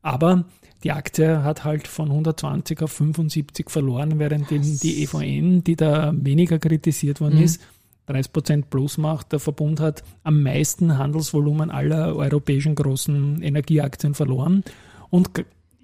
Aber 0.00 0.44
die 0.84 0.92
Aktie 0.92 1.42
hat 1.44 1.64
halt 1.64 1.86
von 1.88 2.08
120 2.08 2.82
auf 2.82 2.92
75 2.92 3.70
verloren, 3.70 4.18
während 4.18 4.50
die, 4.50 4.58
die 4.58 5.02
EVN, 5.04 5.62
die 5.64 5.76
da 5.76 6.12
weniger 6.14 6.58
kritisiert 6.58 7.20
worden 7.20 7.38
Mhm. 7.38 7.44
ist, 7.44 7.60
30% 8.08 8.64
plus 8.68 8.98
macht. 8.98 9.30
Der 9.32 9.38
Verbund 9.38 9.78
hat 9.80 10.02
am 10.24 10.42
meisten 10.42 10.98
Handelsvolumen 10.98 11.70
aller 11.70 12.16
europäischen 12.16 12.74
großen 12.74 13.40
Energieaktien 13.42 14.14
verloren. 14.14 14.64
Und 15.08 15.30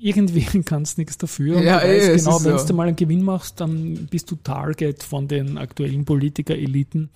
irgendwie 0.00 0.40
kannst 0.64 0.96
du 0.96 1.00
nichts 1.02 1.16
dafür. 1.18 1.60
Ja, 1.62 1.80
du 1.80 1.86
eh, 1.86 2.16
genau, 2.16 2.44
wenn 2.44 2.58
so. 2.58 2.66
du 2.66 2.74
mal 2.74 2.88
einen 2.88 2.96
Gewinn 2.96 3.22
machst, 3.22 3.60
dann 3.60 4.08
bist 4.10 4.30
du 4.30 4.36
Target 4.36 5.02
von 5.04 5.28
den 5.28 5.58
aktuellen 5.58 6.04
Politiker-Eliten, 6.04 7.08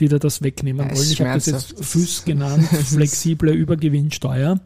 die 0.00 0.08
da 0.08 0.18
das 0.18 0.42
wegnehmen 0.42 0.88
Ja, 0.88 0.96
wollen. 0.96 1.10
Ich 1.10 1.20
habe 1.20 1.34
das 1.34 1.46
jetzt. 1.46 1.84
FÜS 1.84 2.24
genannt, 2.24 2.64
flexible 2.68 3.50
Übergewinnsteuer. 3.52 4.60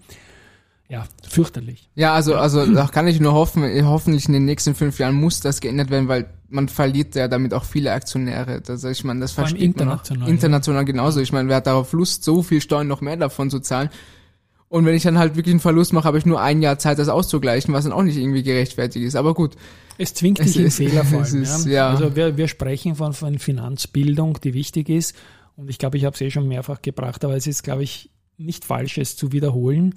Ja, 0.92 1.06
fürchterlich. 1.26 1.88
Ja, 1.94 2.12
also, 2.12 2.34
also 2.34 2.66
da 2.66 2.86
kann 2.86 3.06
ich 3.08 3.18
nur 3.18 3.32
hoffen, 3.32 3.62
hoffentlich 3.86 4.26
in 4.26 4.34
den 4.34 4.44
nächsten 4.44 4.74
fünf 4.74 4.98
Jahren 4.98 5.14
muss 5.14 5.40
das 5.40 5.62
geändert 5.62 5.88
werden, 5.88 6.06
weil 6.06 6.26
man 6.50 6.68
verliert 6.68 7.14
ja 7.14 7.28
damit 7.28 7.54
auch 7.54 7.64
viele 7.64 7.92
Aktionäre. 7.92 8.62
Also 8.68 8.90
ich 8.90 9.02
meine, 9.02 9.20
das 9.20 9.32
Vor 9.32 9.44
versteht 9.46 9.74
man 9.78 9.88
auch. 9.88 9.92
international, 9.94 10.28
International 10.28 10.84
genauso. 10.84 11.20
Ich 11.20 11.32
meine, 11.32 11.48
wer 11.48 11.56
hat 11.56 11.66
darauf 11.66 11.94
Lust, 11.94 12.24
so 12.24 12.42
viel 12.42 12.60
Steuern 12.60 12.88
noch 12.88 13.00
mehr 13.00 13.16
davon 13.16 13.48
zu 13.48 13.60
zahlen? 13.60 13.88
Und 14.68 14.84
wenn 14.84 14.94
ich 14.94 15.02
dann 15.02 15.16
halt 15.16 15.34
wirklich 15.34 15.54
einen 15.54 15.60
Verlust 15.60 15.94
mache, 15.94 16.04
habe 16.04 16.18
ich 16.18 16.26
nur 16.26 16.42
ein 16.42 16.60
Jahr 16.60 16.78
Zeit, 16.78 16.98
das 16.98 17.08
auszugleichen, 17.08 17.72
was 17.72 17.84
dann 17.84 17.92
auch 17.94 18.02
nicht 18.02 18.18
irgendwie 18.18 18.42
gerechtfertigt 18.42 19.06
ist. 19.06 19.16
Aber 19.16 19.32
gut. 19.32 19.56
Es 19.96 20.12
zwingt 20.12 20.40
dich 20.40 20.58
in 20.58 20.70
Fehler 20.70 21.04
vor 21.06 21.22
allem. 21.24 21.42
ist- 21.42 21.64
ja. 21.64 21.72
ja. 21.72 21.88
Also 21.90 22.14
wir, 22.16 22.36
wir 22.36 22.48
sprechen 22.48 22.96
von, 22.96 23.14
von 23.14 23.38
Finanzbildung, 23.38 24.38
die 24.44 24.52
wichtig 24.52 24.90
ist. 24.90 25.16
Und 25.56 25.70
ich 25.70 25.78
glaube, 25.78 25.96
ich 25.96 26.04
habe 26.04 26.14
es 26.14 26.20
eh 26.20 26.30
schon 26.30 26.48
mehrfach 26.48 26.82
gebracht, 26.82 27.24
aber 27.24 27.34
es 27.34 27.46
ist, 27.46 27.62
glaube 27.62 27.82
ich, 27.82 28.10
nicht 28.36 28.66
falsch, 28.66 28.98
es 28.98 29.16
zu 29.16 29.32
wiederholen. 29.32 29.94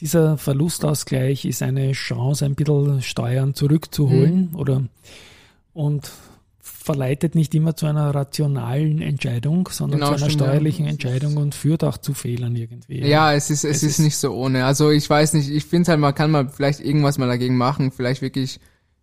Dieser 0.00 0.36
Verlustausgleich 0.36 1.44
ist 1.46 1.62
eine 1.62 1.92
Chance, 1.92 2.44
ein 2.44 2.54
bisschen 2.54 3.00
Steuern 3.02 3.54
zurückzuholen 3.54 4.54
oder 4.54 4.82
und 5.72 6.10
verleitet 6.60 7.34
nicht 7.34 7.54
immer 7.54 7.74
zu 7.76 7.86
einer 7.86 8.14
rationalen 8.14 9.00
Entscheidung, 9.02 9.68
sondern 9.72 9.98
Genau, 10.00 10.10
zu 10.12 10.16
einer 10.18 10.30
stimmt, 10.30 10.40
ja. 10.42 10.46
steuerlichen 10.48 10.86
Entscheidung 10.86 11.36
und 11.36 11.54
führt 11.54 11.82
auch 11.82 11.98
zu 11.98 12.14
Fehlern 12.14 12.54
irgendwie. 12.54 13.00
Ja, 13.06 13.32
es 13.32 13.50
ist, 13.50 13.64
es, 13.64 13.78
Es 13.78 13.82
ist, 13.82 13.90
ist- 13.92 13.98
nicht 14.04 14.16
so 14.16 14.32
ohne. 14.34 14.64
Also 14.66 14.90
ich 14.90 15.08
weiß 15.08 15.32
nicht, 15.32 15.50
ich 15.50 15.64
finde 15.64 15.90
halt, 15.90 16.00
man 16.00 16.14
kann 16.14 16.30
mal 16.30 16.48
vielleicht 16.48 16.80
irgendwas 16.80 17.18
mal 17.18 17.26
dagegen 17.26 17.56
machen, 17.56 17.90
vielleicht 17.90 18.22
wirklich 18.22 18.60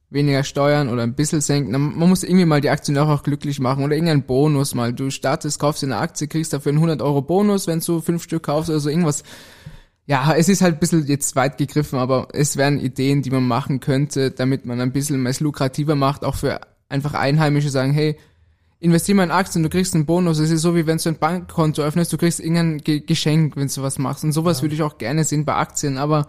weniger 0.09 0.43
steuern 0.43 0.89
oder 0.89 1.01
ein 1.03 1.15
bisschen 1.15 1.41
senken. 1.41 1.71
Man 1.71 2.07
muss 2.09 2.23
irgendwie 2.23 2.45
mal 2.45 2.61
die 2.61 2.69
Aktionäre 2.69 3.11
auch 3.11 3.23
glücklich 3.23 3.59
machen 3.59 3.83
oder 3.83 3.95
irgendeinen 3.95 4.23
Bonus 4.23 4.75
mal. 4.75 4.93
Du 4.93 5.09
startest, 5.09 5.59
kaufst 5.59 5.83
eine 5.83 5.97
Aktie, 5.97 6.27
kriegst 6.27 6.53
dafür 6.53 6.69
einen 6.69 6.77
100 6.77 7.01
Euro 7.01 7.21
Bonus, 7.23 7.65
wenn 7.67 7.79
du 7.79 7.99
fünf 7.99 8.23
Stück 8.23 8.43
kaufst 8.43 8.69
oder 8.69 8.79
so 8.79 8.89
irgendwas. 8.89 9.23
Ja, 10.05 10.33
es 10.35 10.49
ist 10.49 10.61
halt 10.61 10.75
ein 10.75 10.79
bisschen 10.79 11.05
jetzt 11.07 11.35
weit 11.35 11.57
gegriffen, 11.57 11.97
aber 11.97 12.27
es 12.33 12.57
wären 12.57 12.79
Ideen, 12.79 13.21
die 13.21 13.29
man 13.29 13.47
machen 13.47 13.79
könnte, 13.79 14.31
damit 14.31 14.65
man 14.65 14.81
ein 14.81 14.91
bisschen 14.91 15.25
es 15.25 15.39
lukrativer 15.39 15.95
macht, 15.95 16.25
auch 16.25 16.35
für 16.35 16.59
einfach 16.89 17.13
Einheimische 17.13 17.69
sagen, 17.69 17.93
hey, 17.93 18.17
investier 18.79 19.15
mal 19.15 19.23
in 19.23 19.31
Aktien, 19.31 19.63
du 19.63 19.69
kriegst 19.69 19.95
einen 19.95 20.05
Bonus. 20.05 20.39
Es 20.39 20.51
ist 20.51 20.61
so, 20.61 20.75
wie 20.75 20.85
wenn 20.85 20.97
du 20.97 21.07
ein 21.07 21.17
Bankkonto 21.17 21.81
öffnest, 21.81 22.11
du 22.11 22.17
kriegst 22.17 22.41
irgendein 22.41 22.79
Ge 22.79 22.99
Geschenk, 22.99 23.55
wenn 23.55 23.67
du 23.67 23.73
sowas 23.73 23.97
machst. 23.97 24.25
Und 24.25 24.33
sowas 24.33 24.61
würde 24.61 24.75
ich 24.75 24.81
auch 24.81 24.97
gerne 24.97 25.23
sehen 25.23 25.45
bei 25.45 25.55
Aktien, 25.55 25.97
aber 25.97 26.27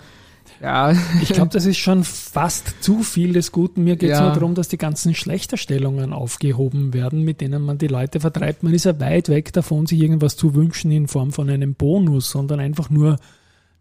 ja, 0.63 0.93
Ich 1.21 1.31
glaube, 1.31 1.51
das 1.53 1.67
ist 1.67 1.79
schon 1.79 2.05
fast 2.05 2.83
zu 2.83 3.03
viel 3.03 3.33
des 3.33 3.51
Guten. 3.51 3.83
Mir 3.83 3.97
geht 3.97 4.11
es 4.13 4.19
Ja. 4.19 4.27
nur 4.27 4.35
darum, 4.35 4.55
dass 4.55 4.69
die 4.69 4.79
ganzen 4.79 5.15
Schlechterstellungen 5.15 6.13
aufgehoben 6.13 6.95
werden, 6.95 7.23
mit 7.25 7.41
denen 7.41 7.63
man 7.63 7.79
die 7.79 7.89
Leute 7.89 8.21
vertreibt. 8.21 8.63
Man 8.63 8.73
ist 8.73 8.85
ja 8.85 9.01
weit 9.01 9.29
weg 9.31 9.53
davon, 9.53 9.87
sich 9.87 10.01
irgendwas 10.01 10.37
zu 10.37 10.55
wünschen 10.55 10.93
in 10.93 11.09
Form 11.09 11.33
von 11.33 11.51
einem 11.51 11.75
Bonus, 11.75 12.31
sondern 12.31 12.61
einfach 12.61 12.89
nur 12.89 13.17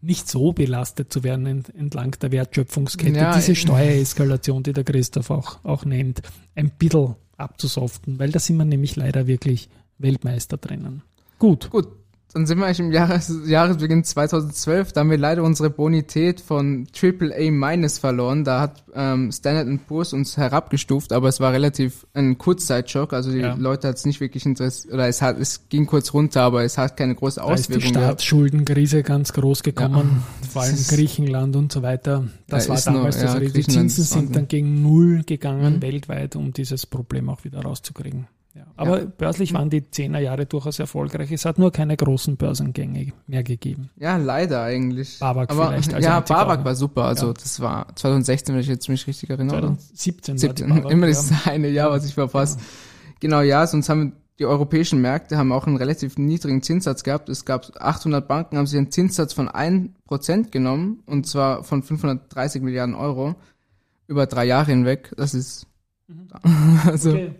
nicht 0.04 0.28
so 0.28 0.52
belastet 0.52 1.12
zu 1.12 1.24
werden 1.24 1.46
ent, 1.46 1.74
entlang 1.74 2.12
der 2.20 2.32
Wertschöpfungskette. 2.32 3.18
Ja, 3.18 3.34
Diese 3.34 3.54
Steuereskalation, 3.54 4.62
die 4.62 4.72
der 4.72 4.84
Christoph 4.84 5.30
auch, 5.30 5.58
auch 5.64 5.84
nennt, 5.84 6.22
ein 6.54 6.70
bisschen 6.70 7.16
abzusoften, 7.36 8.18
weil 8.18 8.30
da 8.30 8.38
sind 8.38 8.56
wir 8.56 8.64
nämlich 8.64 8.96
leider 8.96 9.26
wirklich 9.26 9.68
Weltmeister 9.98 10.56
drinnen. 10.56 11.02
Gut. 11.38 11.70
Gut, 11.70 11.88
dann 12.34 12.46
sind 12.46 12.58
wir 12.58 12.66
eigentlich 12.66 12.80
im 12.80 12.92
Jahres 12.92 13.32
Jahresbeginn 13.46 14.04
2012. 14.04 14.92
Da 14.92 15.00
haben 15.00 15.10
wir 15.10 15.18
leider 15.18 15.42
unsere 15.42 15.70
Bonität 15.70 16.40
von 16.40 16.86
AAA 17.00 17.50
minus 17.50 17.98
verloren. 17.98 18.44
Da 18.44 18.60
hat 18.60 18.84
ähm, 18.94 19.30
Standard 19.32 19.86
Poor's 19.86 20.12
uns 20.12 20.36
herabgestuft, 20.36 21.12
aber 21.12 21.28
es 21.28 21.40
war 21.40 21.52
relativ 21.52 22.06
ein 22.12 22.36
Kurzzeitschock. 22.36 23.12
Also 23.12 23.30
die 23.32 23.38
Ja. 23.38 23.54
Leute 23.54 23.88
hat 23.88 23.96
es 23.96 24.04
nicht 24.04 24.20
wirklich 24.20 24.44
interessiert, 24.46 24.92
oder 24.94 25.08
es 25.08 25.22
hat, 25.22 25.38
es 25.38 25.68
ging 25.68 25.86
kurz 25.86 26.12
runter, 26.12 26.42
aber 26.42 26.64
es 26.64 26.76
hat 26.76 26.96
keine 26.96 27.14
große 27.14 27.40
Da 27.40 27.52
ist 27.54 27.68
die 27.68 27.74
Auswirkung. 27.76 27.88
Staatsschuldenkrise 28.02 29.02
ganz 29.02 29.32
groß 29.32 29.62
gekommen, 29.62 30.22
vor 30.52 30.62
allem 30.62 30.76
Griechenland 30.88 31.56
und 31.56 31.72
so 31.72 31.82
weiter. 31.82 32.24
Das 32.48 32.66
Da 32.66 32.74
war 32.74 32.80
damals 32.94 33.18
das 33.20 33.34
ja. 33.34 33.40
Die 33.40 33.62
Zinsen 33.66 34.04
sind 34.04 34.34
dann 34.36 34.48
gegen 34.48 34.82
Null 34.82 35.22
gegangen 35.24 35.76
Mhm. 35.76 35.82
weltweit, 35.82 36.36
um 36.36 36.52
dieses 36.52 36.86
Problem 36.86 37.28
auch 37.28 37.44
wieder 37.44 37.60
rauszukriegen. 37.62 38.26
Ja. 38.54 38.66
Aber 38.76 39.00
Ja. 39.00 39.06
börslich 39.06 39.52
waren 39.52 39.68
die 39.68 39.90
Zehnerjahre 39.90 40.46
durchaus 40.46 40.78
erfolgreich. 40.78 41.32
Es 41.32 41.44
hat 41.44 41.58
nur 41.58 41.72
keine 41.72 41.96
großen 41.96 42.36
Börsengänge 42.36 43.12
mehr 43.26 43.42
gegeben. 43.42 43.90
Ja, 43.96 44.16
leider 44.16 44.62
eigentlich. 44.62 45.18
Babak 45.18 45.50
aber, 45.50 45.68
vielleicht 45.68 45.92
als 45.94 46.04
ja, 46.04 46.20
Babak 46.20 46.64
war 46.64 46.74
super. 46.76 47.04
Also 47.04 47.28
Ja. 47.28 47.32
das 47.32 47.60
war 47.60 47.86
2016, 47.96 48.54
wenn 48.54 48.60
ich 48.62 48.68
jetzt 48.68 48.88
mich 48.88 49.06
richtig 49.06 49.30
erinnere. 49.30 49.56
oder? 49.58 49.66
2017 49.76 50.34
war 50.34 50.38
17, 50.38 50.66
die 50.68 50.72
Babak, 50.74 50.92
immer 50.92 51.06
das 51.08 51.32
eine 51.46 51.68
Jahr, 51.68 51.90
was 51.90 52.04
ich 52.06 52.14
verpasst. 52.14 52.60
Genau, 53.20 53.40
ja, 53.40 53.66
sonst 53.66 53.88
haben 53.88 54.12
die 54.38 54.46
europäischen 54.46 55.00
Märkte 55.00 55.36
haben 55.38 55.52
auch 55.52 55.66
einen 55.68 55.76
relativ 55.76 56.18
niedrigen 56.18 56.60
Zinssatz 56.62 57.04
gehabt. 57.04 57.28
Es 57.28 57.44
gab 57.44 57.70
800 57.80 58.26
Banken, 58.26 58.56
haben 58.58 58.66
sich 58.66 58.76
einen 58.78 58.90
Zinssatz 58.90 59.32
von 59.32 59.48
1% 59.48 60.50
genommen, 60.50 61.02
und 61.06 61.26
zwar 61.26 61.62
von 61.62 61.82
530 61.84 62.60
Milliarden 62.62 62.94
Euro 62.96 63.36
über 64.08 64.26
drei 64.26 64.44
Jahre 64.44 64.72
hinweg. 64.72 65.12
Das 65.16 65.34
ist, 65.34 65.66
also, 66.84 67.10
Okay, 67.10 67.34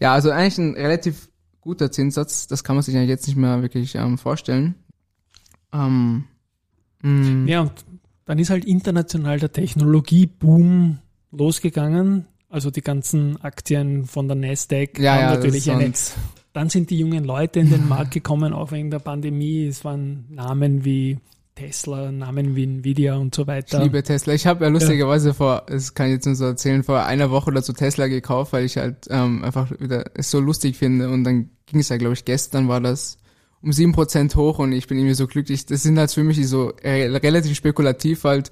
ja. 0.00 0.12
also 0.12 0.30
eigentlich 0.30 0.58
ein 0.58 0.74
relativ 0.74 1.28
guter 1.60 1.90
Zinssatz. 1.90 2.46
Das 2.46 2.64
kann 2.64 2.76
man 2.76 2.82
sich 2.82 2.96
eigentlich 2.96 3.08
jetzt 3.08 3.26
nicht 3.26 3.36
mehr 3.36 3.62
wirklich 3.62 3.94
ähm, 3.94 4.18
vorstellen. 4.18 4.74
Ähm, 5.72 6.24
mh, 7.02 7.50
Ja, 7.50 7.60
und 7.62 7.72
dann 8.24 8.38
ist 8.38 8.50
halt 8.50 8.64
international 8.64 9.38
der 9.38 9.52
Technologieboom 9.52 10.98
losgegangen. 11.30 12.26
Also 12.48 12.70
die 12.70 12.82
ganzen 12.82 13.42
Aktien 13.42 14.04
von 14.04 14.28
der 14.28 14.36
Nasdaq 14.36 14.98
ja, 14.98 15.14
haben 15.14 15.20
ja, 15.20 15.34
natürlich 15.34 15.70
eine. 15.70 15.92
Dann 16.52 16.68
sind 16.68 16.90
die 16.90 16.98
jungen 16.98 17.24
Leute 17.24 17.58
in 17.58 17.70
den 17.70 17.88
Markt 17.88 18.12
gekommen, 18.12 18.52
auch 18.52 18.70
wegen 18.70 18.90
der 18.90 19.00
Pandemie. 19.00 19.66
Es 19.66 19.84
waren 19.84 20.26
Namen 20.30 20.84
wie 20.84 21.18
Tesla, 21.54 22.10
Namen 22.10 22.56
wie 22.56 22.64
Nvidia 22.64 23.14
und 23.14 23.34
so 23.34 23.42
Ich 23.42 23.48
weiter. 23.48 23.82
liebe 23.82 24.02
Tesla. 24.02 24.34
Ich 24.34 24.46
habe 24.46 24.64
ja 24.64 24.70
lustigerweise 24.70 25.34
vor, 25.34 25.64
das 25.68 25.94
kann 25.94 26.06
ich 26.08 26.14
jetzt 26.14 26.26
nur 26.26 26.34
so 26.34 26.44
erzählen, 26.46 26.82
vor 26.82 27.04
einer 27.04 27.30
Woche 27.30 27.50
oder 27.50 27.62
so 27.62 27.72
Tesla 27.72 28.08
gekauft, 28.08 28.52
weil 28.52 28.64
ich 28.64 28.76
halt 28.76 29.06
ähm, 29.08 29.44
einfach 29.44 29.70
wieder 29.78 30.04
es 30.14 30.30
so 30.30 30.40
lustig 30.40 30.76
finde. 30.76 31.08
Und 31.10 31.24
dann 31.24 31.50
ging 31.66 31.80
es 31.80 31.88
ja, 31.88 31.96
glaube 31.96 32.14
ich, 32.14 32.24
gestern 32.24 32.68
war 32.68 32.80
das 32.80 33.18
um 33.62 33.72
sieben 33.72 33.92
Prozent 33.92 34.36
hoch 34.36 34.58
und 34.58 34.72
ich 34.72 34.88
bin 34.88 34.98
irgendwie 34.98 35.14
so 35.14 35.26
glücklich. 35.26 35.64
Das 35.64 35.82
sind 35.82 35.98
halt 35.98 36.10
für 36.10 36.24
mich 36.24 36.46
so 36.48 36.72
äh, 36.82 37.06
relativ 37.06 37.56
spekulativ 37.56 38.24
halt 38.24 38.50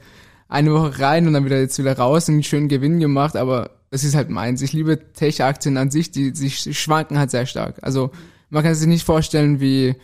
eine 0.49 0.73
Woche 0.73 0.99
rein 1.01 1.27
und 1.27 1.33
dann 1.33 1.45
wieder 1.45 1.59
jetzt 1.61 1.79
wieder 1.79 1.97
raus 1.99 2.29
und 2.29 2.35
einen 2.37 2.43
schönen 2.45 2.69
Gewinn 2.69 3.01
gemacht, 3.01 3.37
aber 3.37 3.71
das 3.91 4.05
ist 4.05 4.15
halt 4.15 4.31
meins. 4.31 4.63
Ich 4.63 4.73
liebe 4.73 5.13
Tech-Aktien 5.13 5.77
an 5.77 5.91
sich, 5.91 6.11
die, 6.11 6.33
die 6.33 6.51
schwanken 6.51 7.19
halt 7.19 7.31
sehr 7.31 7.47
stark. 7.47 7.77
Also 7.83 8.11
man 8.49 8.63
kann 8.63 8.75
sich 8.75 8.87
nicht 8.87 9.05
vorstellen 9.05 9.61
wie 9.61 9.97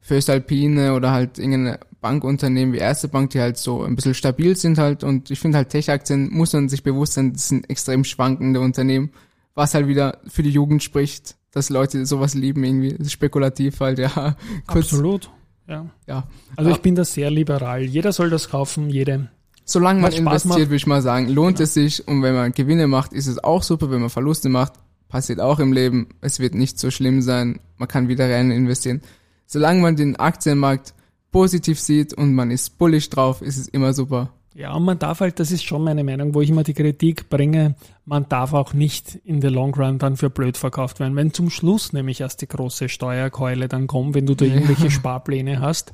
Föstalpine 0.00 0.94
oder 0.94 1.10
halt 1.12 1.38
irgendeine 1.38 1.80
Bankunternehmen 2.06 2.72
wie 2.72 2.78
Erste 2.78 3.08
Bank, 3.08 3.30
die 3.30 3.40
halt 3.40 3.56
so 3.58 3.82
ein 3.82 3.96
bisschen 3.96 4.14
stabil 4.14 4.54
sind 4.56 4.78
halt 4.78 5.02
und 5.02 5.28
ich 5.32 5.40
finde 5.40 5.58
halt 5.58 5.70
Tech-Aktien 5.70 6.30
muss 6.30 6.52
man 6.52 6.68
sich 6.68 6.84
bewusst 6.84 7.14
sein, 7.14 7.32
das 7.32 7.48
sind 7.48 7.68
extrem 7.68 8.04
schwankende 8.04 8.60
Unternehmen, 8.60 9.10
was 9.56 9.74
halt 9.74 9.88
wieder 9.88 10.18
für 10.28 10.44
die 10.44 10.50
Jugend 10.50 10.84
spricht, 10.84 11.34
dass 11.50 11.68
Leute 11.68 12.06
sowas 12.06 12.34
lieben 12.34 12.62
irgendwie, 12.62 12.96
spekulativ 13.08 13.80
halt, 13.80 13.98
ja. 13.98 14.36
Kurz, 14.68 14.92
Absolut. 14.92 15.30
Ja. 15.66 15.86
ja. 16.06 16.28
Also 16.54 16.70
ich 16.70 16.78
bin 16.78 16.94
da 16.94 17.04
sehr 17.04 17.28
liberal. 17.28 17.82
Jeder 17.82 18.12
soll 18.12 18.30
das 18.30 18.50
kaufen, 18.50 18.88
jede. 18.88 19.30
Solange 19.64 20.00
man 20.00 20.12
investiert, 20.12 20.68
würde 20.68 20.76
ich 20.76 20.86
mal 20.86 21.02
sagen, 21.02 21.28
lohnt 21.28 21.58
es 21.58 21.74
sich 21.74 22.06
und 22.06 22.22
wenn 22.22 22.36
man 22.36 22.52
Gewinne 22.52 22.86
macht, 22.86 23.12
ist 23.12 23.26
es 23.26 23.42
auch 23.42 23.64
super, 23.64 23.90
wenn 23.90 24.00
man 24.00 24.10
Verluste 24.10 24.48
macht, 24.48 24.74
passiert 25.08 25.40
auch 25.40 25.58
im 25.58 25.72
Leben, 25.72 26.10
es 26.20 26.38
wird 26.38 26.54
nicht 26.54 26.78
so 26.78 26.92
schlimm 26.92 27.20
sein, 27.20 27.58
man 27.78 27.88
kann 27.88 28.06
wieder 28.06 28.30
rein 28.30 28.52
investieren. 28.52 29.00
Solange 29.44 29.80
man 29.80 29.96
den 29.96 30.14
Aktienmarkt 30.14 30.94
positiv 31.36 31.78
sieht 31.78 32.14
und 32.14 32.32
man 32.32 32.50
ist 32.50 32.78
bullish 32.78 33.10
drauf, 33.10 33.42
ist 33.42 33.58
es 33.58 33.68
immer 33.68 33.92
super. 33.92 34.30
Ja, 34.54 34.72
und 34.72 34.84
man 34.84 34.98
darf 34.98 35.20
halt, 35.20 35.38
das 35.38 35.52
ist 35.52 35.64
schon 35.64 35.84
meine 35.84 36.02
Meinung, 36.02 36.32
wo 36.32 36.40
ich 36.40 36.48
immer 36.48 36.62
die 36.62 36.72
Kritik 36.72 37.28
bringe, 37.28 37.74
man 38.06 38.26
darf 38.26 38.54
auch 38.54 38.72
nicht 38.72 39.16
in 39.22 39.42
the 39.42 39.48
long 39.48 39.74
run 39.74 39.98
dann 39.98 40.16
für 40.16 40.30
blöd 40.30 40.56
verkauft 40.56 40.98
werden. 40.98 41.14
Wenn 41.14 41.34
zum 41.34 41.50
Schluss 41.50 41.92
nämlich 41.92 42.22
erst 42.22 42.40
die 42.40 42.48
große 42.48 42.88
Steuerkeule 42.88 43.68
dann 43.68 43.86
kommt, 43.86 44.14
wenn 44.14 44.24
du 44.24 44.34
da 44.34 44.46
irgendwelche 44.46 44.90
Sparpläne 44.90 45.60
hast 45.60 45.92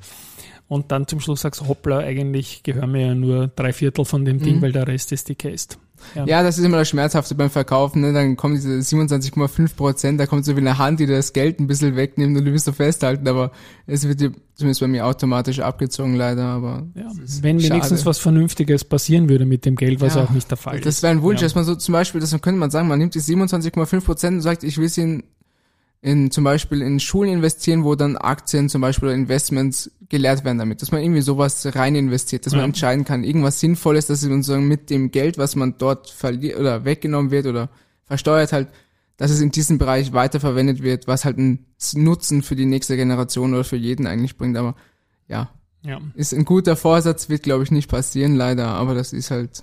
und 0.72 0.90
dann 0.90 1.06
zum 1.06 1.20
Schluss 1.20 1.42
sagst, 1.42 1.68
hoppla, 1.68 1.98
eigentlich 1.98 2.62
gehören 2.62 2.92
mir 2.92 3.06
ja 3.08 3.14
nur 3.14 3.48
drei 3.48 3.72
Viertel 3.74 4.04
von 4.06 4.24
dem 4.24 4.38
Ding, 4.40 4.62
weil 4.62 4.72
der 4.72 4.88
Rest 4.88 5.12
ist 5.12 5.28
die 5.28 5.35
Case. 5.35 5.68
Ja. 6.16 6.24
Ja, 6.26 6.42
das 6.42 6.58
ist 6.58 6.64
immer 6.64 6.78
das 6.78 6.88
Schmerzhafte 6.88 7.35
beim 7.35 7.50
Verkaufen, 7.50 8.00
ne? 8.00 8.12
dann 8.12 8.37
kommen 8.37 8.54
diese 8.54 8.70
27,5 8.78 9.76
Prozent, 9.76 10.18
da 10.18 10.26
kommt 10.26 10.44
so 10.44 10.56
wie 10.56 10.61
eine 10.61 10.78
Hand, 10.78 10.98
die 10.98 11.06
dir 11.06 11.14
das 11.16 11.32
Geld 11.32 11.61
ein 11.61 11.66
bisschen 11.68 11.94
wegnimmt 11.94 12.37
und 12.37 12.44
du 12.44 12.50
willst 12.50 12.64
so 12.64 12.72
festhalten, 12.72 13.28
aber 13.28 13.52
es 13.87 14.08
wird 14.08 14.20
dir 14.20 14.32
zumindest 14.54 14.80
bei 14.80 14.88
mir 14.88 15.06
automatisch 15.06 15.61
abgezogen 15.61 16.16
leider, 16.16 16.42
aber 16.44 16.87
Ja. 16.94 17.04
das 17.20 17.42
Wenn 17.42 17.61
schade. 17.61 17.74
wenigstens 17.74 18.04
was 18.06 18.18
Vernünftiges 18.18 18.82
passieren 18.85 19.28
würde 19.28 19.44
mit 19.46 19.64
dem 19.64 19.76
Geld, 19.76 20.00
was 20.00 20.14
Ja. 20.16 20.24
auch 20.24 20.30
nicht 20.30 20.50
der 20.50 20.56
Fall 20.56 20.78
ist. 20.78 20.87
Das 20.87 21.02
wäre 21.04 21.12
ein 21.12 21.22
Wunsch, 21.22 21.40
dass 21.40 21.54
man 21.54 21.64
so 21.64 21.74
zum 21.76 21.92
Beispiel, 21.92 22.20
das 22.20 22.30
könnte 22.40 22.58
man 22.58 22.70
sagen, 22.70 22.88
man 22.88 22.98
nimmt 22.98 23.14
die 23.14 23.20
27,5 23.20 24.04
Prozent 24.04 24.35
und 24.37 24.40
sagt, 24.40 24.64
ich 24.64 24.78
will 24.78 24.88
sie 24.88 25.02
in, 25.02 25.22
in 26.02 26.30
zum 26.32 26.42
Beispiel 26.44 26.82
in 26.82 26.98
Schulen 27.00 27.32
investieren, 27.32 27.84
wo 27.84 27.94
dann 27.94 28.16
Aktien 28.16 28.68
zum 28.68 28.80
Beispiel 28.80 29.08
oder 29.08 29.14
Investments 29.16 29.90
gelehrt 30.08 30.44
werden 30.44 30.58
damit, 30.58 30.82
dass 30.82 30.90
man 30.92 31.00
irgendwie 31.00 31.22
sowas 31.22 31.64
rein 31.74 31.94
investiert, 31.94 32.44
dass 32.44 32.52
Ja. 32.52 32.58
man 32.58 32.66
entscheiden 32.70 33.04
kann, 33.04 33.24
irgendwas 33.24 33.60
Sinnvolles, 33.60 34.08
dass 34.08 34.22
man 34.24 34.42
sozusagen 34.42 34.66
mit 34.68 34.90
dem 34.90 35.10
Geld, 35.12 35.38
was 35.38 35.54
man 35.56 35.76
dort 35.78 36.10
verliert 36.10 36.58
oder 36.58 36.84
weggenommen 36.84 37.30
wird 37.30 37.46
oder 37.46 37.70
versteuert 38.04 38.52
halt, 38.52 38.68
dass 39.16 39.30
es 39.30 39.40
in 39.40 39.52
diesem 39.52 39.78
Bereich 39.78 40.12
weiterverwendet 40.12 40.82
wird, 40.82 41.06
was 41.06 41.24
halt 41.24 41.38
einen 41.38 41.66
Nutzen 41.94 42.42
für 42.42 42.56
die 42.56 42.66
nächste 42.66 42.96
Generation 42.96 43.54
oder 43.54 43.62
für 43.64 43.76
jeden 43.76 44.06
eigentlich 44.08 44.36
bringt, 44.36 44.56
aber 44.56 44.74
ja, 45.28 45.50
ja. 45.82 46.00
ist 46.14 46.34
ein 46.34 46.44
guter 46.44 46.74
Vorsatz, 46.74 47.28
wird 47.28 47.44
glaube 47.44 47.62
ich 47.62 47.70
nicht 47.70 47.88
passieren, 47.88 48.34
leider, 48.34 48.66
aber 48.66 48.94
das 48.94 49.12
ist 49.12 49.30
halt 49.30 49.62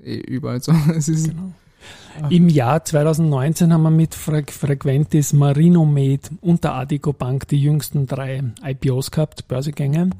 eh 0.00 0.18
überall 0.18 0.62
so. 0.62 0.72
Es 0.96 1.08
ist, 1.08 1.28
Genau. 1.30 1.52
Im 2.30 2.48
Jahr 2.48 2.84
2019 2.84 3.72
haben 3.72 3.82
wir 3.82 3.90
mit 3.90 4.14
Fre 4.14 4.44
Frequentis, 4.48 5.32
Marinomed 5.32 6.30
und 6.40 6.62
der 6.62 6.74
Adico 6.74 7.12
Bank 7.12 7.48
die 7.48 7.60
jüngsten 7.60 8.06
drei 8.06 8.42
IPOs 8.62 9.10
gehabt, 9.10 9.48
Börsegänge. 9.48 10.10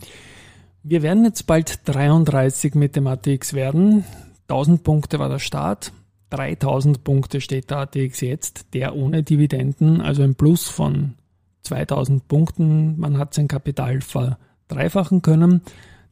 Wir 0.83 1.03
werden 1.03 1.24
jetzt 1.24 1.46
bald 1.46 1.81
33 1.88 2.74
mit 2.74 2.96
dem 2.96 3.07
ATX 3.07 3.55
werden. 3.55 4.05
1000 4.48 4.83
Punkte 4.83 5.18
war 5.18 5.29
der 5.29 5.38
Start. 5.38 5.92
3000 6.31 7.05
Punkte 7.05 7.40
steht 7.40 7.70
der 7.70 7.79
ATX 7.79 8.20
jetzt, 8.20 8.74
der 8.74 8.96
ohne 8.96 9.22
Dividenden, 9.22 10.00
also 10.00 10.22
ein 10.22 10.35
Plus 10.35 10.68
von 10.68 11.14
2000 11.62 12.27
Punkten. 12.29 12.98
Man 12.98 13.18
hat 13.18 13.35
sein 13.35 13.48
Kapital 13.48 14.00
verdreifachen 14.00 15.22
können. 15.22 15.62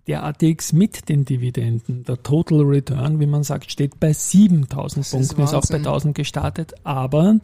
Der 0.09 0.25
ATX 0.25 0.73
mit 0.73 1.09
den 1.09 1.25
Dividenden, 1.25 2.03
der 2.05 2.23
Total 2.23 2.61
Return, 2.63 3.21
wie 3.21 3.27
man 3.27 3.45
sagt, 3.45 3.71
steht 3.71 4.01
bei 4.01 4.13
7000 4.13 5.05
ist 5.07 5.11
Punkten, 5.13 5.43
ist 5.43 5.55
auch 5.55 5.61
bei 5.63 5.75
Wahnsinn. 5.75 5.87
1000 5.87 6.15
gestartet, 6.17 6.75
aber 6.83 7.39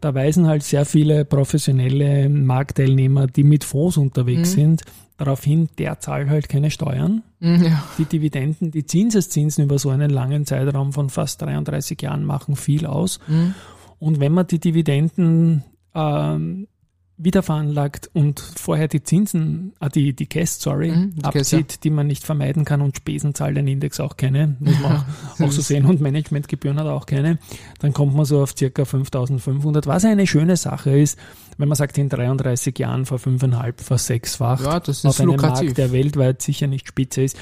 da 0.00 0.12
weisen 0.14 0.46
halt 0.48 0.64
sehr 0.64 0.84
viele 0.86 1.24
professionelle 1.24 2.28
Marktteilnehmer, 2.28 3.26
die 3.28 3.44
mit 3.44 3.62
Fonds 3.64 3.96
unterwegs 3.96 4.50
Mhm. 4.50 4.60
sind, 4.60 4.82
darauf 5.16 5.44
hin, 5.44 5.68
der 5.78 6.00
zahlt 6.00 6.28
halt 6.28 6.48
keine 6.48 6.70
Steuern. 6.72 7.22
ja. 7.40 7.84
Die 7.98 8.04
Dividenden, 8.06 8.72
die 8.72 8.84
Zinseszinsen 8.84 9.62
über 9.64 9.78
so 9.78 9.90
einen 9.90 10.10
langen 10.10 10.46
Zeitraum 10.46 10.92
von 10.92 11.10
fast 11.10 11.40
33 11.42 12.02
Jahren 12.02 12.24
machen 12.24 12.56
viel 12.56 12.86
aus. 12.86 13.20
Mhm. 13.28 13.54
Und 14.00 14.18
wenn 14.18 14.32
man 14.32 14.46
die 14.48 14.58
Dividenden 14.58 15.62
ähm, 15.94 16.66
wieder 17.16 17.42
veranlagt 17.44 18.10
und 18.12 18.40
vorher 18.40 18.88
die 18.88 19.02
Zinsen, 19.04 19.72
ah, 19.78 19.88
die, 19.88 20.14
die 20.14 20.26
Cash, 20.26 20.50
sorry, 20.50 20.90
Mhm, 20.90 21.14
die 21.14 21.22
Cash, 21.22 21.36
abzieht, 21.36 21.84
die 21.84 21.90
man 21.90 22.08
nicht 22.08 22.24
vermeiden 22.24 22.64
kann 22.64 22.80
und 22.80 22.96
Spesen 22.96 23.34
zahlt 23.34 23.56
den 23.56 23.68
Index 23.68 24.00
auch 24.00 24.16
keine, 24.16 24.56
muss 24.58 24.80
man 24.80 24.96
auch, 24.96 25.40
auch 25.40 25.52
so 25.52 25.62
sehen 25.62 25.84
und 25.84 26.00
Managementgebühren 26.00 26.78
hat 26.80 26.86
auch 26.88 27.06
keine, 27.06 27.38
dann 27.78 27.92
kommt 27.92 28.14
man 28.16 28.24
so 28.24 28.42
auf 28.42 28.54
circa 28.56 28.84
5500, 28.84 29.86
was 29.86 30.04
eine 30.04 30.26
schöne 30.26 30.56
Sache 30.56 30.98
ist, 30.98 31.18
wenn 31.56 31.68
man 31.68 31.76
sagt, 31.76 31.96
in 31.98 32.08
33 32.08 32.76
Jahren 32.78 33.06
vor 33.06 33.20
fünfeinhalb, 33.20 33.80
vor 33.80 33.98
sechsfach 33.98 34.60
Ja, 34.64 34.80
das 34.80 35.04
auf 35.04 35.14
ist 35.14 35.20
einem 35.20 35.30
lukrativ. 35.32 35.66
Markt, 35.66 35.78
der 35.78 35.92
weltweit 35.92 36.42
sicher 36.42 36.66
nicht 36.66 36.88
spitze 36.88 37.22
ist, 37.22 37.36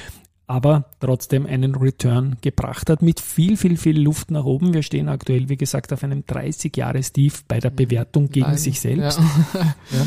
aber 0.47 0.85
trotzdem 0.99 1.45
einen 1.45 1.75
Return 1.75 2.37
gebracht 2.41 2.89
hat 2.89 3.01
mit 3.01 3.19
viel, 3.19 3.55
viel, 3.57 3.77
viel 3.77 3.99
Luft 4.01 4.29
nach 4.31 4.43
oben. 4.43 4.73
Wir 4.73 4.83
stehen 4.83 5.07
aktuell, 5.09 5.47
wie 5.49 5.57
gesagt, 5.57 5.93
auf 5.93 6.03
einem 6.03 6.21
30-Jahres-Tief 6.21 7.45
bei 7.47 7.59
der 7.59 7.69
Bewertung 7.69 8.29
gegen 8.29 8.47
Nein. 8.47 8.57
sich 8.57 8.79
selbst. 8.79 9.19
Ja. 9.91 10.05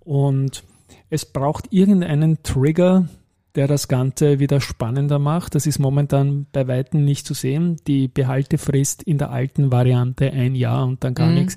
Und 0.00 0.62
es 1.10 1.24
braucht 1.24 1.72
irgendeinen 1.72 2.42
Trigger, 2.42 3.08
der 3.56 3.66
das 3.66 3.88
Ganze 3.88 4.38
wieder 4.38 4.60
spannender 4.60 5.18
macht. 5.18 5.54
Das 5.54 5.66
ist 5.66 5.78
momentan 5.78 6.46
bei 6.52 6.68
Weitem 6.68 7.04
nicht 7.04 7.26
zu 7.26 7.34
sehen. 7.34 7.76
Die 7.86 8.06
Behaltefrist 8.06 9.02
in 9.02 9.18
der 9.18 9.30
alten 9.30 9.72
Variante 9.72 10.30
ein 10.30 10.54
Jahr 10.54 10.86
und 10.86 11.02
dann 11.02 11.14
gar 11.14 11.28
Mhm. 11.28 11.34
nichts 11.34 11.56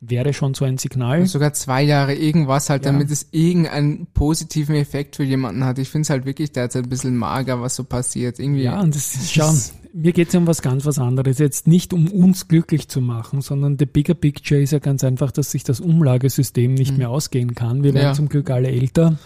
wäre 0.00 0.32
schon 0.32 0.54
so 0.54 0.64
ein 0.64 0.78
Signal. 0.78 1.26
Sogar 1.26 1.52
zwei 1.52 1.82
Jahre 1.82 2.14
irgendwas 2.14 2.70
halt, 2.70 2.84
Ja. 2.86 2.92
damit 2.92 3.10
es 3.10 3.28
irgendeinen 3.32 4.06
positiven 4.14 4.74
Effekt 4.76 5.16
für 5.16 5.24
jemanden 5.24 5.64
hat. 5.64 5.78
Ich 5.78 5.90
finde 5.90 6.02
es 6.04 6.10
halt 6.10 6.24
wirklich 6.24 6.52
derzeit 6.52 6.84
ein 6.84 6.88
bisschen 6.88 7.16
mager, 7.16 7.60
was 7.60 7.76
so 7.76 7.84
passiert. 7.84 8.38
Irgendwie. 8.38 8.62
Ja, 8.62 8.80
und 8.80 8.94
das 8.94 9.14
ist, 9.14 9.32
schau, 9.32 9.52
mir 9.92 10.12
geht 10.12 10.28
es 10.30 10.34
um 10.34 10.46
was 10.46 10.62
ganz 10.62 10.86
was 10.86 10.98
anderes. 10.98 11.38
Jetzt 11.38 11.66
nicht 11.66 11.92
um 11.92 12.08
uns 12.08 12.48
glücklich 12.48 12.88
zu 12.88 13.00
machen, 13.02 13.42
sondern 13.42 13.76
the 13.78 13.84
bigger 13.86 14.14
picture 14.14 14.60
ist 14.62 14.70
ja 14.72 14.78
ganz 14.78 15.04
einfach, 15.04 15.32
dass 15.32 15.50
sich 15.50 15.64
das 15.64 15.80
Umlagesystem 15.80 16.72
nicht 16.72 16.92
Mhm. 16.92 16.98
mehr 16.98 17.10
ausgehen 17.10 17.54
kann. 17.54 17.82
Wir 17.82 17.92
werden 17.92 18.04
Ja. 18.06 18.14
zum 18.14 18.28
Glück 18.30 18.48
alle 18.50 18.68
älter. 18.68 19.18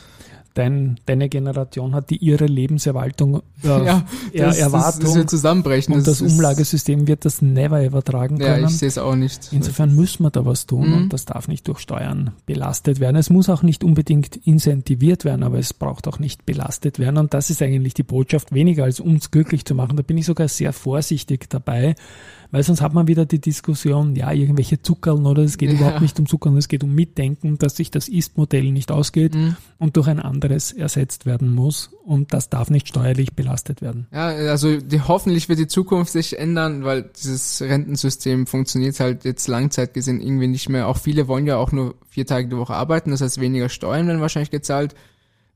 Dein, 0.55 1.01
deine 1.07 1.29
Generation 1.29 1.97
hat 1.97 2.11
die 2.11 2.17
ihre 2.19 2.47
Lebenserwartung 2.47 3.43
äh, 3.65 3.67
ja 3.85 4.05
das, 4.33 4.33
das, 4.33 4.59
Erwartung 4.59 5.01
das 5.05 5.15
wird 5.17 5.31
zusammenbrechen. 5.31 5.93
und 5.95 6.07
das 6.07 6.21
ist- 6.21 6.33
Umlagesystem 6.33 7.09
wird 7.09 7.25
das 7.25 7.43
never 7.43 7.81
ever 7.83 8.05
tragen 8.05 8.41
Ja, 8.41 8.55
können. 8.55 8.67
ich 8.69 8.79
sehe 8.79 8.87
es 8.87 8.97
auch 8.97 9.17
nicht. 9.17 9.49
Insofern 9.51 9.95
müssen 9.97 10.23
wir 10.23 10.31
da 10.31 10.47
was 10.47 10.67
tun 10.67 10.89
Mhm. 10.91 10.95
und 10.95 11.13
das 11.13 11.25
darf 11.25 11.49
nicht 11.49 11.67
durch 11.67 11.81
Steuern 11.81 12.31
belastet 12.47 13.01
werden. 13.01 13.17
Es 13.17 13.31
muss 13.31 13.49
auch 13.49 13.63
nicht 13.65 13.83
unbedingt 13.83 14.37
incentiviert 14.47 15.25
werden, 15.25 15.43
aber 15.43 15.59
es 15.59 15.73
braucht 15.75 16.07
auch 16.07 16.21
nicht 16.21 16.47
belastet 16.47 17.01
werden. 17.01 17.19
Und 17.19 17.35
das 17.35 17.51
ist 17.51 17.61
eigentlich 17.61 17.95
die 17.95 18.03
Botschaft, 18.05 18.55
weniger 18.55 18.85
als 18.85 19.01
uns 19.01 19.33
glücklich 19.33 19.65
zu 19.65 19.75
machen. 19.75 19.97
Da 19.97 20.03
bin 20.05 20.17
ich 20.19 20.27
sogar 20.27 20.47
sehr 20.47 20.73
vorsichtig 20.73 21.51
dabei, 21.51 21.97
weil 22.55 22.63
sonst 22.63 22.83
hat 22.83 22.95
man 22.95 23.09
wieder 23.09 23.27
die 23.27 23.41
Diskussion, 23.41 24.15
ja, 24.15 24.31
irgendwelche 24.31 24.81
Zuckerln 24.81 25.27
oder 25.27 25.43
es 25.43 25.59
geht 25.59 25.71
Ja. 25.73 25.77
überhaupt 25.77 26.01
nicht 26.01 26.17
um 26.21 26.27
Zuckerln, 26.27 26.57
es 26.57 26.69
geht 26.69 26.85
um 26.85 26.95
Mitdenken, 26.95 27.59
dass 27.59 27.75
sich 27.75 27.91
das 27.91 28.07
Ist-Modell 28.09 28.71
nicht 28.71 28.93
ausgeht 28.93 29.35
Mhm. 29.35 29.57
und 29.79 29.97
durch 29.97 30.07
ein 30.07 30.21
anderes 30.21 30.71
ersetzt 30.71 31.27
werden 31.27 31.53
muss. 31.53 31.91
Und 32.05 32.33
das 32.33 32.51
darf 32.51 32.71
nicht 32.71 32.87
steuerlich 32.87 33.33
belastet 33.35 33.83
werden. 33.83 34.07
Ja, 34.13 34.27
also 34.29 34.77
die, 34.81 35.01
hoffentlich 35.01 35.49
wird 35.49 35.59
die 35.59 35.67
Zukunft 35.67 36.13
sich 36.13 36.39
ändern, 36.39 36.85
weil 36.85 37.11
dieses 37.17 37.61
Rentensystem 37.61 38.47
funktioniert 38.47 39.01
halt 39.01 39.25
jetzt 39.25 39.49
Langzeit 39.49 39.93
gesehen 39.93 40.21
irgendwie 40.21 40.47
nicht 40.47 40.69
mehr. 40.69 40.87
Auch 40.87 40.99
viele 40.99 41.27
wollen 41.27 41.47
ja 41.47 41.57
auch 41.57 41.73
nur 41.73 41.97
vier 42.09 42.25
Tage 42.25 42.47
die 42.47 42.57
Woche 42.57 42.75
arbeiten, 42.75 43.11
das 43.11 43.21
heißt 43.21 43.41
weniger 43.41 43.69
Steuern 43.69 44.07
werden 44.07 44.21
wahrscheinlich 44.21 44.53
gezahlt. 44.53 44.95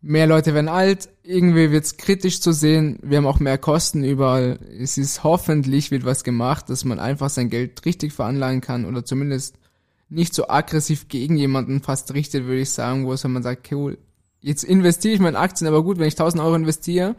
Mehr 0.00 0.28
Leute 0.28 0.54
werden 0.54 0.68
alt, 0.68 1.08
irgendwie 1.24 1.72
wird's 1.72 1.96
kritisch 1.96 2.40
zu 2.40 2.52
sehen, 2.52 2.98
wir 3.02 3.18
haben 3.18 3.26
auch 3.26 3.40
mehr 3.40 3.58
Kosten 3.58 4.04
überall. 4.04 4.60
Es 4.80 4.96
ist 4.96 5.24
hoffentlich 5.24 5.90
wird 5.90 6.04
was 6.04 6.22
gemacht, 6.22 6.70
dass 6.70 6.84
man 6.84 7.00
einfach 7.00 7.30
sein 7.30 7.50
Geld 7.50 7.84
richtig 7.84 8.12
veranlagen 8.12 8.60
kann 8.60 8.84
oder 8.84 9.04
zumindest 9.04 9.56
nicht 10.08 10.34
so 10.34 10.48
aggressiv 10.48 11.08
gegen 11.08 11.36
jemanden 11.36 11.82
fast 11.82 12.14
richtet, 12.14 12.44
würde 12.44 12.60
ich 12.60 12.70
sagen, 12.70 13.06
wo 13.06 13.12
es 13.12 13.24
wenn 13.24 13.32
man 13.32 13.42
sagt, 13.42 13.70
cool, 13.72 13.98
jetzt 14.40 14.62
investiere 14.62 15.14
ich 15.14 15.20
in 15.20 15.36
Aktien, 15.36 15.66
aber 15.66 15.82
gut, 15.82 15.98
wenn 15.98 16.06
ich 16.06 16.14
1000 16.14 16.42
Euro 16.42 16.54
investiere, 16.54 17.16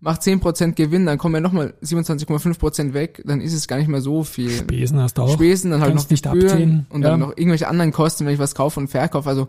macht 0.00 0.22
10% 0.22 0.72
Gewinn, 0.72 1.06
dann 1.06 1.18
kommen 1.18 1.34
ja 1.34 1.40
nochmal 1.40 1.74
27,5% 1.82 2.92
weg, 2.92 3.22
dann 3.24 3.40
ist 3.40 3.52
es 3.52 3.68
gar 3.68 3.76
nicht 3.78 3.88
mehr 3.88 4.00
so 4.00 4.22
viel. 4.24 4.50
Spesen 4.50 4.98
hast 4.98 5.18
du 5.18 5.22
auch. 5.22 5.32
Spesen, 5.32 5.70
dann 5.70 5.80
halt 5.80 5.94
noch 5.94 6.08
nicht 6.10 6.24
Gebühren 6.24 6.50
abziehen. 6.50 6.86
und 6.90 7.02
Ja. 7.02 7.10
dann 7.10 7.20
noch 7.20 7.36
irgendwelche 7.36 7.68
anderen 7.68 7.92
Kosten, 7.92 8.26
wenn 8.26 8.34
ich 8.34 8.38
was 8.38 8.54
kaufe 8.54 8.80
und 8.80 8.88
verkaufe. 8.88 9.28
Also 9.28 9.48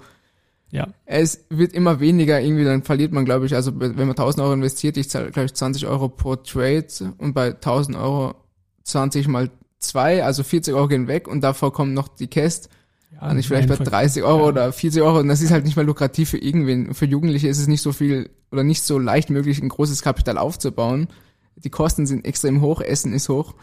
Ja. 0.75 0.87
es 1.05 1.45
wird 1.49 1.73
immer 1.73 1.99
weniger, 1.99 2.39
irgendwie 2.41 2.63
dann 2.65 2.83
verliert 2.83 3.11
man, 3.11 3.25
glaube 3.25 3.45
ich, 3.45 3.55
also 3.55 3.71
wenn 3.79 3.95
man 3.95 4.09
1000 4.09 4.43
Euro 4.43 4.53
investiert, 4.53 4.97
ich 4.97 5.09
zahle, 5.09 5.31
glaube 5.31 5.45
ich, 5.45 5.53
20 5.53 5.87
Euro 5.87 6.09
pro 6.09 6.35
Trade 6.35 6.87
und 7.17 7.33
bei 7.33 7.47
1000 7.53 7.97
Euro 7.97 8.35
20 8.83 9.27
mal 9.27 9.49
2, 9.79 10.23
also 10.23 10.43
40 10.43 10.73
Euro 10.73 10.87
gehen 10.87 11.07
weg 11.07 11.27
und 11.27 11.41
davor 11.41 11.71
kommen 11.73 11.93
noch 11.93 12.07
die 12.07 12.27
Käst, 12.27 12.69
ja 13.13 13.27
dann 13.27 13.37
ist 13.37 13.45
vielleicht 13.47 13.67
bei 13.69 13.75
einfach- 13.75 13.85
30 13.91 14.23
Euro 14.23 14.39
ja. 14.43 14.47
oder 14.47 14.73
40 14.73 15.01
Euro 15.01 15.19
und 15.19 15.27
das 15.27 15.41
ist 15.41 15.51
halt 15.51 15.65
nicht 15.65 15.75
mehr 15.75 15.85
lukrativ 15.85 16.29
für 16.29 16.37
irgendwen. 16.37 16.93
Für 16.93 17.05
Jugendliche 17.05 17.47
ist 17.47 17.59
es 17.59 17.67
nicht 17.67 17.81
so 17.81 17.91
viel 17.91 18.29
oder 18.51 18.63
nicht 18.63 18.83
so 18.83 18.99
leicht 18.99 19.29
möglich, 19.29 19.61
ein 19.61 19.69
großes 19.69 20.01
Kapital 20.01 20.37
aufzubauen. 20.37 21.07
Die 21.55 21.69
Kosten 21.69 22.05
sind 22.05 22.25
extrem 22.25 22.61
hoch, 22.61 22.81
Essen 22.81 23.13
ist 23.13 23.29
hoch. 23.29 23.53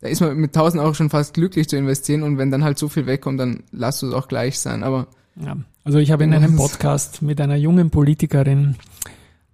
Da 0.00 0.08
ist 0.08 0.20
man 0.20 0.36
mit 0.36 0.50
1000 0.56 0.82
Euro 0.82 0.94
schon 0.94 1.10
fast 1.10 1.34
glücklich 1.34 1.68
zu 1.68 1.76
investieren 1.76 2.22
und 2.22 2.38
wenn 2.38 2.50
dann 2.50 2.64
halt 2.64 2.78
so 2.78 2.88
viel 2.88 3.06
wegkommt, 3.06 3.38
dann 3.40 3.62
lass 3.72 4.00
du 4.00 4.08
es 4.08 4.14
auch 4.14 4.28
gleich 4.28 4.58
sein. 4.58 4.82
Aber 4.84 5.06
Ja. 5.36 5.56
Also 5.84 5.98
ich 5.98 6.10
habe 6.12 6.24
in 6.24 6.32
einem 6.32 6.56
Podcast 6.56 7.22
mit 7.22 7.40
einer 7.40 7.56
jungen 7.56 7.90
Politikerin 7.90 8.76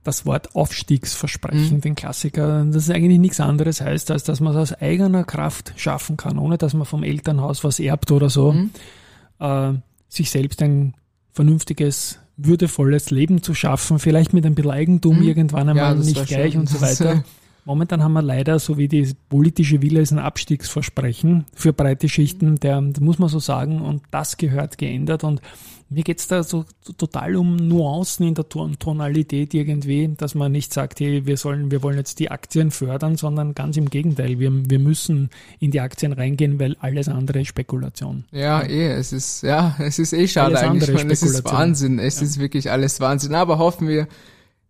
das 0.04 0.24
Wort 0.26 0.54
Aufstiegsversprechen, 0.54 1.76
Mhm. 1.76 1.80
den 1.80 1.94
Klassiker, 1.94 2.64
das 2.64 2.84
ist 2.84 2.90
eigentlich 2.90 3.18
nichts 3.18 3.40
anderes 3.40 3.80
heißt, 3.80 4.10
als 4.10 4.24
dass 4.24 4.40
man 4.40 4.54
es 4.54 4.72
aus 4.72 4.80
eigener 4.80 5.24
Kraft 5.24 5.72
schaffen 5.76 6.16
kann, 6.16 6.38
ohne 6.38 6.56
dass 6.58 6.72
man 6.74 6.86
vom 6.86 7.02
Elternhaus 7.02 7.64
was 7.64 7.78
erbt 7.80 8.10
oder 8.10 8.30
so, 8.30 8.52
Mhm. 8.52 8.70
äh, 9.40 9.72
sich 10.08 10.30
selbst 10.30 10.62
ein 10.62 10.94
vernünftiges, 11.32 12.18
würdevolles 12.36 13.10
Leben 13.10 13.42
zu 13.42 13.52
schaffen, 13.54 13.98
vielleicht 13.98 14.32
mit 14.32 14.46
ein 14.46 14.54
bisschen 14.54 14.70
Eigentum 14.70 15.16
Mhm. 15.18 15.22
irgendwann 15.28 15.68
einmal 15.68 15.96
das 15.96 16.06
nicht 16.06 16.26
gleich 16.26 16.52
schön. 16.52 16.60
und 16.60 16.68
so 16.68 16.80
weiter. 16.80 17.24
Momentan 17.64 18.02
haben 18.02 18.12
wir 18.14 18.22
leider, 18.22 18.58
so 18.58 18.78
wie 18.78 18.88
die 18.88 19.12
politische 19.28 19.82
Wille 19.82 20.00
ist, 20.00 20.10
ein 20.12 20.18
Abstiegsversprechen 20.18 21.44
für 21.52 21.72
breite 21.74 22.08
Schichten, 22.08 22.56
der, 22.56 22.80
das 22.80 23.00
muss 23.00 23.18
man 23.18 23.28
so 23.28 23.40
sagen, 23.40 23.82
und 23.82 24.02
das 24.10 24.36
gehört 24.38 24.78
geändert. 24.78 25.22
Und 25.24 25.42
mir 25.90 26.02
geht's 26.02 26.28
da 26.28 26.42
so, 26.42 26.64
total 26.98 27.36
um 27.36 27.56
Nuancen 27.56 28.26
in 28.28 28.34
der 28.34 28.48
Ton 28.48 28.78
Tonalität 28.78 29.54
irgendwie, 29.54 30.14
dass 30.16 30.34
man 30.34 30.52
nicht 30.52 30.72
sagt, 30.72 31.00
hey, 31.00 31.24
wir 31.26 31.36
sollen, 31.36 31.70
wir 31.70 31.82
wollen 31.82 31.96
jetzt 31.96 32.18
die 32.18 32.30
Aktien 32.30 32.70
fördern, 32.70 33.16
sondern 33.16 33.54
ganz 33.54 33.76
im 33.76 33.88
Gegenteil, 33.88 34.38
wir, 34.38 34.50
wir 34.68 34.78
müssen 34.78 35.30
in 35.60 35.70
die 35.70 35.80
Aktien 35.80 36.12
reingehen, 36.12 36.58
weil 36.60 36.76
alles 36.80 37.08
andere 37.08 37.40
ist 37.40 37.48
Spekulation. 37.48 38.24
Ja, 38.32 38.62
eh, 38.62 38.92
es 38.92 39.12
ist, 39.12 39.42
ja, 39.42 39.76
es 39.78 39.98
ist 39.98 40.12
eh 40.12 40.28
schade 40.28 40.58
Alles 40.58 40.68
eigentlich. 40.70 40.94
meine, 40.94 41.12
es 41.12 41.22
ist. 41.22 41.44
Wahnsinn. 41.44 41.98
Es 41.98 42.16
Ja. 42.20 42.26
ist 42.26 42.38
wirklich 42.38 42.70
alles 42.70 43.00
Wahnsinn. 43.00 43.34
Aber 43.34 43.58
hoffen 43.58 43.88
wir, 43.88 44.08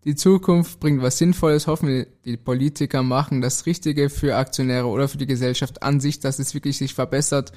die 0.04 0.14
Zukunft 0.14 0.78
bringt 0.80 1.02
was 1.02 1.18
Sinnvolles. 1.18 1.66
Hoffen 1.66 1.88
wir, 1.88 2.06
die 2.24 2.36
Politiker 2.36 3.02
machen 3.02 3.40
das 3.40 3.66
Richtige 3.66 4.08
für 4.08 4.36
Aktionäre 4.36 4.86
oder 4.86 5.08
für 5.08 5.18
die 5.18 5.26
Gesellschaft 5.26 5.82
an 5.82 6.00
sich, 6.00 6.20
dass 6.20 6.38
es 6.38 6.54
wirklich 6.54 6.78
sich 6.78 6.94
verbessert. 6.94 7.52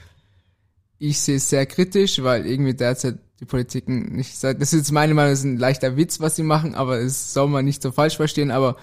Ich 1.04 1.20
sehe 1.20 1.38
es 1.38 1.50
sehr 1.50 1.66
kritisch, 1.66 2.22
weil 2.22 2.46
irgendwie 2.46 2.76
derzeit 2.76 3.18
die 3.40 3.46
Politiken 3.46 4.16
nicht, 4.16 4.44
das 4.44 4.54
ist 4.54 4.74
jetzt 4.74 4.92
meine 4.92 5.16
Meinung, 5.16 5.32
das 5.32 5.40
ist 5.40 5.46
ein 5.46 5.58
leichter 5.58 5.98
Witz, 5.98 6.20
was 6.20 6.36
sie 6.36 6.44
machen, 6.44 6.76
aber 6.76 7.00
es 7.00 7.34
soll 7.34 7.48
man 7.48 7.66
nicht 7.66 7.82
so 7.82 7.92
falsch 7.92 8.18
verstehen, 8.18 8.52
aber 8.52 8.76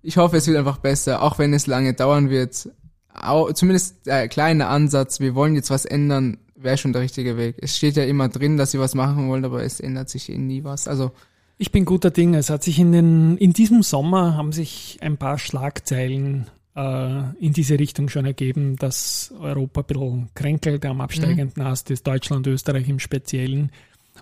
ich 0.00 0.16
hoffe, 0.16 0.38
es 0.38 0.46
wird 0.46 0.56
einfach 0.56 0.78
besser, 0.78 1.22
auch 1.22 1.38
wenn 1.38 1.52
es 1.52 1.66
lange 1.66 1.92
dauern 1.92 2.30
wird. 2.30 2.70
Au, 3.12 3.52
zumindest 3.52 4.06
der 4.06 4.28
kleine 4.28 4.68
Ansatz, 4.68 5.20
wir 5.20 5.34
wollen 5.34 5.54
jetzt 5.54 5.68
was 5.68 5.84
ändern, 5.84 6.38
wäre 6.56 6.78
schon 6.78 6.94
der 6.94 7.02
richtige 7.02 7.36
Weg. 7.36 7.56
Es 7.60 7.76
steht 7.76 7.96
ja 7.96 8.04
immer 8.04 8.30
drin, 8.30 8.56
dass 8.56 8.70
sie 8.70 8.80
was 8.80 8.94
machen 8.94 9.28
wollen, 9.28 9.44
aber 9.44 9.62
es 9.62 9.80
ändert 9.80 10.08
sich 10.08 10.30
eh 10.30 10.38
nie 10.38 10.64
was. 10.64 10.88
Also, 10.88 11.12
Ich 11.58 11.72
bin 11.72 11.84
guter 11.84 12.10
Dinge. 12.10 12.38
Es 12.38 12.48
hat 12.48 12.62
sich 12.62 12.78
in 12.78 12.92
den, 12.92 13.36
in 13.36 13.52
diesem 13.52 13.82
Sommer 13.82 14.34
haben 14.34 14.52
sich 14.52 14.96
ein 15.02 15.18
paar 15.18 15.36
Schlagzeilen 15.38 16.46
in 16.74 17.52
diese 17.52 17.78
Richtung 17.78 18.08
schon 18.08 18.26
ergeben, 18.26 18.76
dass 18.76 19.34
Europa 19.40 19.80
ein 19.80 19.86
bisschen 19.86 20.28
kränkelt 20.34 20.86
am 20.86 21.00
absteigenden 21.00 21.62
Ast 21.64 21.90
ist, 21.90 22.06
Deutschland, 22.06 22.46
Österreich 22.46 22.88
im 22.88 23.00
Speziellen. 23.00 23.72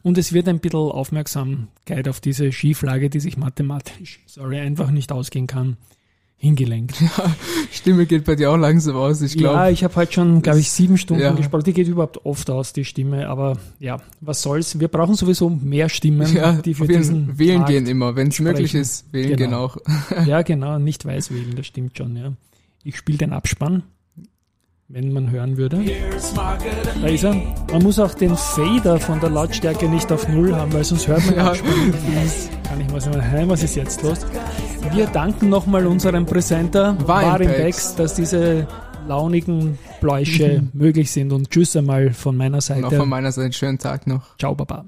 Und 0.02 0.16
es 0.16 0.32
wird 0.32 0.48
ein 0.48 0.60
bisschen 0.60 0.78
Aufmerksamkeit 0.78 2.08
auf 2.08 2.20
diese 2.20 2.50
Schieflage, 2.52 3.10
die 3.10 3.20
sich 3.20 3.36
mathematisch, 3.36 4.20
sorry, 4.26 4.60
einfach 4.60 4.90
nicht 4.90 5.12
ausgehen 5.12 5.46
kann, 5.46 5.76
hingelenkt. 6.40 7.02
Stimme 7.72 8.06
geht 8.06 8.24
bei 8.24 8.36
dir 8.36 8.52
auch 8.52 8.56
langsam 8.56 8.94
aus, 8.96 9.20
ich 9.22 9.36
glaube. 9.36 9.56
Ja, 9.56 9.68
ich 9.70 9.82
habe 9.84 9.94
heute 9.96 10.12
schon, 10.12 10.40
glaube 10.40 10.60
ich, 10.60 10.70
sieben 10.70 10.96
Stunden 10.96 11.22
Ja. 11.22 11.32
gesprochen. 11.32 11.64
Die 11.64 11.72
geht 11.72 11.88
überhaupt 11.88 12.24
oft 12.24 12.48
aus, 12.48 12.72
die 12.72 12.84
Stimme. 12.84 13.28
Aber 13.28 13.58
ja, 13.80 13.98
was 14.20 14.40
soll's? 14.42 14.78
Wir 14.78 14.86
brauchen 14.88 15.14
sowieso 15.16 15.50
mehr 15.50 15.88
Stimmen, 15.88 16.32
ja, 16.32 16.52
die 16.52 16.74
für 16.74 16.86
diesen 16.86 17.38
wählen 17.38 17.58
Markt 17.58 17.70
gehen 17.70 17.86
immer, 17.86 18.14
wenn 18.14 18.28
es 18.28 18.38
möglich 18.38 18.74
ist, 18.74 19.12
wählen 19.12 19.36
Genau. 19.36 19.36
gehen 19.36 19.54
auch. 19.54 20.26
Ja, 20.26 20.42
genau, 20.42 20.78
nicht 20.78 21.04
weiß 21.04 21.32
wählen, 21.32 21.54
das 21.56 21.66
stimmt 21.66 21.98
schon, 21.98 22.14
ja. 22.16 22.32
Ich 22.84 22.96
spiele 22.96 23.18
den 23.18 23.32
Abspann, 23.32 23.82
wenn 24.90 25.12
man 25.12 25.30
hören 25.30 25.56
würde. 25.58 25.84
Da 27.02 27.08
ist 27.08 27.24
er. 27.24 27.34
Man 27.70 27.82
muss 27.82 27.98
auch 27.98 28.14
den 28.14 28.34
Fader 28.36 28.98
von 28.98 29.20
der 29.20 29.28
Lautstärke 29.30 29.88
nicht 29.88 30.10
auf 30.10 30.26
Null 30.28 30.54
haben, 30.54 30.72
weil 30.72 30.82
sonst 30.84 31.06
hört 31.08 31.24
man 31.26 31.36
Ja. 31.36 31.52
Kann 31.52 32.80
ich 32.80 32.92
was 32.92 33.04
sagen, 33.04 33.48
was 33.48 33.62
ist 33.62 33.76
jetzt 33.76 34.02
los? 34.02 34.20
Wir 34.92 35.06
danken 35.06 35.50
nochmal 35.50 35.86
unserem 35.86 36.24
Präsenter 36.24 36.96
Warimpex. 37.06 37.50
Warimpex, 37.50 37.94
dass 37.96 38.14
diese 38.14 38.66
launigen 39.06 39.78
Bläusche 40.00 40.62
möglich 40.72 41.10
sind 41.10 41.32
und 41.32 41.50
tschüss 41.50 41.76
einmal 41.76 42.12
von 42.12 42.36
meiner 42.36 42.56
Und 42.56 42.58
auch 42.58 42.62
Seite. 42.62 42.96
von 42.96 43.08
meiner 43.08 43.30
Seite 43.32 43.44
einen 43.44 43.52
schönen 43.52 43.78
Tag 43.78 44.06
noch. 44.06 44.36
Ciao, 44.38 44.54
Baba. 44.54 44.84